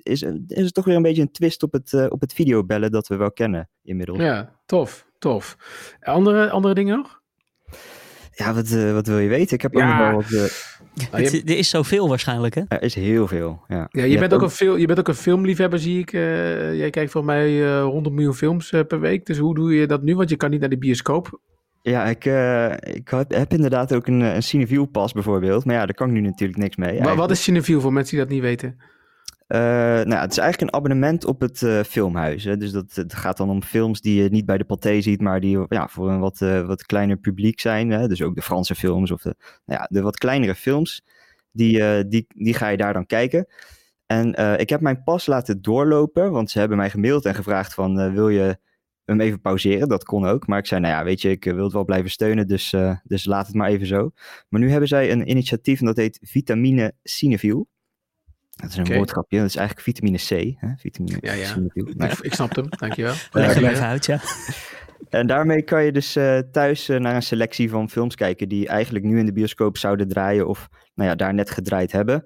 is, 0.03 0.21
is 0.47 0.63
het 0.63 0.73
toch 0.73 0.85
weer 0.85 0.95
een 0.95 1.01
beetje 1.01 1.21
een 1.21 1.31
twist 1.31 1.63
op 1.63 1.71
het, 1.71 2.09
op 2.09 2.21
het 2.21 2.33
videobellen 2.33 2.91
dat 2.91 3.07
we 3.07 3.15
wel 3.15 3.31
kennen 3.31 3.69
inmiddels. 3.83 4.19
Ja, 4.19 4.55
tof, 4.65 5.05
tof. 5.19 5.57
Andere, 6.01 6.49
andere 6.49 6.73
dingen 6.73 6.97
nog? 6.97 7.21
Ja, 8.31 8.53
wat, 8.53 8.69
wat 8.69 9.07
wil 9.07 9.19
je 9.19 9.29
weten? 9.29 9.55
Ik 9.55 9.61
heb 9.61 9.75
ook 9.75 9.83
nog 9.83 9.97
wel 9.97 10.13
wat... 10.13 10.78
Er 11.11 11.57
is 11.57 11.69
zoveel 11.69 12.07
waarschijnlijk, 12.07 12.55
hè? 12.55 12.61
Er 12.67 12.83
is 12.83 12.95
heel 12.95 13.27
veel, 13.27 13.61
ja. 13.67 13.87
ja 13.89 14.03
je, 14.03 14.09
je 14.09 14.17
bent 14.17 14.33
ook 14.33 14.41
een 14.41 14.49
veel, 14.49 14.75
je 14.75 14.85
bent 14.85 14.99
ook 14.99 15.07
een 15.07 15.15
filmliefhebber, 15.15 15.79
zie 15.79 15.99
ik. 15.99 16.13
Uh, 16.13 16.21
jij 16.77 16.89
kijkt 16.89 17.11
volgens 17.11 17.33
mij 17.33 17.51
uh, 17.51 17.83
100 17.83 18.15
miljoen 18.15 18.33
films 18.33 18.69
per 18.87 18.99
week. 18.99 19.25
Dus 19.25 19.37
hoe 19.37 19.55
doe 19.55 19.75
je 19.75 19.87
dat 19.87 20.01
nu? 20.01 20.15
Want 20.15 20.29
je 20.29 20.35
kan 20.35 20.49
niet 20.49 20.59
naar 20.59 20.69
de 20.69 20.77
bioscoop. 20.77 21.39
Ja, 21.81 22.05
ik, 22.05 22.25
ik 22.95 23.09
heb, 23.09 23.31
heb, 23.33 23.53
inderdaad 23.53 23.93
ook 23.93 24.07
een, 24.07 24.21
een 24.21 24.43
Cineview 24.43 24.85
pas 24.91 25.13
bijvoorbeeld. 25.13 25.65
Maar 25.65 25.75
ja, 25.75 25.85
daar 25.85 25.95
kan 25.95 26.07
ik 26.07 26.13
nu 26.13 26.21
natuurlijk 26.21 26.59
niks 26.59 26.75
mee. 26.75 27.01
Maar 27.01 27.15
wat 27.15 27.31
is 27.31 27.43
Cineview 27.43 27.81
voor 27.81 27.93
mensen 27.93 28.15
die 28.15 28.25
dat 28.25 28.33
niet 28.33 28.43
weten? 28.43 28.77
Uh, 29.51 29.59
nou, 29.59 30.13
het 30.13 30.31
is 30.31 30.37
eigenlijk 30.37 30.61
een 30.61 30.79
abonnement 30.79 31.25
op 31.25 31.41
het 31.41 31.61
uh, 31.61 31.83
filmhuis. 31.83 32.43
Hè. 32.43 32.57
Dus 32.57 32.71
dat, 32.71 32.95
het 32.95 33.13
gaat 33.13 33.37
dan 33.37 33.49
om 33.49 33.63
films 33.63 34.01
die 34.01 34.23
je 34.23 34.29
niet 34.29 34.45
bij 34.45 34.57
de 34.57 34.63
paté 34.63 35.01
ziet, 35.01 35.21
maar 35.21 35.39
die 35.39 35.65
ja, 35.69 35.87
voor 35.87 36.09
een 36.09 36.19
wat, 36.19 36.41
uh, 36.41 36.65
wat 36.65 36.85
kleiner 36.85 37.17
publiek 37.17 37.59
zijn. 37.59 37.89
Hè. 37.89 38.07
Dus 38.07 38.21
ook 38.21 38.35
de 38.35 38.41
Franse 38.41 38.75
films 38.75 39.11
of 39.11 39.21
de, 39.21 39.35
nou 39.65 39.79
ja, 39.81 39.87
de 39.91 40.01
wat 40.01 40.17
kleinere 40.17 40.55
films. 40.55 41.03
Die, 41.51 42.07
die, 42.07 42.25
die 42.27 42.53
ga 42.53 42.67
je 42.67 42.77
daar 42.77 42.93
dan 42.93 43.05
kijken. 43.05 43.47
En 44.05 44.59
ik 44.59 44.69
heb 44.69 44.81
mijn 44.81 45.03
pas 45.03 45.25
laten 45.25 45.61
doorlopen, 45.61 46.31
want 46.31 46.51
ze 46.51 46.59
hebben 46.59 46.77
mij 46.77 46.89
gemaild 46.89 47.25
en 47.25 47.35
gevraagd 47.35 47.73
van 47.73 48.13
wil 48.13 48.29
je 48.29 48.59
hem 49.05 49.19
even 49.21 49.41
pauzeren. 49.41 49.87
Dat 49.87 50.03
kon 50.03 50.25
ook. 50.25 50.47
Maar 50.47 50.59
ik 50.59 50.65
zei, 50.65 50.81
nou 50.81 50.93
ja, 50.93 51.03
weet 51.03 51.21
je, 51.21 51.29
ik 51.29 51.43
wil 51.43 51.63
het 51.63 51.73
wel 51.73 51.85
blijven 51.85 52.11
steunen, 52.11 52.47
dus, 52.47 52.75
dus 53.03 53.25
laat 53.25 53.47
het 53.47 53.55
maar 53.55 53.69
even 53.69 53.87
zo. 53.87 54.11
Maar 54.49 54.61
nu 54.61 54.69
hebben 54.69 54.87
zij 54.87 55.11
een 55.11 55.29
initiatief 55.29 55.79
en 55.79 55.85
dat 55.85 55.97
heet 55.97 56.19
Vitamine 56.21 56.93
Cineviel. 57.03 57.67
Dat 58.61 58.69
is 58.69 58.77
een 58.77 58.95
woordgrapje. 58.95 59.37
Dat 59.37 59.47
is 59.47 59.55
eigenlijk 59.55 59.87
vitamine 59.87 60.17
C. 60.17 60.55
Hè? 60.59 60.67
Vitamine 60.77 61.17
ja, 61.21 61.33
ja. 61.33 61.55
Nou 61.73 62.11
ik, 62.11 62.19
ik 62.19 62.33
snap 62.33 62.55
hem, 62.55 62.65
dankjewel. 62.69 63.13
Leg 63.31 63.53
hem 63.53 63.65
even 63.65 63.85
uit, 63.85 64.05
ja. 64.05 64.19
En 65.09 65.27
daarmee 65.27 65.61
kan 65.61 65.83
je 65.83 65.91
dus 65.91 66.17
uh, 66.17 66.37
thuis 66.51 66.89
uh, 66.89 66.99
naar 66.99 67.15
een 67.15 67.21
selectie 67.21 67.69
van 67.69 67.89
films 67.89 68.15
kijken 68.15 68.49
die 68.49 68.67
eigenlijk 68.67 69.05
nu 69.05 69.19
in 69.19 69.25
de 69.25 69.33
bioscoop 69.33 69.77
zouden 69.77 70.07
draaien 70.07 70.47
of 70.47 70.69
nou 70.93 71.09
ja, 71.09 71.15
daar 71.15 71.33
net 71.33 71.49
gedraaid 71.49 71.91
hebben. 71.91 72.25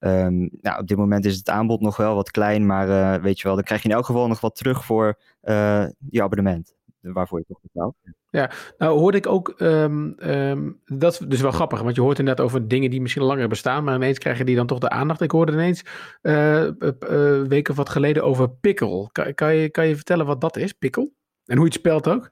Um, 0.00 0.48
nou, 0.60 0.80
op 0.80 0.86
dit 0.86 0.96
moment 0.96 1.24
is 1.24 1.36
het 1.36 1.48
aanbod 1.48 1.80
nog 1.80 1.96
wel 1.96 2.14
wat 2.14 2.30
klein, 2.30 2.66
maar 2.66 2.88
uh, 2.88 3.22
weet 3.22 3.38
je 3.38 3.44
wel, 3.44 3.54
dan 3.54 3.64
krijg 3.64 3.82
je 3.82 3.88
in 3.88 3.94
elk 3.94 4.06
geval 4.06 4.28
nog 4.28 4.40
wat 4.40 4.56
terug 4.56 4.84
voor 4.84 5.18
je 6.10 6.22
abonnement 6.22 6.74
waarvoor 7.12 7.38
je 7.38 7.44
toch 7.48 7.60
betaalt. 7.60 7.94
Ja, 8.30 8.50
nou 8.78 8.98
hoorde 8.98 9.16
ik 9.16 9.26
ook, 9.26 9.54
um, 9.58 10.14
um, 10.18 10.80
dat 10.84 11.12
is 11.12 11.18
dus 11.18 11.40
wel 11.40 11.50
grappig, 11.50 11.82
want 11.82 11.94
je 11.94 12.00
hoort 12.00 12.18
inderdaad 12.18 12.44
over 12.44 12.68
dingen 12.68 12.90
die 12.90 13.00
misschien 13.00 13.22
langer 13.22 13.48
bestaan, 13.48 13.84
maar 13.84 13.94
ineens 13.94 14.18
krijgen 14.18 14.46
die 14.46 14.56
dan 14.56 14.66
toch 14.66 14.78
de 14.78 14.88
aandacht. 14.88 15.20
Ik 15.20 15.30
hoorde 15.30 15.52
ineens 15.52 15.84
uh, 16.22 16.62
uh, 16.62 17.42
weken 17.42 17.70
of 17.70 17.76
wat 17.76 17.88
geleden 17.88 18.24
over 18.24 18.50
Pickle. 18.50 19.08
Kan, 19.12 19.34
kan, 19.34 19.54
je, 19.54 19.68
kan 19.70 19.86
je 19.86 19.96
vertellen 19.96 20.26
wat 20.26 20.40
dat 20.40 20.56
is, 20.56 20.72
Pickle? 20.72 21.10
En 21.46 21.56
hoe 21.56 21.66
je 21.66 21.72
het 21.72 21.80
spelt 21.80 22.08
ook? 22.08 22.30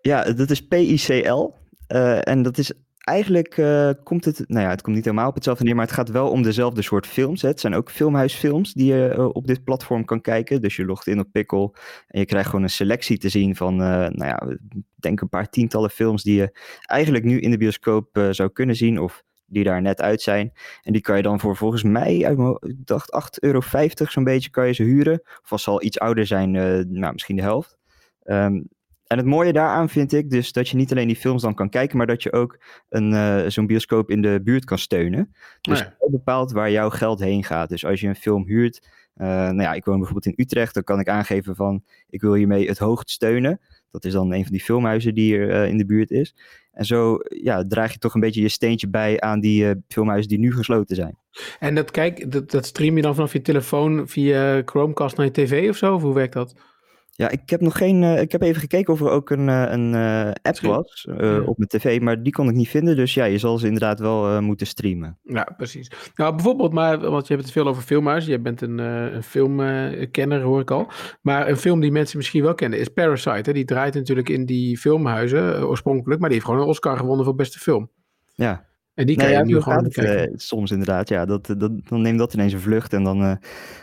Ja, 0.00 0.32
dat 0.32 0.50
is 0.50 0.66
P-I-C-L. 0.66 1.54
Uh, 1.88 2.28
en 2.28 2.42
dat 2.42 2.58
is 2.58 2.72
eigenlijk 3.04 3.56
uh, 3.56 3.90
komt 4.02 4.24
het, 4.24 4.44
nou 4.46 4.64
ja, 4.64 4.70
het 4.70 4.82
komt 4.82 4.96
niet 4.96 5.04
helemaal 5.04 5.28
op 5.28 5.34
hetzelfde 5.34 5.64
neer, 5.64 5.74
maar 5.74 5.84
het 5.84 5.94
gaat 5.94 6.10
wel 6.10 6.30
om 6.30 6.42
dezelfde 6.42 6.82
soort 6.82 7.06
films. 7.06 7.42
Het 7.42 7.60
zijn 7.60 7.74
ook 7.74 7.90
filmhuisfilms 7.90 8.72
die 8.72 8.94
je 8.94 9.14
uh, 9.16 9.28
op 9.32 9.46
dit 9.46 9.64
platform 9.64 10.04
kan 10.04 10.20
kijken. 10.20 10.62
Dus 10.62 10.76
je 10.76 10.84
logt 10.84 11.06
in 11.06 11.20
op 11.20 11.28
Pickle 11.32 11.70
en 12.06 12.20
je 12.20 12.26
krijgt 12.26 12.48
gewoon 12.48 12.64
een 12.64 12.70
selectie 12.70 13.18
te 13.18 13.28
zien 13.28 13.56
van, 13.56 13.72
uh, 13.80 13.88
nou 13.88 14.24
ja, 14.24 14.56
denk 14.96 15.20
een 15.20 15.28
paar 15.28 15.48
tientallen 15.48 15.90
films 15.90 16.22
die 16.22 16.36
je 16.36 16.58
eigenlijk 16.80 17.24
nu 17.24 17.40
in 17.40 17.50
de 17.50 17.56
bioscoop 17.56 18.28
zou 18.30 18.50
kunnen 18.52 18.76
zien 18.76 19.00
of 19.00 19.22
die 19.46 19.64
daar 19.64 19.82
net 19.82 20.00
uit 20.00 20.22
zijn. 20.22 20.52
En 20.82 20.92
die 20.92 21.02
kan 21.02 21.16
je 21.16 21.22
dan 21.22 21.40
voor 21.40 21.56
volgens 21.56 21.82
mij, 21.82 22.16
ik 22.16 22.58
dacht 22.84 23.38
8,50 23.40 23.40
euro 23.40 23.60
zo'n 24.08 24.24
beetje, 24.24 24.50
kan 24.50 24.66
je 24.66 24.72
ze 24.72 24.82
huren. 24.82 25.20
Of 25.42 25.52
als 25.52 25.68
al 25.68 25.82
iets 25.82 25.98
ouder 25.98 26.26
zijn, 26.26 26.50
nou 26.90 27.12
misschien 27.12 27.36
de 27.36 27.42
helft. 27.42 27.78
Um, 28.24 28.68
en 29.06 29.16
het 29.16 29.26
mooie 29.26 29.52
daaraan 29.52 29.88
vind 29.88 30.12
ik 30.12 30.30
dus 30.30 30.52
dat 30.52 30.68
je 30.68 30.76
niet 30.76 30.90
alleen 30.90 31.06
die 31.06 31.16
films 31.16 31.42
dan 31.42 31.54
kan 31.54 31.68
kijken, 31.68 31.96
maar 31.96 32.06
dat 32.06 32.22
je 32.22 32.32
ook 32.32 32.58
een, 32.88 33.12
uh, 33.12 33.46
zo'n 33.46 33.66
bioscoop 33.66 34.10
in 34.10 34.22
de 34.22 34.40
buurt 34.44 34.64
kan 34.64 34.78
steunen. 34.78 35.34
Dus 35.60 35.80
nee. 35.80 36.10
bepaalt 36.10 36.52
waar 36.52 36.70
jouw 36.70 36.90
geld 36.90 37.20
heen 37.20 37.44
gaat. 37.44 37.68
Dus 37.68 37.84
als 37.84 38.00
je 38.00 38.08
een 38.08 38.14
film 38.14 38.46
huurt, 38.46 38.88
uh, 39.16 39.26
nou 39.26 39.62
ja, 39.62 39.72
ik 39.72 39.84
woon 39.84 39.98
bijvoorbeeld 39.98 40.36
in 40.36 40.44
Utrecht, 40.44 40.74
dan 40.74 40.82
kan 40.84 41.00
ik 41.00 41.08
aangeven 41.08 41.56
van 41.56 41.84
ik 42.08 42.20
wil 42.20 42.34
hiermee 42.34 42.68
het 42.68 42.78
hoogst 42.78 43.10
steunen. 43.10 43.60
Dat 43.90 44.04
is 44.04 44.12
dan 44.12 44.32
een 44.32 44.42
van 44.42 44.52
die 44.52 44.62
filmhuizen 44.62 45.14
die 45.14 45.36
er 45.36 45.48
uh, 45.48 45.68
in 45.68 45.78
de 45.78 45.86
buurt 45.86 46.10
is. 46.10 46.34
En 46.72 46.84
zo 46.84 47.18
ja, 47.28 47.64
draag 47.66 47.92
je 47.92 47.98
toch 47.98 48.14
een 48.14 48.20
beetje 48.20 48.42
je 48.42 48.48
steentje 48.48 48.88
bij 48.88 49.20
aan 49.20 49.40
die 49.40 49.82
filmhuizen 49.88 50.28
die 50.28 50.38
nu 50.38 50.52
gesloten 50.52 50.96
zijn. 50.96 51.18
En 51.58 51.74
dat, 51.74 51.90
kijk, 51.90 52.32
dat, 52.32 52.50
dat 52.50 52.66
stream 52.66 52.96
je 52.96 53.02
dan 53.02 53.14
vanaf 53.14 53.32
je 53.32 53.42
telefoon 53.42 54.08
via 54.08 54.62
Chromecast 54.64 55.16
naar 55.16 55.26
je 55.26 55.32
tv 55.32 55.68
of 55.68 55.76
zo? 55.76 55.94
Of 55.94 56.02
hoe 56.02 56.14
werkt 56.14 56.32
dat? 56.32 56.54
Ja, 57.16 57.30
ik 57.30 57.50
heb 57.50 57.60
nog 57.60 57.76
geen. 57.76 58.02
Uh, 58.02 58.20
ik 58.20 58.32
heb 58.32 58.42
even 58.42 58.60
gekeken 58.60 58.92
of 58.92 59.00
er 59.00 59.10
ook 59.10 59.30
een, 59.30 59.48
uh, 59.48 59.70
een 59.70 59.92
uh, 59.92 60.30
app 60.42 60.60
was 60.60 61.06
op 61.44 61.58
mijn 61.58 61.68
tv, 61.68 62.00
maar 62.00 62.22
die 62.22 62.32
kon 62.32 62.48
ik 62.48 62.54
niet 62.54 62.68
vinden. 62.68 62.96
Dus 62.96 63.14
ja, 63.14 63.24
je 63.24 63.38
zal 63.38 63.58
ze 63.58 63.66
inderdaad 63.66 64.00
wel 64.00 64.42
moeten 64.42 64.66
streamen. 64.66 65.18
Ja, 65.22 65.54
precies. 65.56 65.90
Nou, 66.14 66.34
bijvoorbeeld, 66.34 66.72
maar, 66.72 67.10
want 67.10 67.26
je 67.26 67.32
hebt 67.32 67.44
het 67.44 67.54
veel 67.54 67.66
over 67.66 67.82
filmhuizen. 67.82 68.32
Je 68.32 68.40
bent 68.40 68.60
een, 68.60 68.78
een 68.78 69.22
filmkenner, 69.22 70.40
hoor 70.40 70.60
ik 70.60 70.70
al. 70.70 70.90
Maar 71.22 71.48
een 71.48 71.56
film 71.56 71.80
die 71.80 71.92
mensen 71.92 72.16
misschien 72.16 72.42
wel 72.42 72.54
kennen 72.54 72.78
is 72.78 72.88
Parasite. 72.88 73.50
Hè? 73.50 73.52
Die 73.52 73.64
draait 73.64 73.94
natuurlijk 73.94 74.28
in 74.28 74.46
die 74.46 74.78
filmhuizen 74.78 75.68
oorspronkelijk, 75.68 76.20
maar 76.20 76.28
die 76.28 76.38
heeft 76.38 76.50
gewoon 76.50 76.64
een 76.64 76.70
Oscar 76.72 76.96
gewonnen 76.96 77.24
voor 77.24 77.34
beste 77.34 77.58
film. 77.58 77.90
Ja. 78.34 78.64
En 78.94 79.06
die 79.06 79.16
kan 79.16 79.30
je 79.30 79.44
nu 79.44 79.60
gewoon 79.60 79.88
kijken. 79.88 80.30
Uh, 80.30 80.34
soms 80.36 80.70
inderdaad, 80.70 81.08
ja. 81.08 81.24
Dat, 81.24 81.46
dat, 81.46 81.70
dan 81.88 82.02
neemt 82.02 82.18
dat 82.18 82.34
ineens 82.34 82.52
een 82.52 82.60
vlucht. 82.60 82.92
En 82.92 83.04
dan, 83.04 83.22
uh, 83.22 83.34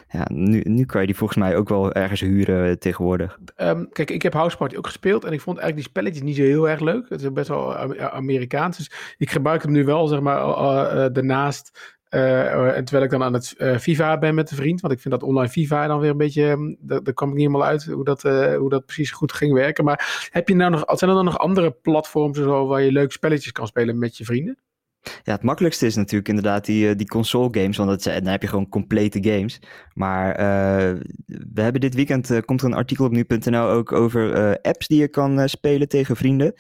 ja, 0.08 0.28
nu, 0.34 0.62
nu 0.64 0.86
kan 0.86 1.02
je 1.02 1.08
die 1.08 1.16
volgens 1.16 1.40
mij 1.40 1.56
ook 1.56 1.70
wel 1.70 1.92
ergens 1.92 2.20
huren 2.20 2.80
tegenwoordig. 2.80 3.40
Um, 3.58 3.90
kijk, 3.90 4.12
ik 4.12 4.22
heb 4.22 4.34
House 4.34 4.58
Party 4.58 4.76
ook 4.76 4.86
gespeeld. 4.86 5.24
En 5.24 5.34
ik 5.34 5.42
vond 5.42 5.58
eigenlijk 5.58 5.76
die 5.76 6.02
spelletjes 6.02 6.24
niet 6.24 6.36
zo 6.36 6.42
heel 6.44 6.70
erg 6.70 6.80
leuk. 6.80 7.10
Het 7.10 7.22
is 7.22 7.32
best 7.32 7.48
wel 7.48 7.76
Amerikaans. 7.98 8.78
Dus 8.78 8.92
ik 9.18 9.32
gebruik 9.32 9.64
hem 9.64 9.72
nu 9.72 9.86
wel, 9.86 10.08
zeg 10.08 10.20
maar, 10.20 10.42
uh, 10.42 11.06
daarnaast. 11.14 11.96
en 12.10 12.84
terwijl 12.84 13.04
ik 13.04 13.10
dan 13.10 13.24
aan 13.24 13.34
het 13.34 13.56
FIFA 13.58 14.18
ben 14.18 14.36
met 14.36 14.52
een 14.52 14.58
vriend. 14.58 14.82
Want 14.82 14.94
ik 14.94 15.00
vind 15.00 15.14
dat 15.14 15.24
online 15.24 15.50
FIFA 15.50 15.88
dan 15.88 16.00
weer 16.00 16.12
een 16.12 16.18
beetje... 16.18 16.44
Um, 16.44 16.78
daar, 16.80 17.14
kwam 17.14 17.30
ik 17.30 17.36
niet 17.36 17.46
helemaal 17.46 17.68
uit 17.68 17.84
hoe 17.84 18.06
dat, 18.06 18.22
hoe 18.58 18.70
dat 18.70 18.86
precies 18.86 19.12
goed 19.12 19.34
ging 19.34 19.54
werken. 19.54 19.84
Maar 19.84 20.30
heb 20.32 20.48
je 20.48 20.56
nou 20.56 20.72
nog, 20.72 20.84
zijn 20.86 21.10
er 21.10 21.16
dan 21.16 21.26
nog 21.26 21.38
andere 21.38 21.72
platforms 21.72 22.38
zo, 22.38 22.68
waar 22.68 22.82
je 22.82 22.92
leuke 22.92 23.12
spelletjes 23.12 23.52
kan 23.52 23.68
spelen 23.68 24.00
met 24.00 24.18
je 24.18 24.26
vrienden? 24.26 24.58
Ja, 25.24 25.34
het 25.34 25.44
makkelijkste 25.44 25.86
is 25.86 25.96
natuurlijk 25.96 26.28
inderdaad 26.28 26.66
die, 26.66 26.90
eh, 26.90 26.96
die 26.98 27.08
console 27.08 27.48
games, 27.52 27.78
want 27.78 27.90
dat, 27.90 28.04
dan 28.04 28.26
heb 28.26 28.42
je 28.42 28.48
gewoon 28.48 28.70
complete 28.70 29.24
games. 29.24 29.62
Maar 29.94 30.30
uh, 30.30 31.00
we 31.26 31.62
hebben 31.62 31.82
dit 31.82 31.96
weekend, 31.96 32.30
uh, 32.30 32.40
komt 32.46 32.62
er 32.62 32.68
een 32.68 32.74
artikel 32.74 33.06
op 33.06 33.12
nu.nl 33.12 33.68
ook 33.68 33.92
over 33.92 34.60
apps 34.62 34.88
die 34.88 35.00
je 35.00 35.08
kan 35.08 35.50
spelen 35.50 35.88
tegen 35.88 36.16
vrienden. 36.16 36.54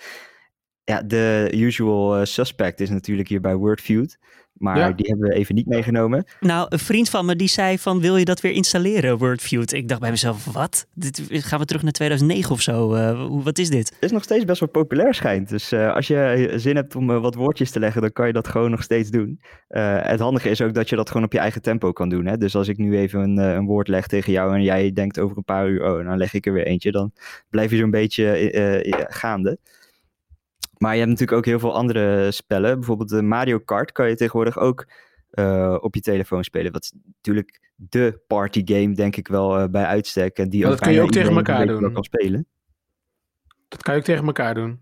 Ja, 0.83 1.01
de 1.01 1.51
usual 1.55 2.25
suspect 2.25 2.79
is 2.79 2.89
natuurlijk 2.89 3.29
hier 3.29 3.41
bij 3.41 3.55
Wordfeud. 3.55 4.17
Maar 4.61 4.95
die 4.95 5.05
hebben 5.07 5.29
we 5.29 5.35
even 5.35 5.55
niet 5.55 5.67
meegenomen. 5.67 6.25
Nou, 6.39 6.65
een 6.69 6.79
vriend 6.79 7.09
van 7.09 7.25
me 7.25 7.35
die 7.35 7.47
zei 7.47 7.79
van 7.79 7.99
wil 7.99 8.17
je 8.17 8.25
dat 8.25 8.41
weer 8.41 8.51
installeren, 8.51 9.17
WordFeud? 9.17 9.73
Ik 9.73 9.87
dacht 9.87 10.01
bij 10.01 10.09
mezelf, 10.09 10.45
wat? 10.45 10.87
Dit, 10.93 11.21
gaan 11.29 11.59
we 11.59 11.65
terug 11.65 11.83
naar 11.83 11.91
2009 11.91 12.51
of 12.51 12.61
zo? 12.61 12.95
Uh, 12.95 13.27
wat 13.43 13.57
is 13.57 13.69
dit? 13.69 13.89
Het 13.89 14.03
is 14.03 14.11
nog 14.11 14.23
steeds 14.23 14.45
best 14.45 14.59
wel 14.59 14.69
populair 14.69 15.13
schijnt. 15.13 15.49
Dus 15.49 15.73
uh, 15.73 15.93
als 15.93 16.07
je 16.07 16.51
zin 16.55 16.75
hebt 16.75 16.95
om 16.95 17.09
uh, 17.09 17.21
wat 17.21 17.35
woordjes 17.35 17.71
te 17.71 17.79
leggen, 17.79 18.01
dan 18.01 18.11
kan 18.11 18.27
je 18.27 18.33
dat 18.33 18.47
gewoon 18.47 18.71
nog 18.71 18.83
steeds 18.83 19.09
doen. 19.09 19.41
het 19.67 20.19
handige 20.19 20.49
is 20.49 20.61
ook 20.61 20.73
dat 20.73 20.89
je 20.89 20.95
dat 20.95 21.07
gewoon 21.07 21.25
op 21.25 21.33
je 21.33 21.39
eigen 21.39 21.61
tempo 21.61 21.91
kan 21.91 22.09
doen. 22.09 22.25
Hè? 22.25 22.37
Dus 22.37 22.55
als 22.55 22.67
ik 22.67 22.77
nu 22.77 22.97
even 22.97 23.19
een, 23.19 23.37
een 23.37 23.65
woord 23.65 23.87
leg 23.87 24.07
tegen 24.07 24.31
jou 24.31 24.55
en 24.55 24.63
jij 24.63 24.93
denkt 24.93 25.19
over 25.19 25.37
een 25.37 25.43
paar 25.43 25.67
uur, 25.67 25.83
oh, 25.83 26.05
dan 26.05 26.17
leg 26.17 26.33
ik 26.33 26.45
er 26.45 26.53
weer 26.53 26.65
eentje. 26.65 26.91
Dan 26.91 27.11
blijf 27.49 27.71
je 27.71 27.77
zo'n 27.77 27.91
beetje 27.91 29.05
gaande. 29.09 29.57
Maar 30.81 30.91
je 30.91 30.99
hebt 30.99 31.09
natuurlijk 31.09 31.37
ook 31.37 31.45
heel 31.45 31.59
veel 31.59 31.75
andere 31.75 32.31
spellen. 32.31 32.75
Bijvoorbeeld 32.75 33.09
de 33.09 33.21
Mario 33.21 33.59
Kart 33.59 33.91
kan 33.91 34.09
je 34.09 34.15
tegenwoordig 34.15 34.57
ook 34.57 34.87
uh, 35.31 35.77
op 35.79 35.95
je 35.95 36.01
telefoon 36.01 36.43
spelen. 36.43 36.71
Wat 36.71 36.83
is 36.83 36.93
natuurlijk 37.05 37.71
de 37.75 38.21
party 38.27 38.61
game, 38.65 38.93
denk 38.93 39.15
ik 39.15 39.27
wel, 39.27 39.61
uh, 39.61 39.67
bij 39.67 39.85
uitstek. 39.85 40.37
En 40.37 40.49
die 40.49 40.61
maar 40.61 40.69
dat 40.69 40.79
kun 40.79 40.91
je 40.91 41.01
ook 41.01 41.11
tegen 41.11 41.35
elkaar 41.35 41.67
doen. 41.67 41.93
Kan 41.93 42.03
spelen. 42.03 42.47
Dat 43.67 43.83
kan 43.83 43.93
je 43.93 43.99
ook 43.99 44.05
tegen 44.05 44.25
elkaar 44.25 44.53
doen. 44.53 44.79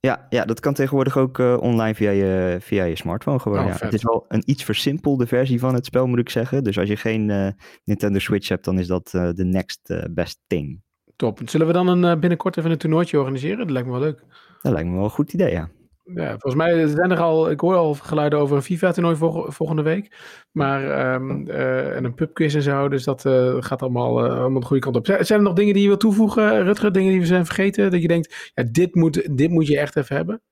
Ja, 0.00 0.26
ja 0.28 0.44
dat 0.44 0.60
kan 0.60 0.74
tegenwoordig 0.74 1.16
ook 1.16 1.38
uh, 1.38 1.56
online 1.60 1.94
via 1.94 2.10
je, 2.10 2.56
via 2.60 2.84
je 2.84 2.96
smartphone 2.96 3.38
gewoon. 3.38 3.58
Oh, 3.58 3.66
ja. 3.66 3.76
Het 3.78 3.94
is 3.94 4.02
wel 4.02 4.24
een 4.28 4.42
iets 4.46 4.64
versimpelde 4.64 5.26
versie 5.26 5.58
van 5.58 5.74
het 5.74 5.84
spel, 5.84 6.06
moet 6.06 6.18
ik 6.18 6.30
zeggen. 6.30 6.64
Dus 6.64 6.78
als 6.78 6.88
je 6.88 6.96
geen 6.96 7.54
Nintendo 7.84 8.18
Switch 8.18 8.48
hebt, 8.48 8.64
dan 8.64 8.78
is 8.78 8.86
dat 8.86 9.10
de 9.10 9.44
next 9.44 9.94
best 10.10 10.40
thing. 10.46 10.82
Top. 11.16 11.40
Zullen 11.44 11.66
we 11.66 11.72
dan 11.72 11.86
een, 11.88 12.20
binnenkort 12.20 12.56
even 12.56 12.70
een 12.70 12.78
toernooitje 12.78 13.18
organiseren? 13.18 13.58
Dat 13.58 13.70
lijkt 13.70 13.88
me 13.88 13.92
wel 13.92 14.02
leuk. 14.02 14.24
Dat 14.62 14.72
lijkt 14.72 14.88
me 14.88 14.94
wel 14.94 15.04
een 15.04 15.10
goed 15.10 15.32
idee, 15.32 15.50
ja. 15.50 15.68
Ja, 16.14 16.28
volgens 16.28 16.54
mij 16.54 16.86
zijn 16.86 17.10
er 17.10 17.20
al, 17.20 17.50
ik 17.50 17.60
hoor 17.60 17.74
al 17.74 17.94
geluiden 17.94 18.38
over 18.38 18.56
een 18.56 18.62
FIFA-toernooi 18.62 19.16
volgende 19.46 19.82
week. 19.82 20.16
Maar, 20.52 21.14
um, 21.14 21.48
uh, 21.48 21.96
en 21.96 22.04
een 22.04 22.14
pubquiz 22.14 22.54
en 22.54 22.62
zo, 22.62 22.88
dus 22.88 23.04
dat 23.04 23.24
uh, 23.24 23.56
gaat 23.58 23.82
allemaal, 23.82 24.26
uh, 24.26 24.38
allemaal 24.38 24.60
de 24.60 24.66
goede 24.66 24.82
kant 24.82 24.96
op. 24.96 25.06
Zijn 25.06 25.38
er 25.38 25.42
nog 25.42 25.54
dingen 25.54 25.72
die 25.72 25.82
je 25.82 25.88
wilt 25.88 26.00
toevoegen, 26.00 26.62
Rutger? 26.62 26.92
Dingen 26.92 27.10
die 27.10 27.20
we 27.20 27.26
zijn 27.26 27.44
vergeten? 27.44 27.90
Dat 27.90 28.02
je 28.02 28.08
denkt, 28.08 28.50
ja, 28.54 28.64
dit 28.70 28.94
moet, 28.94 29.36
dit 29.36 29.50
moet 29.50 29.66
je 29.66 29.78
echt 29.78 29.96
even 29.96 30.16
hebben? 30.16 30.42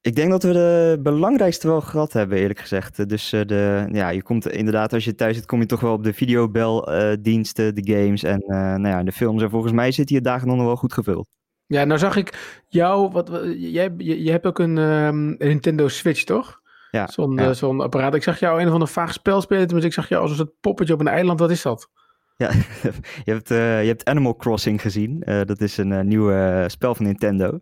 Ik 0.00 0.14
denk 0.16 0.30
dat 0.30 0.42
we 0.42 0.52
de 0.52 0.98
belangrijkste 1.02 1.66
wel 1.66 1.80
gehad 1.80 2.12
hebben, 2.12 2.38
eerlijk 2.38 2.58
gezegd. 2.58 3.08
Dus 3.08 3.30
de, 3.30 3.88
ja, 3.92 4.08
je 4.08 4.22
komt 4.22 4.48
inderdaad, 4.48 4.92
als 4.92 5.04
je 5.04 5.14
thuis 5.14 5.36
zit, 5.36 5.46
kom 5.46 5.60
je 5.60 5.66
toch 5.66 5.80
wel 5.80 5.92
op 5.92 6.04
de 6.04 6.12
videobeldiensten, 6.12 7.74
de 7.74 7.92
games 7.92 8.22
en 8.22 8.42
nou 8.46 8.88
ja, 8.88 9.02
de 9.02 9.12
films. 9.12 9.42
En 9.42 9.50
volgens 9.50 9.72
mij 9.72 9.92
zit 9.92 10.08
je 10.08 10.20
dagen 10.20 10.48
nog 10.48 10.56
wel 10.56 10.76
goed 10.76 10.92
gevuld. 10.92 11.28
Ja, 11.66 11.84
nou 11.84 11.98
zag 11.98 12.16
ik 12.16 12.62
jou, 12.68 13.10
wat, 13.10 13.30
jij, 13.56 13.94
je, 13.96 14.22
je 14.22 14.30
hebt 14.30 14.46
ook 14.46 14.58
een, 14.58 14.76
um, 14.76 15.34
Nintendo 15.38 15.88
Switch, 15.88 16.24
toch? 16.24 16.62
Ja. 16.90 17.06
Zo'n 17.06 17.34
ja. 17.34 17.52
zo'n 17.52 17.80
apparaat. 17.80 18.14
Ik 18.14 18.22
zag 18.22 18.38
jou 18.38 18.60
een 18.60 18.66
of 18.66 18.72
ander 18.72 18.88
vaag 18.88 19.12
spel 19.12 19.40
spelen, 19.40 19.68
dus 19.68 19.84
ik 19.84 19.92
zag 19.92 20.08
jou 20.08 20.22
als 20.22 20.30
een 20.30 20.36
soort 20.36 20.60
poppetje 20.60 20.94
op 20.94 21.00
een 21.00 21.08
eiland. 21.08 21.40
Wat 21.40 21.50
is 21.50 21.62
dat? 21.62 21.90
Ja, 22.36 22.50
je 23.24 23.32
hebt, 23.32 23.50
uh, 23.50 23.82
je 23.82 23.88
hebt 23.88 24.04
Animal 24.04 24.36
Crossing 24.36 24.80
gezien. 24.80 25.22
Uh, 25.26 25.40
dat 25.44 25.60
is 25.60 25.76
een 25.76 25.90
uh, 25.90 26.00
nieuw 26.00 26.30
spel 26.68 26.94
van 26.94 27.04
Nintendo. 27.04 27.58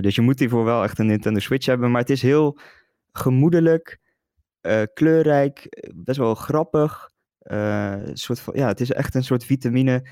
dus 0.00 0.14
je 0.14 0.20
moet 0.20 0.38
hiervoor 0.38 0.64
wel 0.64 0.82
echt 0.82 0.98
een 0.98 1.06
Nintendo 1.06 1.38
Switch 1.38 1.66
hebben. 1.66 1.90
Maar 1.90 2.00
het 2.00 2.10
is 2.10 2.22
heel 2.22 2.58
gemoedelijk, 3.12 3.98
kleurrijk, 4.94 5.66
best 5.94 6.18
wel 6.18 6.34
grappig. 6.34 7.09
Soort 8.12 8.40
van, 8.40 8.54
ja, 8.56 8.66
het 8.66 8.80
is 8.80 8.92
echt 8.92 9.14
een 9.14 9.24
soort 9.24 9.44
vitamine 9.44 10.08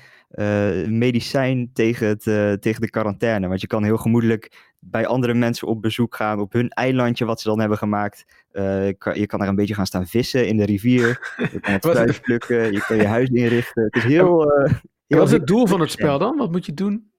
medicijn 0.87 1.69
tegen, 1.73 2.07
het, 2.07 2.23
tegen 2.61 2.81
de 2.81 2.89
quarantaine. 2.89 3.47
Want 3.47 3.61
je 3.61 3.67
kan 3.67 3.83
heel 3.83 3.97
gemoedelijk 3.97 4.73
bij 4.79 5.07
andere 5.07 5.33
mensen 5.33 5.67
op 5.67 5.81
bezoek 5.81 6.15
gaan 6.15 6.39
op 6.39 6.53
hun 6.53 6.69
eilandje 6.69 7.25
wat 7.25 7.41
ze 7.41 7.49
dan 7.49 7.59
hebben 7.59 7.77
gemaakt. 7.77 8.25
je, 8.51 8.95
kan, 8.97 9.19
je 9.19 9.25
kan 9.25 9.41
er 9.41 9.47
een 9.47 9.55
beetje 9.55 9.73
gaan 9.73 9.85
staan 9.85 10.07
vissen 10.07 10.47
in 10.47 10.57
de 10.57 10.65
rivier. 10.65 11.33
Je 11.51 11.59
kan 11.59 11.73
het 11.73 11.85
fruit 11.89 12.21
plukken, 12.21 12.71
je 12.71 12.83
kan 12.87 12.97
je 12.97 13.07
huis 13.07 13.29
inrichten. 13.29 13.83
Het 13.83 13.95
is 13.95 14.03
heel... 14.03 14.37
wat 15.07 15.27
is 15.27 15.31
het 15.31 15.47
doel 15.47 15.67
van 15.67 15.79
het 15.79 15.91
spel 15.91 16.19
dan? 16.19 16.37
Wat 16.37 16.51
moet 16.51 16.65
je 16.65 16.73
doen? 16.73 17.09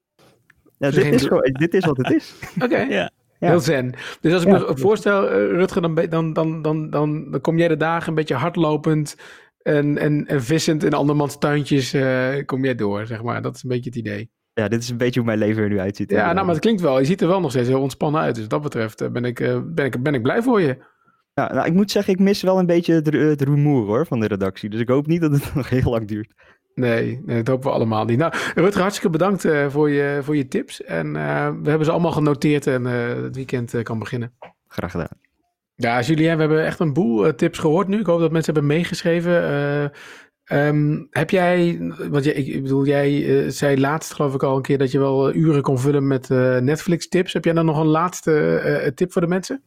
Ja, 0.80 0.90
dit, 0.90 1.14
is 1.14 1.22
gewoon, 1.22 1.52
dit 1.52 1.74
is 1.74 1.84
wat 1.84 1.96
het 1.96 2.10
is. 2.10 2.34
Oké. 2.64 2.78
Ja. 2.78 3.10
Heel 3.38 3.60
zen. 3.60 3.94
Dus 4.20 4.32
als 4.32 4.42
ik 4.42 4.48
me 4.48 4.72
voorstel, 4.74 5.28
Rutger, 5.28 5.82
dan, 5.82 5.94
dan, 5.94 6.32
dan, 6.32 6.62
dan, 6.62 6.90
dan, 6.90 7.38
kom 7.40 7.58
jij 7.58 7.68
de 7.68 7.76
dagen 7.76 8.08
een 8.08 8.14
beetje 8.14 8.34
hardlopend 8.34 9.16
en, 9.62 9.98
en, 9.98 10.26
en 10.26 10.42
vissend 10.42 10.84
in 10.84 10.92
andermans 10.92 11.38
tuintjes 11.38 11.94
uh, 11.94 12.28
kom 12.46 12.64
jij 12.64 12.74
door, 12.74 13.06
zeg 13.06 13.22
maar. 13.22 13.42
Dat 13.42 13.54
is 13.54 13.62
een 13.62 13.68
beetje 13.68 13.90
het 13.90 13.98
idee. 13.98 14.30
Ja, 14.52 14.68
dit 14.68 14.82
is 14.82 14.88
een 14.88 14.96
beetje 14.96 15.20
hoe 15.20 15.28
mijn 15.28 15.38
leven 15.38 15.62
er 15.62 15.68
nu 15.68 15.80
uitziet. 15.80 16.10
Ja, 16.10 16.32
nou, 16.32 16.44
maar 16.44 16.54
het 16.54 16.64
klinkt 16.64 16.80
wel. 16.80 16.98
Je 16.98 17.04
ziet 17.04 17.20
er 17.20 17.28
wel 17.28 17.40
nog 17.40 17.50
steeds 17.50 17.68
heel 17.68 17.80
ontspannen 17.80 18.20
uit. 18.20 18.34
Dus 18.34 18.42
wat 18.42 18.50
dat 18.50 18.62
betreft 18.62 19.02
uh, 19.02 19.08
ben, 19.08 19.24
ik, 19.24 19.62
ben, 19.74 19.84
ik, 19.84 20.02
ben 20.02 20.14
ik 20.14 20.22
blij 20.22 20.42
voor 20.42 20.60
je. 20.60 20.78
Ja, 21.34 21.52
nou, 21.52 21.66
ik 21.66 21.72
moet 21.72 21.90
zeggen, 21.90 22.12
ik 22.12 22.18
mis 22.18 22.42
wel 22.42 22.58
een 22.58 22.66
beetje 22.66 22.94
het, 22.94 23.12
het 23.12 23.42
rumoer 23.42 23.86
hoor, 23.86 24.06
van 24.06 24.20
de 24.20 24.26
redactie. 24.26 24.70
Dus 24.70 24.80
ik 24.80 24.88
hoop 24.88 25.06
niet 25.06 25.20
dat 25.20 25.32
het 25.32 25.54
nog 25.54 25.68
heel 25.68 25.90
lang 25.90 26.08
duurt. 26.08 26.32
Nee, 26.74 27.20
nee, 27.24 27.36
dat 27.36 27.48
hopen 27.48 27.68
we 27.68 27.74
allemaal 27.74 28.04
niet. 28.04 28.18
Nou, 28.18 28.32
Rutger, 28.54 28.80
hartstikke 28.80 29.10
bedankt 29.10 29.44
uh, 29.44 29.68
voor, 29.68 29.90
je, 29.90 30.20
voor 30.22 30.36
je 30.36 30.48
tips. 30.48 30.82
En 30.82 31.06
uh, 31.06 31.48
we 31.62 31.68
hebben 31.68 31.84
ze 31.84 31.90
allemaal 31.90 32.12
genoteerd 32.12 32.66
en 32.66 32.82
uh, 32.82 33.22
het 33.22 33.36
weekend 33.36 33.82
kan 33.82 33.98
beginnen. 33.98 34.32
Graag 34.68 34.90
gedaan. 34.90 35.29
Ja, 35.80 36.00
Julien, 36.00 36.34
we 36.34 36.40
hebben 36.40 36.64
echt 36.64 36.80
een 36.80 36.92
boel 36.92 37.34
tips 37.34 37.58
gehoord 37.58 37.88
nu. 37.88 37.98
Ik 37.98 38.06
hoop 38.06 38.20
dat 38.20 38.32
mensen 38.32 38.52
hebben 38.54 38.72
meegeschreven. 38.72 39.92
Um, 40.52 41.06
heb 41.10 41.30
jij, 41.30 41.78
want 42.10 42.24
jij, 42.24 42.32
ik 42.32 42.62
bedoel, 42.62 42.86
jij 42.86 43.50
zei 43.50 43.80
laatst 43.80 44.12
geloof 44.12 44.34
ik 44.34 44.42
al 44.42 44.56
een 44.56 44.62
keer 44.62 44.78
dat 44.78 44.90
je 44.90 44.98
wel 44.98 45.34
uren 45.34 45.62
kon 45.62 45.78
vullen 45.78 46.06
met 46.06 46.28
Netflix 46.60 47.08
tips. 47.08 47.32
Heb 47.32 47.44
jij 47.44 47.52
dan 47.52 47.64
nog 47.64 47.78
een 47.78 47.86
laatste 47.86 48.92
tip 48.94 49.12
voor 49.12 49.22
de 49.22 49.28
mensen? 49.28 49.62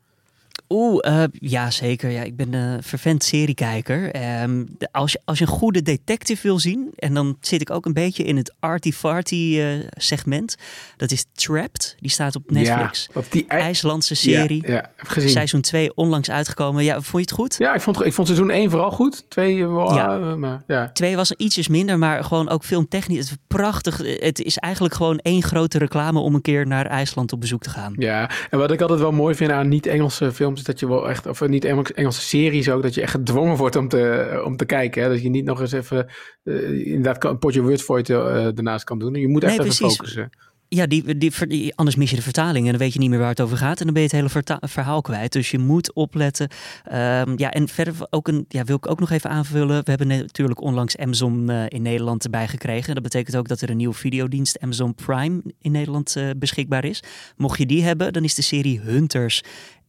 Oeh, 0.74 1.07
uh, 1.07 1.24
ja 1.32 1.71
zeker. 1.71 2.09
Ja, 2.09 2.21
ik 2.21 2.36
ben 2.36 2.53
een 2.53 2.84
vervent 2.84 3.24
seriekijker. 3.24 4.11
Um, 4.41 4.78
als, 4.91 5.11
je, 5.11 5.21
als 5.26 5.38
je 5.38 5.45
een 5.45 5.51
goede 5.51 5.82
detective 5.82 6.41
wil 6.41 6.59
zien, 6.59 6.91
en 6.95 7.13
dan 7.13 7.38
zit 7.41 7.61
ik 7.61 7.69
ook 7.69 7.86
een 7.86 7.93
beetje 7.93 8.24
in 8.24 8.38
het 8.38 8.53
arty-farty 8.59 9.36
uh, 9.36 9.86
segment. 9.89 10.55
Dat 10.97 11.11
is 11.11 11.26
Trapped. 11.34 11.95
Die 11.99 12.09
staat 12.09 12.36
op 12.36 12.51
Netflix. 12.51 13.09
Ja, 13.13 13.21
die 13.30 13.47
IJslandse 13.47 14.15
serie. 14.15 14.67
Ja, 14.67 14.74
ja 14.74 14.89
gezien. 14.95 15.30
Seizoen 15.30 15.61
2 15.61 15.95
onlangs 15.95 16.32
uitgekomen. 16.32 16.84
Ja, 16.84 16.93
vond 16.93 17.11
je 17.11 17.19
het 17.19 17.32
goed? 17.32 17.55
Ja, 17.57 17.74
ik 17.74 17.82
vond, 17.82 18.05
ik 18.05 18.13
vond 18.13 18.28
seizoen 18.28 18.49
1 18.49 18.69
vooral 18.69 18.91
goed. 18.91 19.26
2 19.30 19.55
ja. 19.55 20.36
maar, 20.36 20.63
ja. 20.67 20.89
Twee 20.93 21.15
was 21.15 21.32
ietsjes 21.32 21.67
minder, 21.67 21.97
maar 21.97 22.24
gewoon 22.24 22.49
ook 22.49 22.63
filmtechnisch. 22.63 23.17
Het 23.17 23.30
is 23.30 23.38
prachtig. 23.47 23.97
Het 24.19 24.41
is 24.41 24.57
eigenlijk 24.57 24.93
gewoon 24.95 25.17
één 25.17 25.43
grote 25.43 25.78
reclame 25.78 26.19
om 26.19 26.36
een 26.36 26.41
keer 26.41 26.67
naar 26.67 26.86
IJsland 26.86 27.34
op 27.34 27.39
bezoek 27.39 27.63
te 27.63 27.69
gaan. 27.69 27.93
Ja, 27.97 28.30
en 28.49 28.59
wat 28.59 28.71
ik 28.71 28.82
altijd 28.82 28.99
wel 28.99 29.11
mooi 29.11 29.36
vind 29.36 29.51
aan 29.51 29.67
niet-Engelse 29.67 30.32
films 30.32 30.62
dat 30.64 30.80
je 30.80 30.88
wel 30.88 31.09
echt, 31.09 31.26
of 31.26 31.47
niet 31.47 31.66
Engelse 31.66 32.22
series 32.22 32.70
ook, 32.70 32.82
dat 32.82 32.93
je 32.93 33.01
echt 33.01 33.11
gedwongen 33.11 33.57
wordt 33.57 33.76
om 33.76 33.88
te, 33.88 34.41
om 34.45 34.57
te 34.57 34.66
kijken. 34.66 35.03
Hè? 35.03 35.09
Dat 35.09 35.22
je 35.22 35.30
niet 35.30 35.45
nog 35.45 35.61
eens 35.61 35.72
even 35.72 36.07
uh, 36.43 36.88
inderdaad 36.88 37.24
een 37.24 37.38
potje 37.38 37.61
Wordvoort 37.61 38.09
uh, 38.09 38.45
ernaast 38.45 38.84
kan 38.84 38.99
doen. 38.99 39.14
Je 39.14 39.28
moet 39.28 39.43
echt 39.43 39.57
nee, 39.57 39.66
even 39.66 39.78
precies. 39.78 39.95
focussen. 39.97 40.30
Ja, 40.74 40.86
die, 40.86 41.18
die, 41.18 41.76
anders 41.76 41.95
mis 41.95 42.09
je 42.09 42.16
de 42.16 42.22
vertaling 42.22 42.66
en 42.66 42.72
dan 42.72 42.82
weet 42.82 42.93
je 42.93 42.99
niet 42.99 43.09
meer 43.09 43.20
waar 43.20 43.30
het 43.30 43.41
over 43.41 43.57
gaat. 43.57 43.80
En 43.80 43.86
dan 43.86 43.93
ben 43.93 44.03
je 44.03 44.09
het 44.11 44.32
hele 44.32 44.59
verhaal 44.61 45.01
kwijt. 45.01 45.32
Dus 45.32 45.51
je 45.51 45.59
moet 45.59 45.93
opletten. 45.93 46.49
Um, 46.86 47.34
ja, 47.38 47.51
en 47.51 47.68
verder 47.68 47.93
ook 48.09 48.28
een, 48.28 48.45
ja, 48.47 48.64
wil 48.64 48.76
ik 48.76 48.89
ook 48.89 48.99
nog 48.99 49.11
even 49.11 49.30
aanvullen. 49.30 49.84
We 49.84 49.89
hebben 49.89 50.07
natuurlijk 50.07 50.61
onlangs 50.61 50.97
Amazon 50.97 51.51
uh, 51.51 51.64
in 51.68 51.82
Nederland 51.82 52.24
erbij 52.24 52.47
gekregen. 52.47 52.93
Dat 52.93 53.03
betekent 53.03 53.36
ook 53.36 53.47
dat 53.47 53.61
er 53.61 53.70
een 53.70 53.78
nieuwe 53.78 53.93
videodienst 53.93 54.59
Amazon 54.59 54.95
Prime 54.95 55.41
in 55.61 55.72
Nederland 55.72 56.16
uh, 56.18 56.30
beschikbaar 56.38 56.86
is. 56.86 57.03
Mocht 57.38 57.57
je 57.57 57.66
die 57.66 57.84
hebben, 57.84 58.14
dan 58.14 58.24
is 58.24 58.36
de 58.36 58.41
serie 58.41 58.80
Hunters 58.80 59.43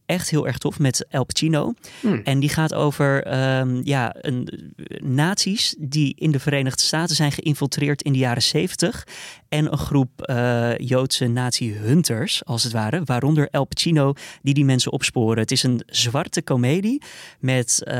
echt 0.05 0.29
heel 0.29 0.47
erg 0.47 0.57
tof 0.57 0.79
met 0.79 1.05
El 1.09 1.23
Pacino. 1.23 1.73
Hmm. 1.99 2.21
En 2.23 2.39
die 2.39 2.49
gaat 2.49 2.73
over 2.73 3.39
um, 3.59 3.81
ja, 3.83 4.15
een, 4.19 4.73
nazi's 5.03 5.75
die 5.79 6.15
in 6.17 6.31
de 6.31 6.39
Verenigde 6.39 6.83
Staten 6.83 7.15
zijn 7.15 7.31
geïnfiltreerd 7.31 8.01
in 8.01 8.11
de 8.11 8.19
jaren 8.19 8.41
70. 8.41 9.07
En 9.49 9.71
een 9.71 9.77
groep 9.77 10.09
uh, 10.29 10.77
Joodse 10.77 11.27
nazi-hunters, 11.27 12.45
als 12.45 12.63
het 12.63 12.71
ware. 12.71 13.01
Waaronder 13.05 13.47
El 13.51 13.65
Pacino, 13.65 14.13
die 14.41 14.53
die 14.53 14.65
mensen 14.65 14.91
opsporen. 14.91 15.39
Het 15.39 15.51
is 15.51 15.63
een 15.63 15.81
zwarte 15.85 16.41
komedie 16.41 17.01
met 17.39 17.81
uh, 17.87 17.95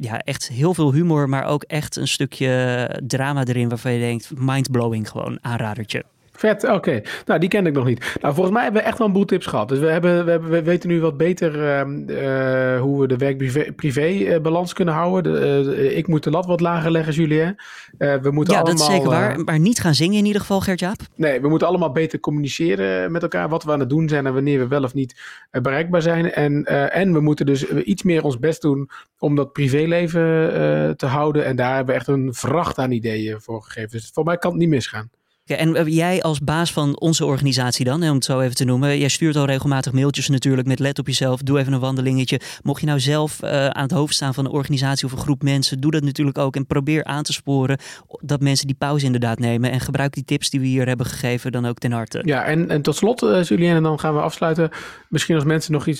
ja, 0.00 0.18
echt 0.18 0.48
heel 0.48 0.74
veel 0.74 0.92
humor, 0.92 1.28
maar 1.28 1.44
ook 1.44 1.62
echt 1.62 1.96
een 1.96 2.08
stukje 2.08 3.02
drama 3.06 3.44
erin 3.44 3.68
waarvan 3.68 3.92
je 3.92 3.98
denkt, 3.98 4.30
mindblowing 4.34 5.08
gewoon, 5.08 5.38
aanradertje. 5.40 6.04
Vet, 6.38 6.68
oké. 6.68 7.00
Nou, 7.24 7.40
die 7.40 7.48
kende 7.48 7.68
ik 7.68 7.74
nog 7.74 7.84
niet. 7.84 8.16
Nou, 8.20 8.34
volgens 8.34 8.54
mij 8.54 8.62
hebben 8.62 8.82
we 8.82 8.88
echt 8.88 8.98
wel 8.98 9.06
een 9.06 9.12
boel 9.12 9.24
tips 9.24 9.46
gehad. 9.46 9.68
Dus 9.68 9.78
we, 9.78 9.86
hebben, 9.86 10.24
we, 10.24 10.30
hebben, 10.30 10.50
we 10.50 10.62
weten 10.62 10.88
nu 10.88 11.00
wat 11.00 11.16
beter 11.16 11.54
uh, 11.54 12.80
hoe 12.80 13.00
we 13.00 13.06
de 13.06 13.16
werk-privé-balans 13.16 14.72
kunnen 14.72 14.94
houden. 14.94 15.32
De, 15.32 15.76
uh, 15.76 15.96
ik 15.96 16.06
moet 16.06 16.24
de 16.24 16.30
lat 16.30 16.46
wat 16.46 16.60
lager 16.60 16.90
leggen, 16.90 17.14
Julien. 17.14 17.56
we 17.98 18.30
moeten 18.30 18.54
ja, 18.54 18.60
allemaal, 18.60 18.76
dat 18.76 18.88
is 18.88 18.94
zeker 18.94 19.08
waar. 19.08 19.40
Maar 19.40 19.58
niet 19.58 19.80
gaan 19.80 19.94
zingen 19.94 20.18
in 20.18 20.24
ieder 20.24 20.40
geval, 20.40 20.60
Gert-Jaap. 20.60 21.00
Nee, 21.14 21.40
we 21.40 21.48
moeten 21.48 21.68
allemaal 21.68 21.92
beter 21.92 22.20
communiceren 22.20 23.12
met 23.12 23.22
elkaar. 23.22 23.48
Wat 23.48 23.64
we 23.64 23.72
aan 23.72 23.80
het 23.80 23.90
doen 23.90 24.08
zijn 24.08 24.26
en 24.26 24.34
wanneer 24.34 24.58
we 24.58 24.68
wel 24.68 24.82
of 24.82 24.94
niet 24.94 25.20
bereikbaar 25.50 26.02
zijn. 26.02 26.32
En, 26.32 26.64
en 26.92 27.12
we 27.12 27.20
moeten 27.20 27.46
dus 27.46 27.66
iets 27.66 28.02
meer 28.02 28.24
ons 28.24 28.38
best 28.38 28.62
doen 28.62 28.90
om 29.18 29.34
dat 29.36 29.52
privéleven 29.52 30.96
te 30.96 31.06
houden. 31.06 31.44
En 31.44 31.56
daar 31.56 31.74
hebben 31.74 31.94
we 31.94 32.00
echt 32.00 32.08
een 32.08 32.34
vracht 32.34 32.78
aan 32.78 32.92
ideeën 32.92 33.40
voor 33.40 33.62
gegeven. 33.62 33.90
Dus 33.90 34.10
voor 34.14 34.24
mij 34.24 34.36
kan 34.36 34.50
het 34.50 34.60
niet 34.60 34.68
misgaan. 34.68 35.10
En 35.56 35.76
eh, 35.76 35.86
jij 35.86 36.22
als 36.22 36.40
baas 36.40 36.72
van 36.72 37.00
onze 37.00 37.24
organisatie 37.24 37.84
dan, 37.84 38.02
om 38.02 38.14
het 38.14 38.24
zo 38.24 38.40
even 38.40 38.54
te 38.54 38.64
noemen. 38.64 38.98
Jij 38.98 39.08
stuurt 39.08 39.36
al 39.36 39.44
regelmatig 39.44 39.92
mailtjes 39.92 40.28
natuurlijk 40.28 40.68
met 40.68 40.78
let 40.78 40.98
op 40.98 41.06
jezelf, 41.06 41.42
doe 41.42 41.58
even 41.58 41.72
een 41.72 41.80
wandelingetje. 41.80 42.40
Mocht 42.62 42.80
je 42.80 42.86
nou 42.86 43.00
zelf 43.00 43.42
uh, 43.42 43.66
aan 43.66 43.82
het 43.82 43.90
hoofd 43.90 44.14
staan 44.14 44.34
van 44.34 44.44
een 44.44 44.50
organisatie 44.50 45.06
of 45.06 45.12
een 45.12 45.18
groep 45.18 45.42
mensen, 45.42 45.80
doe 45.80 45.90
dat 45.90 46.02
natuurlijk 46.02 46.38
ook. 46.38 46.56
En 46.56 46.66
probeer 46.66 47.04
aan 47.04 47.22
te 47.22 47.32
sporen 47.32 47.78
dat 48.20 48.40
mensen 48.40 48.66
die 48.66 48.76
pauze 48.76 49.04
inderdaad 49.04 49.38
nemen. 49.38 49.70
En 49.70 49.80
gebruik 49.80 50.12
die 50.12 50.24
tips 50.24 50.50
die 50.50 50.60
we 50.60 50.66
hier 50.66 50.86
hebben 50.86 51.06
gegeven 51.06 51.52
dan 51.52 51.66
ook 51.66 51.78
ten 51.78 51.92
harte. 51.92 52.22
Ja, 52.24 52.44
en, 52.44 52.70
en 52.70 52.82
tot 52.82 52.96
slot, 52.96 53.22
uh, 53.22 53.72
en 53.74 53.82
dan 53.82 54.00
gaan 54.00 54.14
we 54.14 54.20
afsluiten. 54.20 54.70
Misschien 55.08 55.34
als 55.34 55.44
mensen 55.44 55.72
nog 55.72 55.86
iets, 55.86 55.98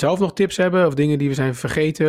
zelf 0.00 0.18
nog 0.18 0.32
tips 0.32 0.56
hebben 0.56 0.86
of 0.86 0.94
dingen 0.94 1.18
die 1.18 1.28
we 1.28 1.34
zijn 1.34 1.54
vergeten, 1.54 2.08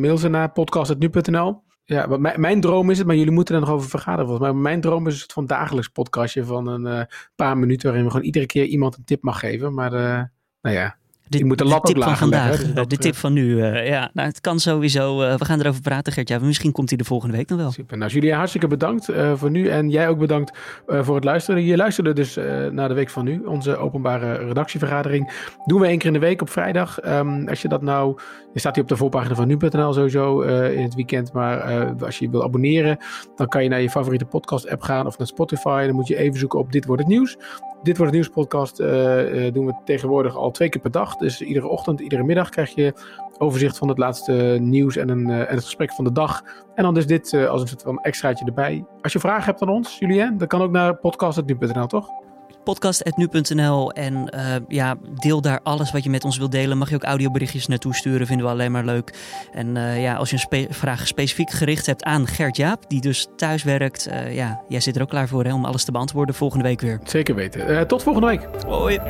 mail 0.00 0.18
ze 0.18 0.28
naar 0.28 0.52
podcast.nu.nl. 0.52 1.64
Ja, 1.88 2.06
mijn, 2.06 2.40
mijn 2.40 2.60
droom 2.60 2.90
is 2.90 2.98
het, 2.98 3.06
maar 3.06 3.16
jullie 3.16 3.32
moeten 3.32 3.54
er 3.54 3.60
nog 3.60 3.70
over 3.70 3.88
vergaderen 3.88 4.26
volgens 4.26 4.50
mij. 4.50 4.60
Mijn 4.62 4.80
droom 4.80 5.06
is 5.06 5.22
het 5.22 5.32
van 5.32 5.46
dagelijks 5.46 5.88
podcastje 5.88 6.44
van 6.44 6.66
een 6.66 6.86
uh, 6.86 7.02
paar 7.34 7.58
minuten 7.58 7.86
waarin 7.86 8.04
we 8.04 8.10
gewoon 8.10 8.26
iedere 8.26 8.46
keer 8.46 8.64
iemand 8.64 8.96
een 8.96 9.04
tip 9.04 9.22
mag 9.22 9.38
geven. 9.38 9.74
Maar 9.74 9.92
uh, 9.92 10.22
nou 10.60 10.76
ja, 10.76 10.96
de, 11.28 11.44
moet 11.44 11.58
de 11.58 11.80
tip 11.82 12.02
van 12.02 12.16
vandaag, 12.16 12.48
leggen, 12.48 12.74
dus 12.74 12.86
de 12.86 12.96
tip 12.96 13.14
van 13.16 13.32
nu. 13.32 13.46
Uh, 13.46 13.88
ja, 13.88 14.10
nou, 14.12 14.28
het 14.28 14.40
kan 14.40 14.60
sowieso. 14.60 15.22
Uh, 15.22 15.34
we 15.34 15.44
gaan 15.44 15.60
erover 15.60 15.80
praten, 15.80 16.12
Gert. 16.12 16.28
Ja, 16.28 16.38
misschien 16.38 16.72
komt 16.72 16.88
hij 16.88 16.98
de 16.98 17.04
volgende 17.04 17.36
week 17.36 17.48
dan 17.48 17.58
wel. 17.58 17.70
Super. 17.70 17.98
Nou, 17.98 18.10
Julia, 18.10 18.36
hartstikke 18.36 18.66
bedankt 18.66 19.10
uh, 19.10 19.32
voor 19.34 19.50
nu. 19.50 19.68
En 19.68 19.90
jij 19.90 20.08
ook 20.08 20.18
bedankt 20.18 20.58
voor 20.86 21.14
het 21.14 21.24
luisteren. 21.24 21.64
Je 21.64 21.76
luisterde 21.76 22.12
dus 22.12 22.34
naar 22.70 22.88
de 22.88 22.94
week 22.94 23.10
van 23.10 23.24
nu, 23.24 23.42
onze 23.44 23.76
openbare 23.76 24.34
redactievergadering. 24.34 25.54
Doen 25.64 25.80
we 25.80 25.86
één 25.86 25.98
keer 25.98 26.06
in 26.06 26.12
de 26.12 26.18
week 26.26 26.42
op 26.42 26.50
vrijdag. 26.50 27.04
Um, 27.04 27.48
als 27.48 27.62
je 27.62 27.68
dat 27.68 27.82
nou. 27.82 28.18
Je 28.52 28.58
staat 28.62 28.74
hier 28.74 28.84
op 28.84 28.90
de 28.90 28.96
voorpagina 28.96 29.34
van 29.34 29.46
nu.nl 29.46 29.92
sowieso 29.92 30.40
in 30.40 30.82
het 30.82 30.94
weekend. 30.94 31.32
Maar 31.32 31.60
als 32.04 32.18
je 32.18 32.24
je 32.24 32.30
wil 32.30 32.42
abonneren, 32.42 32.98
dan 33.36 33.48
kan 33.48 33.62
je 33.62 33.68
naar 33.68 33.80
je 33.80 33.90
favoriete 33.90 34.24
podcast-app 34.24 34.82
gaan 34.82 35.06
of 35.06 35.18
naar 35.18 35.26
Spotify. 35.26 35.86
Dan 35.86 35.94
moet 35.94 36.06
je 36.06 36.16
even 36.16 36.38
zoeken 36.38 36.58
op 36.58 36.72
Dit 36.72 36.84
wordt 36.84 37.02
het 37.02 37.10
nieuws. 37.10 37.36
Dit 37.82 37.96
wordt 37.96 38.12
het 38.12 38.20
nieuwspodcast. 38.22 38.80
Uh, 38.80 39.52
doen 39.52 39.66
we 39.66 39.74
tegenwoordig 39.84 40.36
al 40.36 40.50
twee 40.50 40.68
keer 40.68 40.80
per 40.80 40.90
dag. 40.90 41.16
Dus 41.16 41.40
iedere 41.40 41.68
ochtend, 41.68 42.00
iedere 42.00 42.24
middag 42.24 42.48
krijg 42.48 42.74
je 42.74 42.94
overzicht 43.38 43.78
van 43.78 43.88
het 43.88 43.98
laatste 43.98 44.56
nieuws 44.60 44.96
en, 44.96 45.08
een, 45.08 45.28
uh, 45.28 45.38
en 45.38 45.54
het 45.54 45.64
gesprek 45.64 45.92
van 45.92 46.04
de 46.04 46.12
dag. 46.12 46.42
En 46.74 46.82
dan 46.82 46.96
is 46.96 47.06
dit 47.06 47.34
als 47.34 47.60
een 47.62 47.68
soort 47.68 47.82
van 47.82 47.98
extraatje 47.98 48.44
erbij. 48.44 48.84
Als 49.02 49.12
je 49.12 49.18
vragen 49.18 49.44
hebt 49.44 49.62
aan 49.62 49.68
ons, 49.68 49.98
Julien, 49.98 50.38
dan 50.38 50.48
kan 50.48 50.62
ook 50.62 50.70
naar 50.70 50.96
podcast.nu.nl, 50.96 51.86
toch? 51.86 52.25
podcast.nu.nl. 52.66 53.92
En 53.92 54.34
uh, 54.34 54.54
ja, 54.68 54.96
deel 55.14 55.40
daar 55.40 55.60
alles 55.62 55.92
wat 55.92 56.04
je 56.04 56.10
met 56.10 56.24
ons 56.24 56.38
wilt 56.38 56.52
delen. 56.52 56.78
Mag 56.78 56.88
je 56.88 56.94
ook 56.94 57.04
audioberichtjes 57.04 57.66
naartoe 57.66 57.94
sturen, 57.94 58.26
vinden 58.26 58.46
we 58.46 58.52
alleen 58.52 58.72
maar 58.72 58.84
leuk. 58.84 59.14
En 59.52 59.76
uh, 59.76 60.02
ja, 60.02 60.14
als 60.14 60.28
je 60.30 60.34
een 60.34 60.40
spe 60.40 60.66
vraag 60.70 61.06
specifiek 61.06 61.50
gericht 61.50 61.86
hebt 61.86 62.04
aan 62.04 62.26
Gert 62.26 62.56
Jaap, 62.56 62.88
die 62.88 63.00
dus 63.00 63.26
thuis 63.36 63.62
werkt. 63.62 64.08
Uh, 64.08 64.34
ja, 64.34 64.60
jij 64.68 64.80
zit 64.80 64.96
er 64.96 65.02
ook 65.02 65.08
klaar 65.08 65.28
voor 65.28 65.44
hè, 65.44 65.54
om 65.54 65.64
alles 65.64 65.84
te 65.84 65.92
beantwoorden 65.92 66.34
volgende 66.34 66.64
week 66.64 66.80
weer. 66.80 67.00
Zeker 67.04 67.34
weten. 67.34 67.86
tot 67.86 68.02
volgende 68.02 68.28
week. 68.28 68.48
Hoi. 68.66 69.00